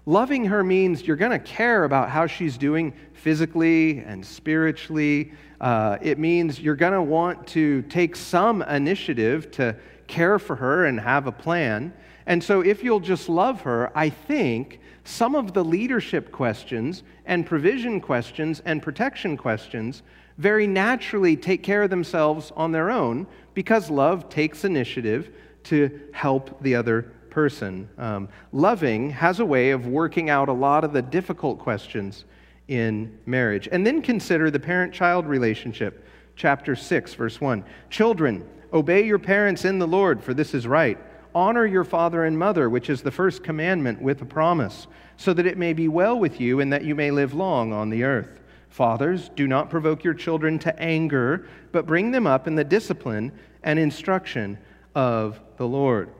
loving 0.07 0.47
her 0.47 0.65
means 0.65 1.07
you're 1.07 1.17
going 1.17 1.31
to 1.31 1.39
care 1.39 1.85
about 1.85 2.09
how 2.09 2.27
she's 2.27 2.57
doing 2.57 2.95
physically 3.13 3.99
and 3.99 4.25
spiritually. 4.25 5.33
Uh, 5.61 5.99
it 6.01 6.19
means 6.19 6.59
you're 6.59 6.75
going 6.75 6.95
to 6.95 7.03
want 7.03 7.47
to 7.49 7.83
take 7.83 8.17
some 8.17 8.63
initiative 8.63 9.51
to 9.51 9.77
care 10.07 10.39
for 10.39 10.57
her 10.57 10.87
and 10.87 10.99
have 10.99 11.27
a 11.27 11.33
plan. 11.33 11.93
And 12.25 12.43
so, 12.43 12.63
if 12.63 12.83
you'll 12.83 12.99
just 12.99 13.29
love 13.29 13.61
her, 13.61 13.93
I 13.95 14.09
think 14.09 14.81
some 15.05 15.35
of 15.35 15.53
the 15.53 15.63
leadership 15.63 16.33
questions 16.33 17.03
and 17.27 17.45
provision 17.45 18.01
questions 18.01 18.63
and 18.65 18.83
protection 18.83 19.37
questions 19.37 20.03
very 20.39 20.67
naturally 20.67 21.37
take 21.37 21.63
care 21.63 21.83
of 21.83 21.91
themselves 21.91 22.53
on 22.57 22.73
their 22.73 22.91
own 22.91 23.27
because 23.57 23.89
love 23.89 24.29
takes 24.29 24.67
initiative 24.67 25.31
to 25.65 25.99
help 26.13 26.63
the 26.63 26.75
other 26.75 27.11
person. 27.31 27.89
Um, 27.97 28.29
loving 28.53 29.09
has 29.09 29.41
a 29.41 29.47
way 29.47 29.71
of 29.71 29.87
working 29.87 30.29
out 30.29 30.51
a 30.51 30.53
lot 30.53 30.85
of 30.85 30.93
the 30.93 31.01
difficult 31.01 31.59
questions 31.59 32.27
in 32.69 33.19
marriage. 33.25 33.67
And 33.73 33.87
then 33.87 34.03
consider 34.03 34.51
the 34.51 34.61
parent 34.61 34.93
child 34.93 35.27
relationship. 35.27 36.07
Chapter 36.37 36.77
6, 36.77 37.15
verse 37.15 37.41
1. 37.41 37.65
Children, 37.89 38.47
obey 38.75 39.07
your 39.07 39.19
parents 39.19 39.65
in 39.65 39.79
the 39.79 39.89
Lord, 39.89 40.23
for 40.23 40.35
this 40.35 40.53
is 40.53 40.67
right. 40.67 40.99
Honor 41.35 41.65
your 41.65 41.85
father 41.85 42.27
and 42.27 42.39
mother, 42.39 42.69
which 42.69 42.91
is 42.91 43.01
the 43.01 43.11
first 43.11 43.43
commandment 43.43 44.03
with 44.03 44.21
a 44.21 44.27
promise, 44.27 44.87
so 45.17 45.33
that 45.33 45.47
it 45.47 45.57
may 45.57 45.73
be 45.73 45.89
well 45.89 46.19
with 46.19 46.43
you 46.43 46.61
and 46.61 46.71
that 46.75 46.85
you 46.85 46.95
may 46.95 47.11
live 47.11 47.33
long 47.33 47.73
on 47.73 47.89
the 47.89 48.05
earth. 48.05 48.39
Fathers, 48.77 49.31
do 49.35 49.49
not 49.49 49.71
provoke 49.71 50.05
your 50.05 50.13
children 50.13 50.59
to 50.59 50.79
anger, 50.79 51.49
but 51.73 51.87
bring 51.87 52.11
them 52.11 52.27
up 52.27 52.47
in 52.47 52.57
the 52.57 52.63
discipline 52.63 53.33
and 53.63 53.79
instruction 53.79 54.59
of 54.95 55.41
the 55.57 55.67
Lord. 55.67 56.11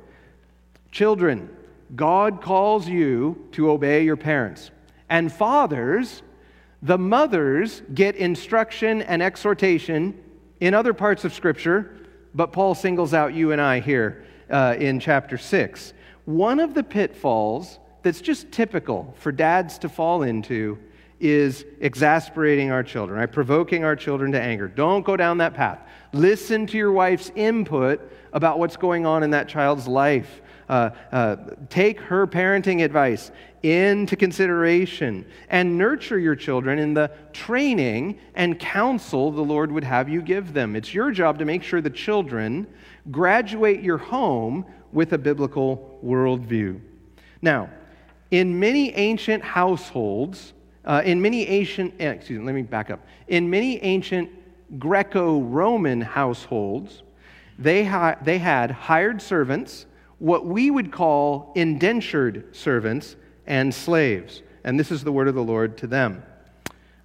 Children, 0.91 1.55
God 1.95 2.41
calls 2.41 2.89
you 2.89 3.47
to 3.53 3.71
obey 3.71 4.05
your 4.05 4.17
parents. 4.17 4.71
And 5.11 5.31
fathers, 5.31 6.23
the 6.81 6.97
mothers 6.97 7.83
get 7.93 8.17
instruction 8.17 9.03
and 9.03 9.23
exhortation 9.23 10.19
in 10.61 10.73
other 10.73 10.95
parts 10.95 11.27
of 11.27 11.35
Scripture, 11.35 11.95
but 12.35 12.53
Paul 12.53 12.75
singles 12.75 13.13
out 13.13 13.35
you 13.35 13.53
and 13.53 13.61
I 13.61 13.81
here 13.81 14.25
uh, 14.49 14.77
in 14.79 14.99
chapter 14.99 15.37
6. 15.37 15.93
One 16.25 16.59
of 16.59 16.73
the 16.73 16.83
pitfalls 16.83 17.79
that's 18.03 18.23
just 18.23 18.51
typical 18.51 19.15
for 19.19 19.31
dads 19.31 19.77
to 19.81 19.91
fall 19.91 20.23
into 20.23 20.79
is 21.19 21.65
exasperating 21.81 22.71
our 22.71 22.83
children, 22.83 23.19
right? 23.19 23.31
Provoking 23.31 23.85
our 23.85 23.97
children 23.97 24.33
to 24.33 24.41
anger. 24.41 24.69
Don't 24.69 25.05
go 25.05 25.17
down 25.17 25.39
that 25.39 25.55
path. 25.55 25.81
Listen 26.13 26.67
to 26.67 26.77
your 26.77 26.93
wife's 26.93 27.31
input 27.35 28.01
about 28.33 28.59
what's 28.59 28.77
going 28.77 29.07
on 29.07 29.23
in 29.23 29.31
that 29.31 29.49
child's 29.49 29.89
life. 29.89 30.43
Uh, 30.69 30.91
uh, 31.13 31.37
take 31.71 32.01
her 32.01 32.27
parenting 32.27 32.85
advice 32.85 33.31
into 33.63 34.17
consideration 34.17 35.25
and 35.49 35.79
nurture 35.79 36.19
your 36.19 36.35
children 36.35 36.79
in 36.79 36.93
the 36.93 37.11
training 37.33 38.19
and 38.35 38.59
counsel 38.59 39.31
the 39.31 39.43
Lord 39.43 39.71
would 39.73 39.85
have 39.85 40.09
you 40.09 40.21
give 40.21 40.53
them. 40.53 40.77
It's 40.77 40.93
your 40.93 41.13
job 41.13 41.39
to 41.39 41.45
make 41.45 41.63
sure 41.63 41.81
the 41.81 41.89
children 41.89 42.67
graduate 43.11 43.81
your 43.81 43.99
home 43.99 44.67
with 44.93 45.13
a 45.13 45.19
biblical 45.19 45.99
worldview. 46.05 46.81
Now, 47.43 47.71
in 48.31 48.59
many 48.59 48.93
ancient 48.95 49.43
households, 49.43 50.53
uh, 50.87 51.03
in 51.05 51.21
many 51.21 51.47
ancient, 51.47 51.95
eh, 51.99 52.11
excuse 52.11 52.39
me, 52.39 52.47
let 52.47 52.55
me 52.55 52.63
back 52.63 52.91
up. 52.91 53.05
In 53.27 53.51
many 53.51 53.83
ancient 53.83 54.31
Greco 54.79 55.41
Roman 55.41 56.01
households, 56.01 57.03
they, 57.59 57.85
ha- 57.85 58.17
they 58.23 58.39
had 58.39 58.71
hired 58.71 59.21
servants, 59.21 59.87
what 60.19 60.47
we 60.47 60.71
would 60.71 60.93
call 60.93 61.53
indentured 61.57 62.55
servants, 62.55 63.17
and 63.47 63.75
slaves. 63.75 64.43
And 64.65 64.79
this 64.79 64.91
is 64.91 65.05
the 65.05 65.13
word 65.13 65.29
of 65.29 65.35
the 65.35 65.43
Lord 65.43 65.77
to 65.79 65.87
them. 65.87 66.23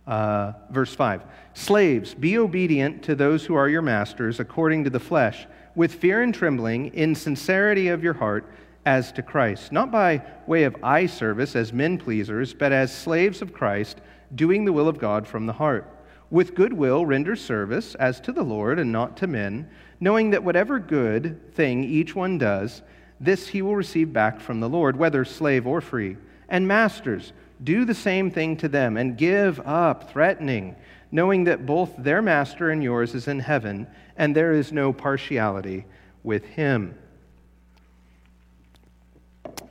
Uh, 0.07 0.53
verse 0.69 0.93
5 0.93 1.23
Slaves, 1.53 2.13
be 2.13 2.37
obedient 2.37 3.03
to 3.03 3.15
those 3.15 3.45
who 3.45 3.55
are 3.55 3.69
your 3.69 3.81
masters 3.81 4.39
according 4.39 4.83
to 4.83 4.89
the 4.89 4.99
flesh, 4.99 5.47
with 5.75 5.93
fear 5.93 6.21
and 6.21 6.33
trembling, 6.33 6.87
in 6.87 7.15
sincerity 7.15 7.87
of 7.87 8.03
your 8.03 8.13
heart, 8.13 8.45
as 8.85 9.11
to 9.13 9.21
Christ, 9.21 9.71
not 9.71 9.91
by 9.91 10.21
way 10.47 10.63
of 10.63 10.75
eye 10.83 11.05
service 11.05 11.55
as 11.55 11.71
men 11.71 11.97
pleasers, 11.97 12.53
but 12.53 12.71
as 12.71 12.95
slaves 12.95 13.41
of 13.41 13.53
Christ, 13.53 14.01
doing 14.33 14.65
the 14.65 14.73
will 14.73 14.87
of 14.87 14.97
God 14.97 15.27
from 15.27 15.45
the 15.45 15.53
heart. 15.53 15.87
With 16.29 16.55
good 16.55 16.73
will, 16.73 17.05
render 17.05 17.35
service 17.35 17.95
as 17.95 18.19
to 18.21 18.31
the 18.31 18.43
Lord 18.43 18.79
and 18.79 18.91
not 18.91 19.17
to 19.17 19.27
men, 19.27 19.69
knowing 19.99 20.31
that 20.31 20.43
whatever 20.43 20.79
good 20.79 21.53
thing 21.53 21.83
each 21.83 22.15
one 22.15 22.37
does, 22.37 22.81
this 23.19 23.49
he 23.49 23.61
will 23.61 23.75
receive 23.75 24.11
back 24.13 24.39
from 24.39 24.59
the 24.59 24.69
Lord, 24.69 24.95
whether 24.95 25.25
slave 25.25 25.67
or 25.67 25.81
free. 25.81 26.17
And 26.49 26.67
masters, 26.67 27.33
do 27.63 27.85
the 27.85 27.93
same 27.93 28.31
thing 28.31 28.57
to 28.57 28.67
them 28.67 28.97
and 28.97 29.17
give 29.17 29.59
up 29.59 30.09
threatening, 30.09 30.75
knowing 31.11 31.43
that 31.43 31.65
both 31.65 31.93
their 31.97 32.21
master 32.21 32.71
and 32.71 32.81
yours 32.81 33.13
is 33.13 33.27
in 33.27 33.39
heaven, 33.39 33.85
and 34.17 34.35
there 34.35 34.53
is 34.53 34.71
no 34.71 34.91
partiality 34.91 35.85
with 36.23 36.45
him. 36.45 36.95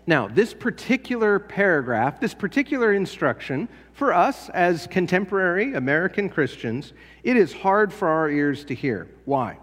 Now, 0.06 0.28
this 0.28 0.54
particular 0.54 1.38
paragraph, 1.38 2.20
this 2.20 2.34
particular 2.34 2.92
instruction, 2.92 3.68
for 3.92 4.12
us 4.12 4.48
as 4.50 4.86
contemporary 4.86 5.74
American 5.74 6.28
Christians, 6.28 6.92
it 7.22 7.36
is 7.36 7.52
hard 7.52 7.92
for 7.92 8.08
our 8.08 8.30
ears 8.30 8.64
to 8.66 8.74
hear. 8.74 9.08
Why? 9.24 9.58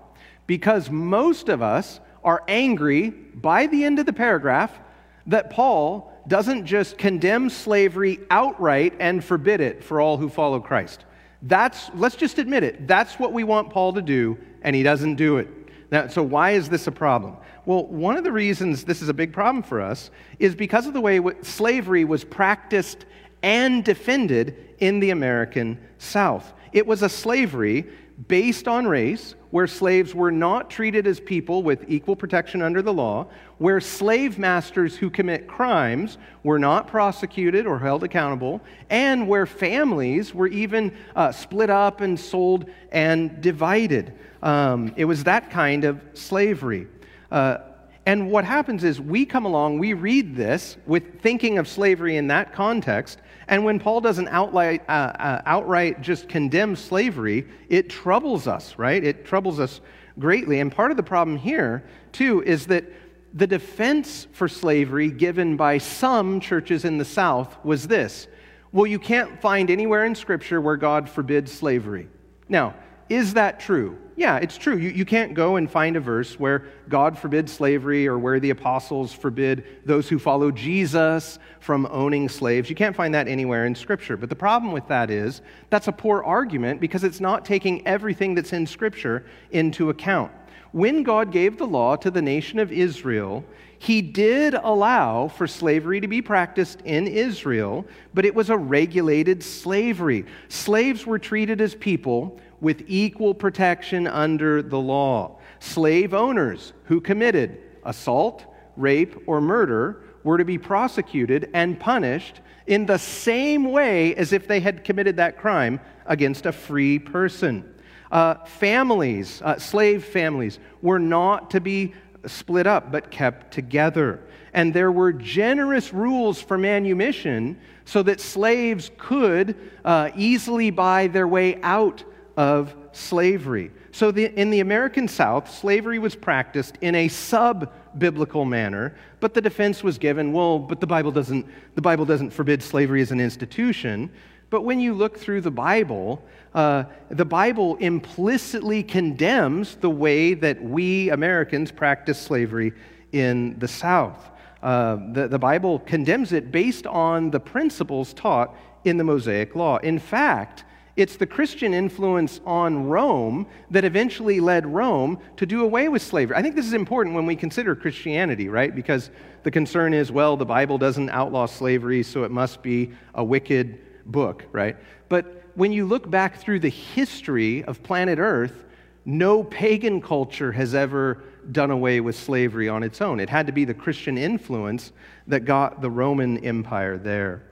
Because 0.45 0.89
most 0.89 1.49
of 1.49 1.61
us 1.61 1.99
are 2.23 2.43
angry 2.47 3.09
by 3.09 3.67
the 3.67 3.83
end 3.83 3.99
of 3.99 4.05
the 4.05 4.13
paragraph 4.13 4.79
that 5.25 5.49
Paul 5.49 6.13
doesn't 6.27 6.65
just 6.65 6.97
condemn 6.97 7.49
slavery 7.49 8.19
outright 8.29 8.93
and 8.99 9.23
forbid 9.23 9.61
it 9.61 9.83
for 9.83 10.01
all 10.01 10.17
who 10.17 10.29
follow 10.29 10.59
Christ. 10.59 11.05
That's, 11.41 11.89
let's 11.93 12.15
just 12.15 12.39
admit 12.39 12.63
it, 12.63 12.87
that's 12.87 13.19
what 13.19 13.33
we 13.33 13.43
want 13.43 13.69
Paul 13.69 13.93
to 13.93 14.01
do, 14.01 14.37
and 14.61 14.75
he 14.75 14.83
doesn't 14.83 15.15
do 15.15 15.37
it. 15.37 15.47
Now, 15.89 16.07
so 16.07 16.21
why 16.21 16.51
is 16.51 16.69
this 16.69 16.87
a 16.87 16.91
problem? 16.91 17.37
Well, 17.65 17.85
one 17.85 18.17
of 18.17 18.23
the 18.23 18.31
reasons 18.31 18.83
this 18.83 19.01
is 19.01 19.09
a 19.09 19.13
big 19.13 19.31
problem 19.31 19.63
for 19.63 19.81
us 19.81 20.09
is 20.39 20.55
because 20.55 20.85
of 20.85 20.93
the 20.93 21.01
way 21.01 21.21
slavery 21.41 22.03
was 22.03 22.23
practiced 22.23 23.05
and 23.41 23.83
defended 23.83 24.57
in 24.79 24.99
the 24.99 25.11
American 25.11 25.79
South. 25.97 26.53
It 26.73 26.85
was 26.85 27.03
a 27.03 27.09
slavery 27.09 27.87
based 28.27 28.67
on 28.67 28.87
race, 28.87 29.35
where 29.51 29.67
slaves 29.67 30.15
were 30.15 30.31
not 30.31 30.69
treated 30.69 31.05
as 31.05 31.19
people 31.19 31.61
with 31.61 31.85
equal 31.87 32.15
protection 32.15 32.61
under 32.63 32.81
the 32.81 32.93
law, 32.93 33.27
where 33.59 33.79
slave 33.79 34.39
masters 34.39 34.95
who 34.95 35.09
commit 35.09 35.47
crimes 35.47 36.17
were 36.43 36.57
not 36.57 36.87
prosecuted 36.87 37.67
or 37.67 37.77
held 37.77 38.03
accountable, 38.03 38.59
and 38.89 39.27
where 39.27 39.45
families 39.45 40.33
were 40.33 40.47
even 40.47 40.91
uh, 41.15 41.31
split 41.31 41.69
up 41.69 42.01
and 42.01 42.19
sold 42.19 42.69
and 42.91 43.39
divided. 43.39 44.17
Um, 44.43 44.93
it 44.95 45.05
was 45.05 45.23
that 45.25 45.49
kind 45.49 45.83
of 45.83 46.01
slavery. 46.13 46.87
Uh, 47.31 47.57
and 48.05 48.31
what 48.31 48.45
happens 48.45 48.83
is 48.83 49.01
we 49.01 49.25
come 49.25 49.45
along, 49.45 49.79
we 49.79 49.93
read 49.93 50.35
this 50.35 50.77
with 50.85 51.21
thinking 51.21 51.57
of 51.57 51.67
slavery 51.67 52.15
in 52.15 52.27
that 52.27 52.53
context, 52.53 53.19
and 53.49 53.63
when 53.63 53.79
Paul 53.79 54.01
doesn't 54.01 54.27
outright, 54.27 54.83
uh, 54.87 54.91
uh, 54.91 55.41
outright 55.45 56.01
just 56.01 56.27
condemn 56.27 56.75
slavery, 56.75 57.47
it 57.69 57.89
troubles 57.89 58.47
us, 58.47 58.77
right? 58.77 59.03
It 59.03 59.25
troubles 59.25 59.59
us 59.59 59.81
greatly. 60.19 60.59
And 60.59 60.71
part 60.71 60.91
of 60.91 60.97
the 60.97 61.03
problem 61.03 61.37
here, 61.37 61.83
too, 62.11 62.43
is 62.43 62.67
that 62.67 62.85
the 63.33 63.47
defense 63.47 64.27
for 64.31 64.47
slavery 64.47 65.11
given 65.11 65.57
by 65.57 65.77
some 65.77 66.39
churches 66.39 66.85
in 66.85 66.97
the 66.97 67.05
South 67.05 67.57
was 67.63 67.87
this 67.87 68.27
well, 68.73 68.85
you 68.85 68.99
can't 68.99 69.41
find 69.41 69.71
anywhere 69.71 70.05
in 70.05 70.13
Scripture 70.13 70.59
where 70.59 70.75
God 70.75 71.09
forbids 71.09 71.51
slavery. 71.51 72.09
Now, 72.49 72.75
is 73.09 73.33
that 73.35 73.59
true? 73.59 73.97
Yeah, 74.17 74.37
it's 74.37 74.57
true. 74.57 74.77
You, 74.77 74.89
you 74.89 75.05
can't 75.05 75.35
go 75.35 75.57
and 75.57 75.69
find 75.69 75.95
a 75.95 75.99
verse 75.99 76.39
where 76.39 76.65
God 76.89 77.17
forbids 77.17 77.53
slavery 77.53 78.07
or 78.07 78.17
where 78.17 78.39
the 78.39 78.49
apostles 78.49 79.13
forbid 79.13 79.63
those 79.85 80.09
who 80.09 80.17
follow 80.17 80.49
Jesus 80.49 81.37
from 81.59 81.87
owning 81.91 82.27
slaves. 82.27 82.67
You 82.67 82.75
can't 82.75 82.95
find 82.95 83.13
that 83.13 83.27
anywhere 83.27 83.67
in 83.67 83.75
Scripture. 83.75 84.17
But 84.17 84.29
the 84.29 84.35
problem 84.35 84.71
with 84.71 84.87
that 84.87 85.11
is 85.11 85.41
that's 85.69 85.87
a 85.87 85.91
poor 85.91 86.23
argument 86.23 86.81
because 86.81 87.03
it's 87.03 87.19
not 87.19 87.45
taking 87.45 87.85
everything 87.85 88.33
that's 88.33 88.53
in 88.53 88.65
Scripture 88.65 89.23
into 89.51 89.91
account. 89.91 90.31
when 90.71 91.03
God 91.03 91.31
gave 91.31 91.57
the 91.57 91.67
law 91.67 91.95
to 91.95 92.11
the 92.11 92.21
nation 92.21 92.59
of 92.59 92.71
Israel, 92.71 93.45
he 93.79 94.01
did 94.01 94.55
allow 94.55 95.27
for 95.27 95.47
slavery 95.47 96.01
to 96.01 96.07
be 96.07 96.21
practiced 96.21 96.81
in 96.81 97.07
Israel, 97.07 97.85
but 98.13 98.25
it 98.25 98.33
was 98.33 98.49
a 98.49 98.57
regulated 98.57 99.43
slavery. 99.43 100.25
Slaves 100.49 101.05
were 101.05 101.19
treated 101.19 101.61
as 101.61 101.75
people 101.75 102.39
with 102.59 102.83
equal 102.87 103.33
protection 103.33 104.07
under 104.07 104.61
the 104.61 104.79
law. 104.79 105.37
Slave 105.59 106.13
owners 106.13 106.73
who 106.85 107.01
committed 107.01 107.61
assault, 107.83 108.45
rape, 108.75 109.15
or 109.27 109.41
murder 109.41 110.03
were 110.23 110.37
to 110.37 110.45
be 110.45 110.57
prosecuted 110.57 111.49
and 111.53 111.79
punished 111.79 112.41
in 112.65 112.85
the 112.85 112.97
same 112.97 113.71
way 113.71 114.13
as 114.15 114.33
if 114.33 114.47
they 114.47 114.59
had 114.59 114.83
committed 114.83 115.15
that 115.17 115.37
crime 115.37 115.79
against 116.05 116.45
a 116.45 116.51
free 116.51 116.99
person. 116.99 117.73
Uh, 118.11 118.35
families, 118.45 119.41
uh, 119.41 119.57
slave 119.57 120.03
families, 120.03 120.59
were 120.81 120.99
not 120.99 121.49
to 121.51 121.61
be 121.61 121.93
split 122.25 122.67
up 122.67 122.91
but 122.91 123.11
kept 123.11 123.53
together. 123.53 124.21
And 124.53 124.73
there 124.73 124.91
were 124.91 125.13
generous 125.13 125.93
rules 125.93 126.41
for 126.41 126.57
manumission 126.57 127.59
so 127.85 128.03
that 128.03 128.19
slaves 128.19 128.91
could 128.97 129.55
uh, 129.85 130.11
easily 130.15 130.71
buy 130.71 131.07
their 131.07 131.27
way 131.27 131.61
out 131.61 132.03
of 132.37 132.73
slavery. 132.91 133.71
So, 133.91 134.11
the, 134.11 134.25
in 134.39 134.51
the 134.51 134.59
American 134.59 135.07
South, 135.07 135.51
slavery 135.51 135.97
was 135.97 136.15
practiced 136.15 136.77
in 136.81 136.93
a 136.93 137.07
sub 137.07 137.73
biblical 137.97 138.45
manner, 138.45 138.95
but 139.19 139.33
the 139.33 139.41
defense 139.41 139.83
was 139.83 139.97
given 139.97 140.31
well, 140.31 140.59
but 140.59 140.79
the 140.79 140.87
Bible, 140.87 141.11
doesn't, 141.11 141.47
the 141.73 141.81
Bible 141.81 142.05
doesn't 142.05 142.29
forbid 142.29 142.61
slavery 142.61 143.01
as 143.01 143.11
an 143.11 143.19
institution. 143.19 144.11
But 144.51 144.61
when 144.61 144.79
you 144.79 144.93
look 144.93 145.17
through 145.17 145.41
the 145.41 145.51
Bible, 145.51 146.23
uh, 146.53 146.85
the 147.09 147.25
Bible 147.25 147.75
implicitly 147.77 148.83
condemns 148.83 149.75
the 149.75 149.89
way 149.89 150.35
that 150.35 150.61
we 150.61 151.09
Americans 151.09 151.71
practice 151.71 152.21
slavery 152.21 152.73
in 153.11 153.57
the 153.59 153.67
South. 153.67 154.29
Uh, 154.61 154.97
the, 155.11 155.27
the 155.27 155.39
Bible 155.39 155.79
condemns 155.79 156.33
it 156.33 156.51
based 156.51 156.85
on 156.87 157.31
the 157.31 157.39
principles 157.39 158.13
taught 158.13 158.55
in 158.85 158.97
the 158.97 159.03
Mosaic 159.03 159.55
Law. 159.55 159.77
In 159.77 159.99
fact, 159.99 160.63
it's 160.97 161.15
the 161.15 161.27
Christian 161.27 161.75
influence 161.75 162.41
on 162.43 162.87
Rome 162.87 163.45
that 163.69 163.85
eventually 163.85 164.39
led 164.39 164.65
Rome 164.65 165.19
to 165.37 165.45
do 165.45 165.61
away 165.61 165.87
with 165.89 166.01
slavery. 166.01 166.35
I 166.35 166.41
think 166.41 166.55
this 166.55 166.65
is 166.65 166.73
important 166.73 167.15
when 167.15 167.27
we 167.27 167.35
consider 167.35 167.75
Christianity, 167.75 168.49
right? 168.49 168.75
Because 168.75 169.11
the 169.43 169.51
concern 169.51 169.93
is, 169.93 170.11
well, 170.11 170.35
the 170.35 170.45
Bible 170.45 170.79
doesn't 170.79 171.11
outlaw 171.11 171.45
slavery, 171.45 172.01
so 172.01 172.23
it 172.23 172.31
must 172.31 172.63
be 172.63 172.91
a 173.13 173.23
wicked 173.23 173.79
book, 174.07 174.45
right? 174.51 174.75
But 175.07 175.43
when 175.53 175.71
you 175.71 175.85
look 175.85 176.09
back 176.09 176.37
through 176.37 176.61
the 176.61 176.69
history 176.69 177.63
of 177.63 177.83
planet 177.83 178.17
Earth, 178.17 178.65
no 179.05 179.43
pagan 179.43 180.01
culture 180.01 180.51
has 180.51 180.73
ever 180.73 181.23
done 181.51 181.71
away 181.71 182.01
with 182.01 182.15
slavery 182.15 182.67
on 182.67 182.81
its 182.83 183.01
own. 183.01 183.19
It 183.19 183.29
had 183.29 183.45
to 183.47 183.53
be 183.53 183.65
the 183.65 183.73
Christian 183.73 184.17
influence 184.17 184.91
that 185.27 185.41
got 185.41 185.81
the 185.81 185.89
Roman 185.89 186.43
Empire 186.43 186.97
there. 186.97 187.43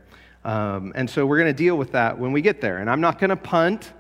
Um, 0.46 0.94
and 0.94 1.10
so 1.10 1.26
we're 1.26 1.40
going 1.40 1.54
to 1.54 1.58
deal 1.58 1.76
with 1.76 1.94
that 1.94 2.20
when 2.20 2.32
we 2.32 2.42
get 2.42 2.62
there. 2.62 2.78
And 2.78 2.90
I'm 2.90 3.02
not 3.02 3.18
going 3.20 3.32
to 3.32 3.36
punt 3.36 3.92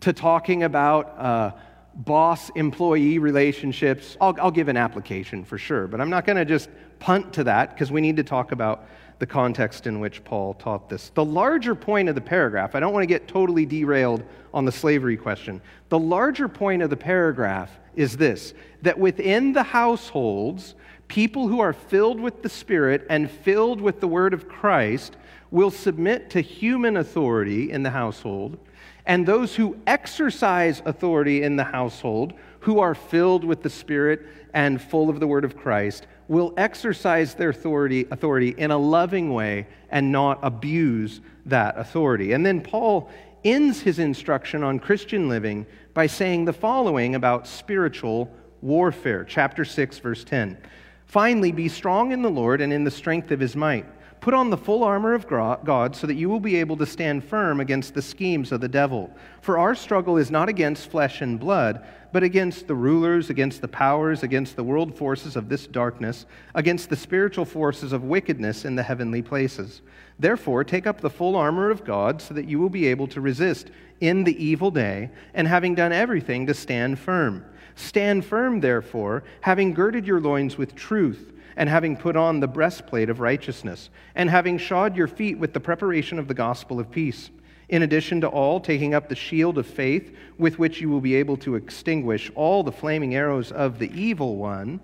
to 0.00 0.12
talking 0.12 0.64
about 0.64 1.18
uh, 1.18 1.52
boss 1.94 2.50
employee 2.50 3.20
relationships. 3.20 4.16
I'll, 4.20 4.34
I'll 4.40 4.50
give 4.50 4.66
an 4.66 4.76
application 4.76 5.44
for 5.44 5.56
sure, 5.56 5.86
but 5.86 6.00
I'm 6.00 6.10
not 6.10 6.26
going 6.26 6.36
to 6.36 6.44
just 6.44 6.68
punt 6.98 7.32
to 7.34 7.44
that 7.44 7.70
because 7.70 7.92
we 7.92 8.00
need 8.00 8.16
to 8.16 8.24
talk 8.24 8.50
about 8.50 8.88
the 9.20 9.26
context 9.26 9.86
in 9.86 10.00
which 10.00 10.24
Paul 10.24 10.54
taught 10.54 10.88
this. 10.88 11.10
The 11.10 11.24
larger 11.24 11.76
point 11.76 12.08
of 12.08 12.16
the 12.16 12.20
paragraph, 12.20 12.74
I 12.74 12.80
don't 12.80 12.92
want 12.92 13.04
to 13.04 13.06
get 13.06 13.28
totally 13.28 13.64
derailed 13.64 14.24
on 14.52 14.64
the 14.64 14.72
slavery 14.72 15.16
question. 15.16 15.62
The 15.90 15.98
larger 15.98 16.48
point 16.48 16.82
of 16.82 16.90
the 16.90 16.96
paragraph 16.96 17.70
is 17.94 18.16
this 18.16 18.52
that 18.82 18.98
within 18.98 19.52
the 19.52 19.62
households, 19.62 20.74
people 21.06 21.46
who 21.46 21.60
are 21.60 21.72
filled 21.72 22.18
with 22.18 22.42
the 22.42 22.48
Spirit 22.48 23.06
and 23.08 23.30
filled 23.30 23.80
with 23.80 24.00
the 24.00 24.08
Word 24.08 24.34
of 24.34 24.48
Christ 24.48 25.16
will 25.54 25.70
submit 25.70 26.30
to 26.30 26.40
human 26.40 26.96
authority 26.96 27.70
in 27.70 27.84
the 27.84 27.90
household, 27.90 28.58
and 29.06 29.24
those 29.24 29.54
who 29.54 29.78
exercise 29.86 30.82
authority 30.84 31.44
in 31.44 31.54
the 31.54 31.62
household, 31.62 32.32
who 32.58 32.80
are 32.80 32.92
filled 32.92 33.44
with 33.44 33.62
the 33.62 33.70
Spirit 33.70 34.26
and 34.52 34.82
full 34.82 35.08
of 35.08 35.20
the 35.20 35.28
Word 35.28 35.44
of 35.44 35.56
Christ, 35.56 36.08
will 36.26 36.52
exercise 36.56 37.34
their 37.34 37.50
authority, 37.50 38.04
authority 38.10 38.48
in 38.58 38.72
a 38.72 38.76
loving 38.76 39.32
way 39.32 39.68
and 39.90 40.10
not 40.10 40.40
abuse 40.42 41.20
that 41.46 41.78
authority. 41.78 42.32
And 42.32 42.44
then 42.44 42.60
Paul 42.60 43.08
ends 43.44 43.80
his 43.80 44.00
instruction 44.00 44.64
on 44.64 44.80
Christian 44.80 45.28
living 45.28 45.66
by 45.92 46.08
saying 46.08 46.46
the 46.46 46.52
following 46.52 47.14
about 47.14 47.46
spiritual 47.46 48.28
warfare. 48.60 49.22
Chapter 49.22 49.64
6, 49.64 49.98
verse 50.00 50.24
10. 50.24 50.58
Finally, 51.06 51.52
be 51.52 51.68
strong 51.68 52.10
in 52.10 52.22
the 52.22 52.30
Lord 52.30 52.60
and 52.60 52.72
in 52.72 52.82
the 52.82 52.90
strength 52.90 53.30
of 53.30 53.38
his 53.38 53.54
might. 53.54 53.86
Put 54.24 54.32
on 54.32 54.48
the 54.48 54.56
full 54.56 54.82
armor 54.82 55.12
of 55.12 55.28
God 55.28 55.94
so 55.94 56.06
that 56.06 56.14
you 56.14 56.30
will 56.30 56.40
be 56.40 56.56
able 56.56 56.78
to 56.78 56.86
stand 56.86 57.22
firm 57.22 57.60
against 57.60 57.92
the 57.92 58.00
schemes 58.00 58.52
of 58.52 58.62
the 58.62 58.68
devil. 58.68 59.10
For 59.42 59.58
our 59.58 59.74
struggle 59.74 60.16
is 60.16 60.30
not 60.30 60.48
against 60.48 60.90
flesh 60.90 61.20
and 61.20 61.38
blood, 61.38 61.84
but 62.10 62.22
against 62.22 62.66
the 62.66 62.74
rulers, 62.74 63.28
against 63.28 63.60
the 63.60 63.68
powers, 63.68 64.22
against 64.22 64.56
the 64.56 64.64
world 64.64 64.96
forces 64.96 65.36
of 65.36 65.50
this 65.50 65.66
darkness, 65.66 66.24
against 66.54 66.88
the 66.88 66.96
spiritual 66.96 67.44
forces 67.44 67.92
of 67.92 68.04
wickedness 68.04 68.64
in 68.64 68.76
the 68.76 68.82
heavenly 68.82 69.20
places. 69.20 69.82
Therefore, 70.18 70.64
take 70.64 70.86
up 70.86 71.02
the 71.02 71.10
full 71.10 71.36
armor 71.36 71.68
of 71.68 71.84
God 71.84 72.22
so 72.22 72.32
that 72.32 72.48
you 72.48 72.58
will 72.58 72.70
be 72.70 72.86
able 72.86 73.08
to 73.08 73.20
resist 73.20 73.70
in 74.00 74.24
the 74.24 74.42
evil 74.42 74.70
day, 74.70 75.10
and 75.34 75.46
having 75.46 75.74
done 75.74 75.92
everything, 75.92 76.46
to 76.46 76.54
stand 76.54 76.98
firm. 76.98 77.44
Stand 77.74 78.24
firm, 78.24 78.60
therefore, 78.60 79.22
having 79.42 79.74
girded 79.74 80.06
your 80.06 80.18
loins 80.22 80.56
with 80.56 80.74
truth 80.74 81.33
and 81.56 81.68
having 81.68 81.96
put 81.96 82.16
on 82.16 82.40
the 82.40 82.48
breastplate 82.48 83.10
of 83.10 83.20
righteousness, 83.20 83.90
and 84.14 84.28
having 84.28 84.58
shod 84.58 84.96
your 84.96 85.08
feet 85.08 85.38
with 85.38 85.52
the 85.52 85.60
preparation 85.60 86.18
of 86.18 86.28
the 86.28 86.34
gospel 86.34 86.80
of 86.80 86.90
peace. 86.90 87.30
In 87.68 87.82
addition 87.82 88.20
to 88.20 88.28
all, 88.28 88.60
taking 88.60 88.94
up 88.94 89.08
the 89.08 89.14
shield 89.14 89.56
of 89.56 89.66
faith, 89.66 90.14
with 90.38 90.58
which 90.58 90.80
you 90.80 90.90
will 90.90 91.00
be 91.00 91.14
able 91.14 91.36
to 91.38 91.54
extinguish 91.54 92.30
all 92.34 92.62
the 92.62 92.72
flaming 92.72 93.14
arrows 93.14 93.52
of 93.52 93.78
the 93.78 93.90
evil 93.98 94.36
one, 94.36 94.80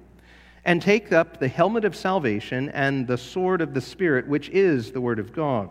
and 0.64 0.80
take 0.80 1.12
up 1.12 1.38
the 1.38 1.48
helmet 1.48 1.84
of 1.84 1.96
salvation 1.96 2.68
and 2.70 3.06
the 3.06 3.18
sword 3.18 3.60
of 3.60 3.74
the 3.74 3.80
Spirit, 3.80 4.28
which 4.28 4.48
is 4.50 4.92
the 4.92 5.00
word 5.00 5.18
of 5.18 5.32
God. 5.32 5.68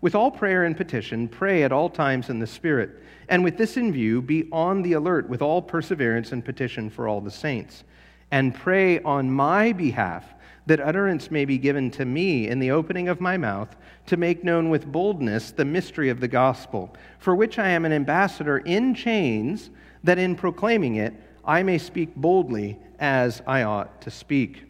With 0.00 0.14
all 0.14 0.30
prayer 0.30 0.64
and 0.64 0.76
petition, 0.76 1.26
pray 1.26 1.62
at 1.62 1.72
all 1.72 1.88
times 1.88 2.28
in 2.28 2.38
the 2.38 2.46
Spirit, 2.46 3.02
and 3.28 3.42
with 3.42 3.56
this 3.56 3.76
in 3.76 3.92
view, 3.92 4.22
be 4.22 4.48
on 4.52 4.82
the 4.82 4.92
alert 4.92 5.28
with 5.28 5.42
all 5.42 5.60
perseverance 5.60 6.32
and 6.32 6.44
petition 6.44 6.90
for 6.90 7.08
all 7.08 7.20
the 7.20 7.30
saints, 7.30 7.82
and 8.30 8.54
pray 8.54 9.00
on 9.00 9.30
my 9.30 9.72
behalf 9.72 10.34
that 10.66 10.80
utterance 10.80 11.30
may 11.30 11.44
be 11.44 11.58
given 11.58 11.90
to 11.92 12.04
me 12.04 12.48
in 12.48 12.58
the 12.58 12.72
opening 12.72 13.08
of 13.08 13.20
my 13.20 13.36
mouth 13.36 13.74
to 14.06 14.16
make 14.16 14.42
known 14.42 14.68
with 14.68 14.90
boldness 14.90 15.52
the 15.52 15.64
mystery 15.64 16.08
of 16.10 16.20
the 16.20 16.28
gospel, 16.28 16.94
for 17.18 17.34
which 17.36 17.58
I 17.58 17.68
am 17.68 17.84
an 17.84 17.92
ambassador 17.92 18.58
in 18.58 18.94
chains, 18.94 19.70
that 20.04 20.18
in 20.18 20.34
proclaiming 20.34 20.96
it 20.96 21.14
I 21.44 21.62
may 21.62 21.78
speak 21.78 22.14
boldly 22.16 22.78
as 22.98 23.42
I 23.46 23.62
ought 23.62 24.00
to 24.02 24.10
speak. 24.10 24.64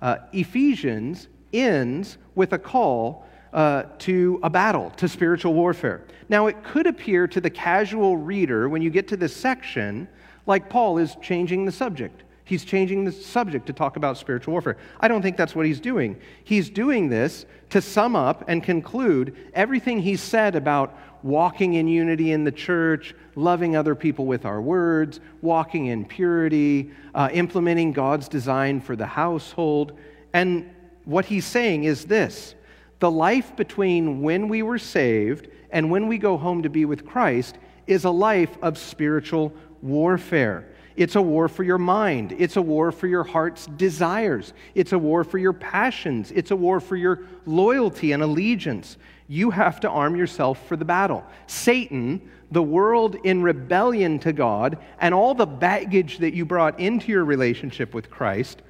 Uh, 0.00 0.18
Ephesians 0.32 1.28
ends 1.52 2.18
with 2.34 2.52
a 2.52 2.58
call 2.58 3.26
uh, 3.52 3.84
to 3.98 4.38
a 4.42 4.50
battle, 4.50 4.90
to 4.90 5.08
spiritual 5.08 5.54
warfare. 5.54 6.02
Now, 6.28 6.46
it 6.46 6.62
could 6.62 6.86
appear 6.86 7.26
to 7.28 7.40
the 7.40 7.50
casual 7.50 8.16
reader 8.16 8.68
when 8.68 8.82
you 8.82 8.90
get 8.90 9.08
to 9.08 9.16
this 9.16 9.34
section 9.34 10.06
like 10.46 10.68
Paul 10.68 10.98
is 10.98 11.16
changing 11.22 11.64
the 11.64 11.72
subject. 11.72 12.22
He's 12.46 12.64
changing 12.64 13.04
the 13.04 13.10
subject 13.10 13.66
to 13.66 13.72
talk 13.72 13.96
about 13.96 14.16
spiritual 14.16 14.52
warfare. 14.52 14.76
I 15.00 15.08
don't 15.08 15.20
think 15.20 15.36
that's 15.36 15.56
what 15.56 15.66
he's 15.66 15.80
doing. 15.80 16.16
He's 16.44 16.70
doing 16.70 17.08
this 17.08 17.44
to 17.70 17.82
sum 17.82 18.14
up 18.14 18.44
and 18.46 18.62
conclude 18.62 19.36
everything 19.52 19.98
he's 19.98 20.20
said 20.22 20.54
about 20.54 20.96
walking 21.24 21.74
in 21.74 21.88
unity 21.88 22.30
in 22.30 22.44
the 22.44 22.52
church, 22.52 23.16
loving 23.34 23.74
other 23.74 23.96
people 23.96 24.26
with 24.26 24.44
our 24.44 24.60
words, 24.60 25.18
walking 25.42 25.86
in 25.86 26.04
purity, 26.04 26.92
uh, 27.16 27.28
implementing 27.32 27.92
God's 27.92 28.28
design 28.28 28.80
for 28.80 28.94
the 28.94 29.06
household. 29.06 29.98
And 30.32 30.72
what 31.04 31.24
he's 31.24 31.46
saying 31.46 31.82
is 31.82 32.04
this 32.04 32.54
the 33.00 33.10
life 33.10 33.56
between 33.56 34.22
when 34.22 34.48
we 34.48 34.62
were 34.62 34.78
saved 34.78 35.48
and 35.70 35.90
when 35.90 36.06
we 36.06 36.16
go 36.16 36.36
home 36.36 36.62
to 36.62 36.70
be 36.70 36.84
with 36.84 37.04
Christ 37.04 37.58
is 37.88 38.04
a 38.04 38.10
life 38.10 38.56
of 38.62 38.78
spiritual 38.78 39.52
warfare. 39.82 40.68
It's 40.96 41.14
a 41.14 41.22
war 41.22 41.48
for 41.48 41.62
your 41.62 41.78
mind. 41.78 42.34
It's 42.38 42.56
a 42.56 42.62
war 42.62 42.90
for 42.90 43.06
your 43.06 43.24
heart's 43.24 43.66
desires. 43.66 44.54
It's 44.74 44.92
a 44.92 44.98
war 44.98 45.24
for 45.24 45.38
your 45.38 45.52
passions. 45.52 46.32
It's 46.32 46.50
a 46.50 46.56
war 46.56 46.80
for 46.80 46.96
your 46.96 47.20
loyalty 47.44 48.12
and 48.12 48.22
allegiance. 48.22 48.96
You 49.28 49.50
have 49.50 49.80
to 49.80 49.90
arm 49.90 50.16
yourself 50.16 50.66
for 50.66 50.76
the 50.76 50.84
battle. 50.84 51.24
Satan, 51.46 52.30
the 52.50 52.62
world 52.62 53.16
in 53.24 53.42
rebellion 53.42 54.18
to 54.20 54.32
God, 54.32 54.78
and 55.00 55.12
all 55.12 55.34
the 55.34 55.46
baggage 55.46 56.18
that 56.18 56.32
you 56.32 56.44
brought 56.44 56.80
into 56.80 57.12
your 57.12 57.24
relationship 57.24 57.92
with 57.92 58.08
Christ, 58.08 58.62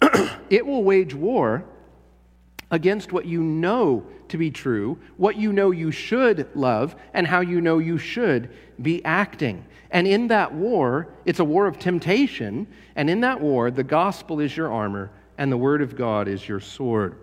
it 0.50 0.64
will 0.64 0.84
wage 0.84 1.14
war 1.14 1.64
against 2.70 3.12
what 3.12 3.26
you 3.26 3.42
know 3.42 4.06
to 4.28 4.38
be 4.38 4.50
true, 4.50 4.98
what 5.16 5.36
you 5.36 5.52
know 5.52 5.72
you 5.72 5.90
should 5.90 6.48
love, 6.54 6.96
and 7.12 7.26
how 7.26 7.40
you 7.40 7.60
know 7.60 7.78
you 7.78 7.98
should 7.98 8.50
be 8.80 9.04
acting. 9.04 9.64
And 9.92 10.06
in 10.06 10.28
that 10.28 10.54
war, 10.54 11.08
it's 11.26 11.38
a 11.38 11.44
war 11.44 11.66
of 11.66 11.78
temptation, 11.78 12.66
and 12.96 13.08
in 13.10 13.20
that 13.20 13.40
war, 13.40 13.70
the 13.70 13.84
gospel 13.84 14.40
is 14.40 14.56
your 14.56 14.72
armor, 14.72 15.10
and 15.36 15.52
the 15.52 15.56
word 15.56 15.82
of 15.82 15.96
God 15.96 16.28
is 16.28 16.48
your 16.48 16.60
sword. 16.60 17.16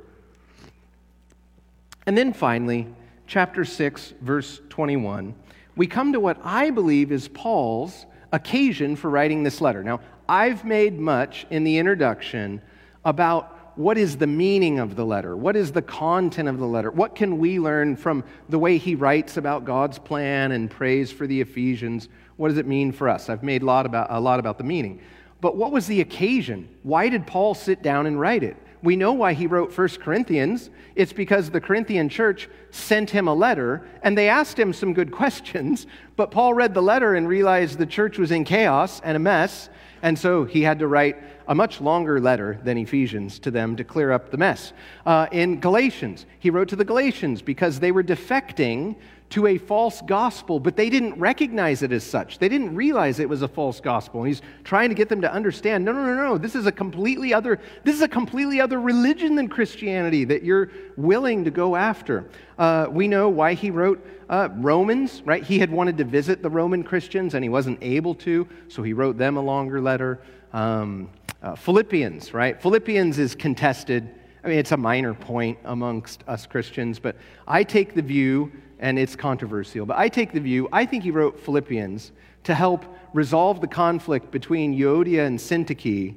And 2.05 2.17
then 2.17 2.31
finally, 2.31 2.87
chapter 3.25 3.65
6, 3.65 4.13
verse 4.21 4.61
21, 4.69 5.33
we 5.75 5.87
come 5.87 6.13
to 6.13 6.19
what 6.19 6.39
I 6.43 6.69
believe 6.69 7.11
is 7.11 7.27
Paul's 7.27 8.05
occasion 8.31 8.95
for 8.95 9.09
writing 9.09 9.41
this 9.41 9.61
letter. 9.61 9.83
Now, 9.83 10.01
I've 10.27 10.63
made 10.63 10.99
much 10.99 11.47
in 11.49 11.63
the 11.63 11.79
introduction 11.79 12.61
about 13.03 13.55
what 13.79 13.97
is 13.97 14.17
the 14.17 14.27
meaning 14.27 14.77
of 14.79 14.95
the 14.95 15.05
letter? 15.05 15.37
What 15.37 15.55
is 15.55 15.71
the 15.71 15.81
content 15.81 16.49
of 16.49 16.57
the 16.57 16.65
letter? 16.65 16.91
What 16.91 17.15
can 17.15 17.37
we 17.37 17.59
learn 17.59 17.95
from 17.95 18.25
the 18.49 18.59
way 18.59 18.77
he 18.77 18.93
writes 18.93 19.37
about 19.37 19.63
God's 19.63 19.97
plan 19.97 20.51
and 20.51 20.69
prays 20.69 21.11
for 21.11 21.25
the 21.25 21.39
Ephesians? 21.39 22.09
What 22.39 22.47
does 22.47 22.57
it 22.57 22.67
mean 22.67 22.93
for 22.93 23.09
us? 23.09 23.29
I've 23.29 23.43
made 23.43 23.63
a 23.63 23.65
lot 23.65 23.85
about, 23.85 24.07
a 24.09 24.17
lot 24.21 24.39
about 24.39 24.57
the 24.57 24.63
meaning. 24.63 25.01
But 25.41 25.57
what 25.57 25.73
was 25.73 25.87
the 25.87 25.99
occasion? 25.99 26.69
Why 26.83 27.09
did 27.09 27.27
Paul 27.27 27.53
sit 27.53 27.81
down 27.81 28.07
and 28.07 28.17
write 28.17 28.43
it? 28.43 28.55
We 28.81 28.95
know 28.95 29.11
why 29.11 29.33
he 29.33 29.45
wrote 29.45 29.77
1 29.77 29.87
Corinthians. 30.01 30.69
It's 30.95 31.11
because 31.11 31.49
the 31.49 31.59
Corinthian 31.59 32.07
church 32.07 32.47
sent 32.71 33.09
him 33.09 33.27
a 33.27 33.33
letter 33.33 33.85
and 34.03 34.17
they 34.17 34.29
asked 34.29 34.57
him 34.57 34.71
some 34.71 34.93
good 34.93 35.11
questions. 35.21 35.85
But 36.15 36.31
Paul 36.31 36.53
read 36.53 36.73
the 36.73 36.81
letter 36.81 37.15
and 37.15 37.27
realized 37.27 37.77
the 37.77 37.85
church 37.85 38.17
was 38.17 38.31
in 38.31 38.45
chaos 38.45 39.01
and 39.03 39.17
a 39.17 39.19
mess. 39.19 39.69
And 40.01 40.17
so 40.17 40.45
he 40.45 40.61
had 40.61 40.79
to 40.79 40.87
write 40.87 41.17
a 41.49 41.53
much 41.53 41.81
longer 41.81 42.21
letter 42.21 42.57
than 42.63 42.77
Ephesians 42.77 43.37
to 43.39 43.51
them 43.51 43.75
to 43.75 43.83
clear 43.83 44.13
up 44.13 44.31
the 44.31 44.37
mess. 44.37 44.71
Uh, 45.05 45.27
in 45.33 45.59
Galatians, 45.59 46.25
he 46.39 46.49
wrote 46.49 46.69
to 46.69 46.77
the 46.77 46.85
Galatians 46.85 47.41
because 47.41 47.81
they 47.81 47.91
were 47.91 48.03
defecting 48.03 48.95
to 49.29 49.45
a 49.45 49.57
false 49.57 50.01
gospel, 50.01 50.59
but 50.59 50.75
they 50.75 50.89
didn't 50.89 51.13
recognize 51.19 51.83
it 51.83 51.91
as 51.91 52.03
such. 52.03 52.39
They 52.39 52.49
didn't 52.49 52.73
realize 52.73 53.19
it 53.19 53.29
was 53.29 53.43
a 53.43 53.47
false 53.47 53.79
gospel. 53.79 54.21
And 54.21 54.27
he's 54.27 54.41
trying 54.63 54.89
to 54.89 54.95
get 54.95 55.07
them 55.07 55.21
to 55.21 55.31
understand, 55.31 55.85
no, 55.85 55.91
no, 55.91 56.03
no, 56.03 56.15
no, 56.15 56.37
this 56.37 56.55
is 56.55 56.65
a 56.65 56.71
completely 56.71 57.33
other, 57.33 57.59
this 57.83 57.95
is 57.95 58.01
a 58.01 58.07
completely 58.07 58.59
other 58.59 58.81
religion 58.81 59.35
than 59.35 59.47
Christianity 59.47 60.25
that 60.25 60.43
you're 60.43 60.71
willing 60.97 61.43
to 61.43 61.51
go 61.51 61.75
after. 61.75 62.27
Uh, 62.57 62.87
we 62.89 63.07
know 63.07 63.29
why 63.29 63.53
he 63.53 63.69
wrote 63.69 64.03
uh, 64.29 64.49
Romans, 64.55 65.21
right? 65.25 65.43
He 65.43 65.59
had 65.59 65.71
wanted 65.71 65.97
to 65.99 66.03
visit 66.05 66.41
the 66.41 66.49
Roman 66.49 66.83
Christians 66.83 67.35
and 67.35 67.43
he 67.43 67.49
wasn't 67.49 67.77
able 67.81 68.15
to, 68.15 68.47
so 68.67 68.81
he 68.81 68.93
wrote 68.93 69.17
them 69.17 69.37
a 69.37 69.41
longer 69.41 69.79
letter. 69.79 70.21
Um, 70.53 71.11
uh, 71.43 71.55
Philippians, 71.55 72.33
right? 72.33 72.59
Philippians 72.59 73.19
is 73.19 73.35
contested. 73.35 74.09
I 74.43 74.47
mean, 74.47 74.57
it's 74.57 74.71
a 74.71 74.77
minor 74.77 75.13
point 75.13 75.59
amongst 75.65 76.23
us 76.27 76.47
Christians, 76.47 76.97
but 76.97 77.15
I 77.47 77.63
take 77.63 77.93
the 77.93 78.01
view 78.01 78.51
and 78.79 78.97
it's 78.97 79.15
controversial. 79.15 79.85
But 79.85 79.97
I 79.97 80.09
take 80.09 80.31
the 80.31 80.39
view, 80.39 80.69
I 80.71 80.85
think 80.85 81.03
he 81.03 81.11
wrote 81.11 81.39
Philippians 81.39 82.11
to 82.43 82.55
help 82.55 82.85
resolve 83.13 83.61
the 83.61 83.67
conflict 83.67 84.31
between 84.31 84.77
Euodia 84.77 85.25
and 85.25 85.37
Syntyche, 85.37 86.15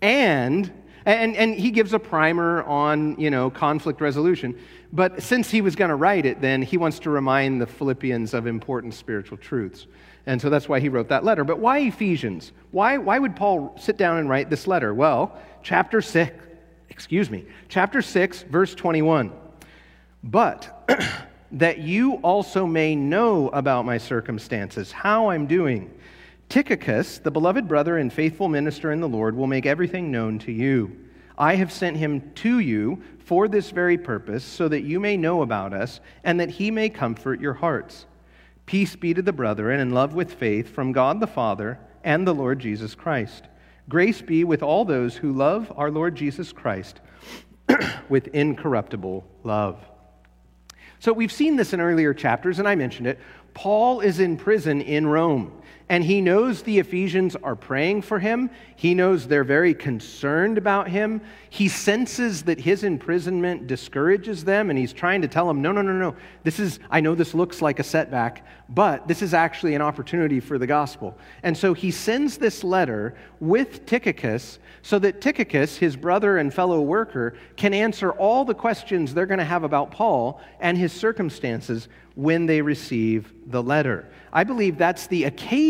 and, 0.00 0.72
and, 1.04 1.36
and 1.36 1.54
he 1.54 1.70
gives 1.70 1.92
a 1.92 1.98
primer 1.98 2.62
on, 2.64 3.18
you 3.18 3.30
know, 3.30 3.50
conflict 3.50 4.00
resolution. 4.00 4.58
But 4.92 5.22
since 5.22 5.50
he 5.50 5.60
was 5.60 5.74
going 5.74 5.88
to 5.88 5.96
write 5.96 6.26
it, 6.26 6.40
then 6.40 6.62
he 6.62 6.76
wants 6.76 7.00
to 7.00 7.10
remind 7.10 7.60
the 7.60 7.66
Philippians 7.66 8.34
of 8.34 8.46
important 8.46 8.94
spiritual 8.94 9.38
truths. 9.38 9.86
And 10.26 10.40
so 10.40 10.48
that's 10.48 10.68
why 10.68 10.80
he 10.80 10.88
wrote 10.88 11.08
that 11.08 11.24
letter. 11.24 11.44
But 11.44 11.58
why 11.58 11.80
Ephesians? 11.80 12.52
Why, 12.70 12.96
why 12.98 13.18
would 13.18 13.36
Paul 13.36 13.76
sit 13.78 13.96
down 13.96 14.18
and 14.18 14.28
write 14.28 14.48
this 14.48 14.66
letter? 14.66 14.94
Well, 14.94 15.38
chapter 15.62 16.00
6, 16.00 16.32
excuse 16.88 17.28
me, 17.28 17.44
chapter 17.68 18.00
6, 18.00 18.42
verse 18.44 18.74
21. 18.74 19.32
But 20.22 20.88
that 21.54 21.78
you 21.78 22.14
also 22.16 22.66
may 22.66 22.96
know 22.96 23.48
about 23.48 23.84
my 23.86 23.96
circumstances, 23.96 24.90
how 24.90 25.30
I'm 25.30 25.46
doing. 25.46 25.92
Tychicus, 26.48 27.18
the 27.18 27.30
beloved 27.30 27.68
brother 27.68 27.96
and 27.96 28.12
faithful 28.12 28.48
minister 28.48 28.90
in 28.90 29.00
the 29.00 29.08
Lord, 29.08 29.36
will 29.36 29.46
make 29.46 29.64
everything 29.64 30.10
known 30.10 30.38
to 30.40 30.52
you. 30.52 30.96
I 31.38 31.54
have 31.54 31.72
sent 31.72 31.96
him 31.96 32.32
to 32.36 32.58
you 32.58 33.02
for 33.20 33.48
this 33.48 33.70
very 33.70 33.96
purpose, 33.96 34.44
so 34.44 34.68
that 34.68 34.82
you 34.82 35.00
may 35.00 35.16
know 35.16 35.42
about 35.42 35.72
us, 35.72 36.00
and 36.24 36.38
that 36.40 36.50
he 36.50 36.70
may 36.70 36.88
comfort 36.88 37.40
your 37.40 37.54
hearts. 37.54 38.04
Peace 38.66 38.96
be 38.96 39.14
to 39.14 39.22
the 39.22 39.32
brethren, 39.32 39.80
and 39.80 39.94
love 39.94 40.14
with 40.14 40.34
faith 40.34 40.68
from 40.68 40.92
God 40.92 41.20
the 41.20 41.26
Father 41.26 41.78
and 42.02 42.26
the 42.26 42.34
Lord 42.34 42.58
Jesus 42.58 42.94
Christ. 42.94 43.44
Grace 43.88 44.20
be 44.20 44.42
with 44.44 44.62
all 44.62 44.84
those 44.84 45.16
who 45.16 45.32
love 45.32 45.72
our 45.76 45.90
Lord 45.90 46.16
Jesus 46.16 46.52
Christ 46.52 47.00
with 48.08 48.28
incorruptible 48.28 49.24
love. 49.44 49.78
So 51.04 51.12
we've 51.12 51.30
seen 51.30 51.56
this 51.56 51.74
in 51.74 51.82
earlier 51.82 52.14
chapters, 52.14 52.58
and 52.58 52.66
I 52.66 52.76
mentioned 52.76 53.06
it. 53.06 53.20
Paul 53.52 54.00
is 54.00 54.20
in 54.20 54.38
prison 54.38 54.80
in 54.80 55.06
Rome. 55.06 55.52
And 55.90 56.02
he 56.02 56.22
knows 56.22 56.62
the 56.62 56.78
Ephesians 56.78 57.36
are 57.36 57.54
praying 57.54 58.02
for 58.02 58.18
him. 58.18 58.48
He 58.74 58.94
knows 58.94 59.26
they're 59.26 59.44
very 59.44 59.74
concerned 59.74 60.56
about 60.56 60.88
him. 60.88 61.20
He 61.50 61.68
senses 61.68 62.44
that 62.44 62.58
his 62.58 62.84
imprisonment 62.84 63.66
discourages 63.66 64.44
them, 64.44 64.70
and 64.70 64.78
he's 64.78 64.94
trying 64.94 65.20
to 65.20 65.28
tell 65.28 65.46
them, 65.46 65.60
no, 65.60 65.72
no, 65.72 65.82
no, 65.82 65.92
no. 65.92 66.16
This 66.42 66.58
is, 66.58 66.78
I 66.90 67.00
know 67.00 67.14
this 67.14 67.34
looks 67.34 67.60
like 67.60 67.80
a 67.80 67.84
setback, 67.84 68.46
but 68.70 69.06
this 69.06 69.20
is 69.20 69.34
actually 69.34 69.74
an 69.74 69.82
opportunity 69.82 70.40
for 70.40 70.56
the 70.56 70.66
gospel. 70.66 71.18
And 71.42 71.56
so 71.56 71.74
he 71.74 71.90
sends 71.90 72.38
this 72.38 72.64
letter 72.64 73.14
with 73.40 73.84
Tychicus 73.84 74.58
so 74.80 74.98
that 75.00 75.20
Tychicus, 75.20 75.76
his 75.76 75.96
brother 75.96 76.38
and 76.38 76.52
fellow 76.52 76.80
worker, 76.80 77.36
can 77.56 77.74
answer 77.74 78.12
all 78.12 78.46
the 78.46 78.54
questions 78.54 79.12
they're 79.12 79.26
going 79.26 79.38
to 79.38 79.44
have 79.44 79.64
about 79.64 79.90
Paul 79.90 80.40
and 80.60 80.78
his 80.78 80.92
circumstances 80.94 81.88
when 82.14 82.46
they 82.46 82.62
receive 82.62 83.34
the 83.46 83.62
letter. 83.62 84.08
I 84.32 84.44
believe 84.44 84.78
that's 84.78 85.06
the 85.08 85.24
occasion 85.24 85.63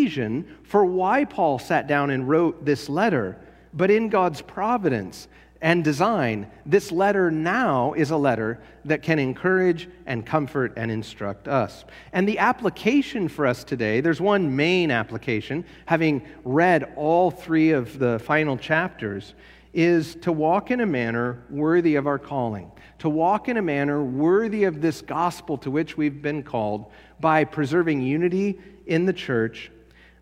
for 0.63 0.85
why 0.85 1.25
Paul 1.25 1.59
sat 1.59 1.87
down 1.87 2.11
and 2.11 2.29
wrote 2.29 2.65
this 2.65 2.89
letter. 2.89 3.37
But 3.73 3.91
in 3.91 4.09
God's 4.09 4.41
providence 4.41 5.29
and 5.61 5.83
design, 5.83 6.51
this 6.67 6.93
letter 6.93 7.31
now 7.31 7.95
is 7.95 8.11
a 8.11 8.17
letter 8.17 8.61
that 8.85 9.03
can 9.03 9.19
encourage 9.19 9.89
and 10.07 10.27
comfort 10.27 10.75
and 10.77 10.91
instruct 10.91 11.49
us. 11.49 11.85
And 12.13 12.29
the 12.29 12.39
application 12.39 13.29
for 13.29 13.47
us 13.47 13.65
today, 13.65 14.01
there's 14.01 14.21
one 14.21 14.55
main 14.55 14.91
application, 14.91 15.65
having 15.87 16.27
read 16.45 16.93
all 16.97 17.31
three 17.31 17.71
of 17.71 17.99
the 17.99 18.19
final 18.19 18.57
chapters, 18.57 19.35
is 19.73 20.15
to 20.17 20.31
walk 20.31 20.71
in 20.71 20.81
a 20.81 20.87
manner 20.87 21.43
worthy 21.51 21.97
of 21.97 22.07
our 22.07 22.19
calling 22.19 22.71
to 23.05 23.09
walk 23.11 23.49
in 23.49 23.59
a 23.59 23.63
manner 23.63 24.03
worthy 24.03 24.65
of 24.65 24.81
this 24.81 25.03
gospel 25.03 25.59
to 25.59 25.71
which 25.71 25.97
we've 25.97 26.23
been 26.23 26.43
called 26.43 26.91
by 27.21 27.45
preserving 27.45 28.01
unity 28.01 28.59
in 28.87 29.05
the 29.05 29.13
church, 29.13 29.71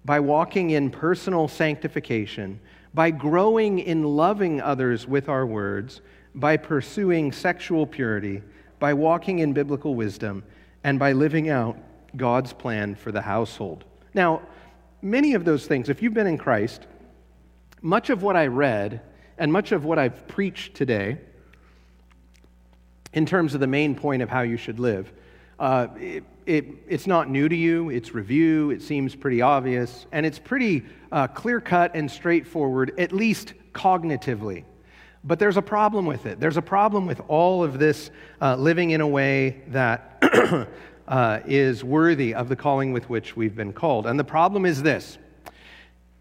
by 0.05 0.21
walking 0.21 0.71
in 0.71 0.91
personal 0.91 1.49
sanctification, 1.49 2.61
by 2.95 3.11
growing 3.11 3.79
in 3.79 4.03
loving 4.03 4.61
others 4.61 5.07
with 5.07 5.29
our 5.29 5.47
words, 5.47 6.01
by 6.35 6.57
pursuing 6.57 7.33
sexual 7.33 7.87
purity, 7.87 8.43
by 8.79 8.93
walking 8.93 9.39
in 9.39 9.53
biblical 9.53 9.95
wisdom, 9.95 10.43
and 10.85 10.99
by 10.99 11.13
living 11.13 11.49
out 11.49 11.77
God's 12.17 12.53
plan 12.53 12.95
for 12.95 13.13
the 13.13 13.23
household. 13.23 13.85
Now, 14.15 14.43
many 15.01 15.35
of 15.35 15.45
those 15.45 15.67
things, 15.67 15.89
if 15.89 16.03
you've 16.03 16.15
been 16.15 16.27
in 16.27 16.39
Christ, 16.39 16.87
much 17.81 18.11
of 18.11 18.23
what 18.23 18.37
I 18.37 18.47
read 18.47 19.01
and 19.39 19.53
much 19.53 19.73
of 19.73 19.85
what 19.85 19.99
I've 19.99 20.27
preached 20.29 20.75
today 20.75 21.19
in 23.13 23.27
terms 23.27 23.55
of 23.55 23.61
the 23.61 23.67
main 23.67 23.95
point 23.95 24.23
of 24.23 24.29
how 24.29 24.43
you 24.43 24.57
should 24.57 24.79
live. 24.79 25.13
Uh, 25.63 25.87
it, 25.97 26.25
it, 26.45 26.65
it's 26.89 27.07
not 27.07 27.31
new 27.31 27.49
to 27.49 27.55
you, 27.55 27.89
it's 27.91 28.15
review, 28.15 28.73
it 28.73 28.83
seems 28.83 29.15
pretty 29.15 29.41
obvious, 29.41 30.07
and 30.11 30.27
it's 30.27 30.41
pretty 30.41 30.83
uh, 31.13 31.29
clear 31.29 31.61
cut 31.61 31.95
and 31.95 32.11
straightforward, 32.11 32.93
at 32.99 33.13
least 33.13 33.55
cognitively. 33.73 34.65
But 35.23 35.39
there's 35.39 35.57
a 35.57 35.63
problem 35.63 36.05
with 36.05 36.27
it. 36.27 36.41
There's 36.41 36.57
a 36.57 36.63
problem 36.63 37.07
with 37.07 37.21
all 37.29 37.63
of 37.63 37.79
this 37.79 38.11
uh, 38.41 38.57
living 38.57 38.91
in 38.91 39.01
a 39.01 39.07
way 39.07 39.63
that 39.69 40.69
uh, 41.07 41.39
is 41.47 41.85
worthy 41.85 42.35
of 42.35 42.49
the 42.49 42.57
calling 42.57 42.93
with 42.93 43.09
which 43.09 43.37
we've 43.37 43.55
been 43.55 43.73
called. 43.73 44.09
And 44.09 44.19
the 44.19 44.25
problem 44.25 44.67
is 44.67 44.83
this 44.83 45.17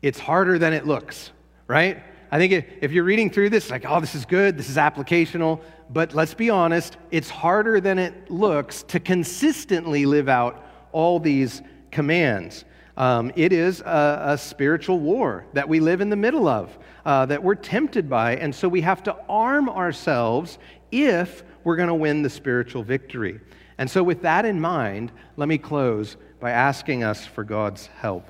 it's 0.03 0.19
harder 0.19 0.59
than 0.59 0.71
it 0.71 0.85
looks, 0.85 1.31
right? 1.65 2.03
I 2.33 2.37
think 2.37 2.65
if 2.79 2.91
you're 2.91 3.03
reading 3.03 3.31
through 3.31 3.49
this, 3.49 3.71
like, 3.71 3.85
oh, 3.85 3.99
this 3.99 4.13
is 4.13 4.23
good, 4.23 4.55
this 4.55 4.69
is 4.69 4.77
applicational, 4.77 5.61
but 5.93 6.13
let's 6.13 6.33
be 6.33 6.49
honest, 6.49 6.97
it's 7.11 7.29
harder 7.29 7.81
than 7.81 7.99
it 7.99 8.29
looks 8.31 8.83
to 8.83 8.99
consistently 8.99 10.05
live 10.05 10.29
out 10.29 10.65
all 10.91 11.19
these 11.19 11.61
commands. 11.91 12.63
Um, 12.97 13.31
it 13.35 13.51
is 13.51 13.81
a, 13.81 14.21
a, 14.27 14.37
spiritual 14.37 14.99
war 14.99 15.45
that 15.53 15.67
we 15.67 15.79
live 15.79 16.01
in 16.01 16.09
the 16.09 16.15
middle 16.15 16.47
of, 16.47 16.77
uh, 17.05 17.25
that 17.25 17.41
we're 17.41 17.55
tempted 17.55 18.09
by, 18.09 18.35
and 18.35 18.53
so 18.53 18.67
we 18.67 18.81
have 18.81 19.01
to 19.03 19.15
arm 19.29 19.69
ourselves 19.69 20.59
if 20.91 21.43
we're 21.63 21.77
going 21.77 21.87
to 21.87 21.95
win 21.95 22.21
the 22.21 22.29
spiritual 22.29 22.83
victory. 22.83 23.39
And 23.77 23.89
so, 23.89 24.03
with 24.03 24.21
that 24.21 24.45
in 24.45 24.59
mind, 24.59 25.11
let 25.37 25.47
me 25.47 25.57
close 25.57 26.17
by 26.39 26.51
asking 26.51 27.03
us 27.03 27.25
for 27.25 27.43
God's 27.43 27.87
help. 27.87 28.27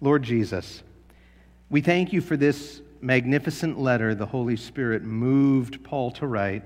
Lord 0.00 0.22
Jesus, 0.22 0.82
we 1.70 1.80
thank 1.80 2.12
you 2.12 2.20
for 2.20 2.36
this 2.36 2.82
magnificent 3.02 3.78
letter 3.78 4.14
the 4.14 4.26
Holy 4.26 4.56
Spirit 4.56 5.02
moved 5.02 5.82
Paul 5.84 6.10
to 6.12 6.26
write. 6.26 6.62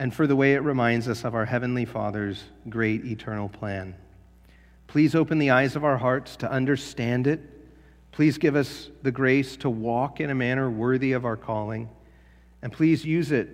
and 0.00 0.14
for 0.14 0.28
the 0.28 0.36
way 0.36 0.54
it 0.54 0.60
reminds 0.60 1.08
us 1.08 1.24
of 1.24 1.34
our 1.34 1.44
Heavenly 1.44 1.84
Father's 1.84 2.44
great 2.68 3.04
eternal 3.04 3.48
plan. 3.48 3.96
Please 4.86 5.16
open 5.16 5.40
the 5.40 5.50
eyes 5.50 5.74
of 5.74 5.84
our 5.84 5.98
hearts 5.98 6.36
to 6.36 6.50
understand 6.50 7.26
it. 7.26 7.40
Please 8.12 8.38
give 8.38 8.54
us 8.54 8.90
the 9.02 9.10
grace 9.10 9.56
to 9.56 9.68
walk 9.68 10.20
in 10.20 10.30
a 10.30 10.34
manner 10.36 10.70
worthy 10.70 11.12
of 11.12 11.24
our 11.24 11.36
calling. 11.36 11.88
And 12.62 12.72
please 12.72 13.04
use 13.04 13.32
it 13.32 13.48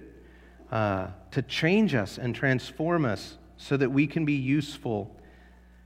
uh, 0.71 1.09
to 1.31 1.41
change 1.41 1.95
us 1.95 2.19
and 2.19 2.35
transform 2.35 3.07
us 3.07 3.39
so 3.57 3.77
that 3.79 3.91
we 3.91 4.07
can 4.07 4.27
be 4.27 4.35
useful 4.35 5.11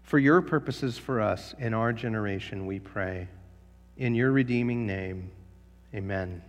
for 0.02 0.18
your 0.18 0.42
purposes 0.42 0.98
for 0.98 1.20
us 1.20 1.54
in 1.58 1.72
our 1.72 1.92
generation, 1.92 2.66
we 2.66 2.80
pray. 2.80 3.28
In 3.96 4.14
your 4.14 4.32
redeeming 4.32 4.86
name, 4.86 5.30
amen. 5.94 6.42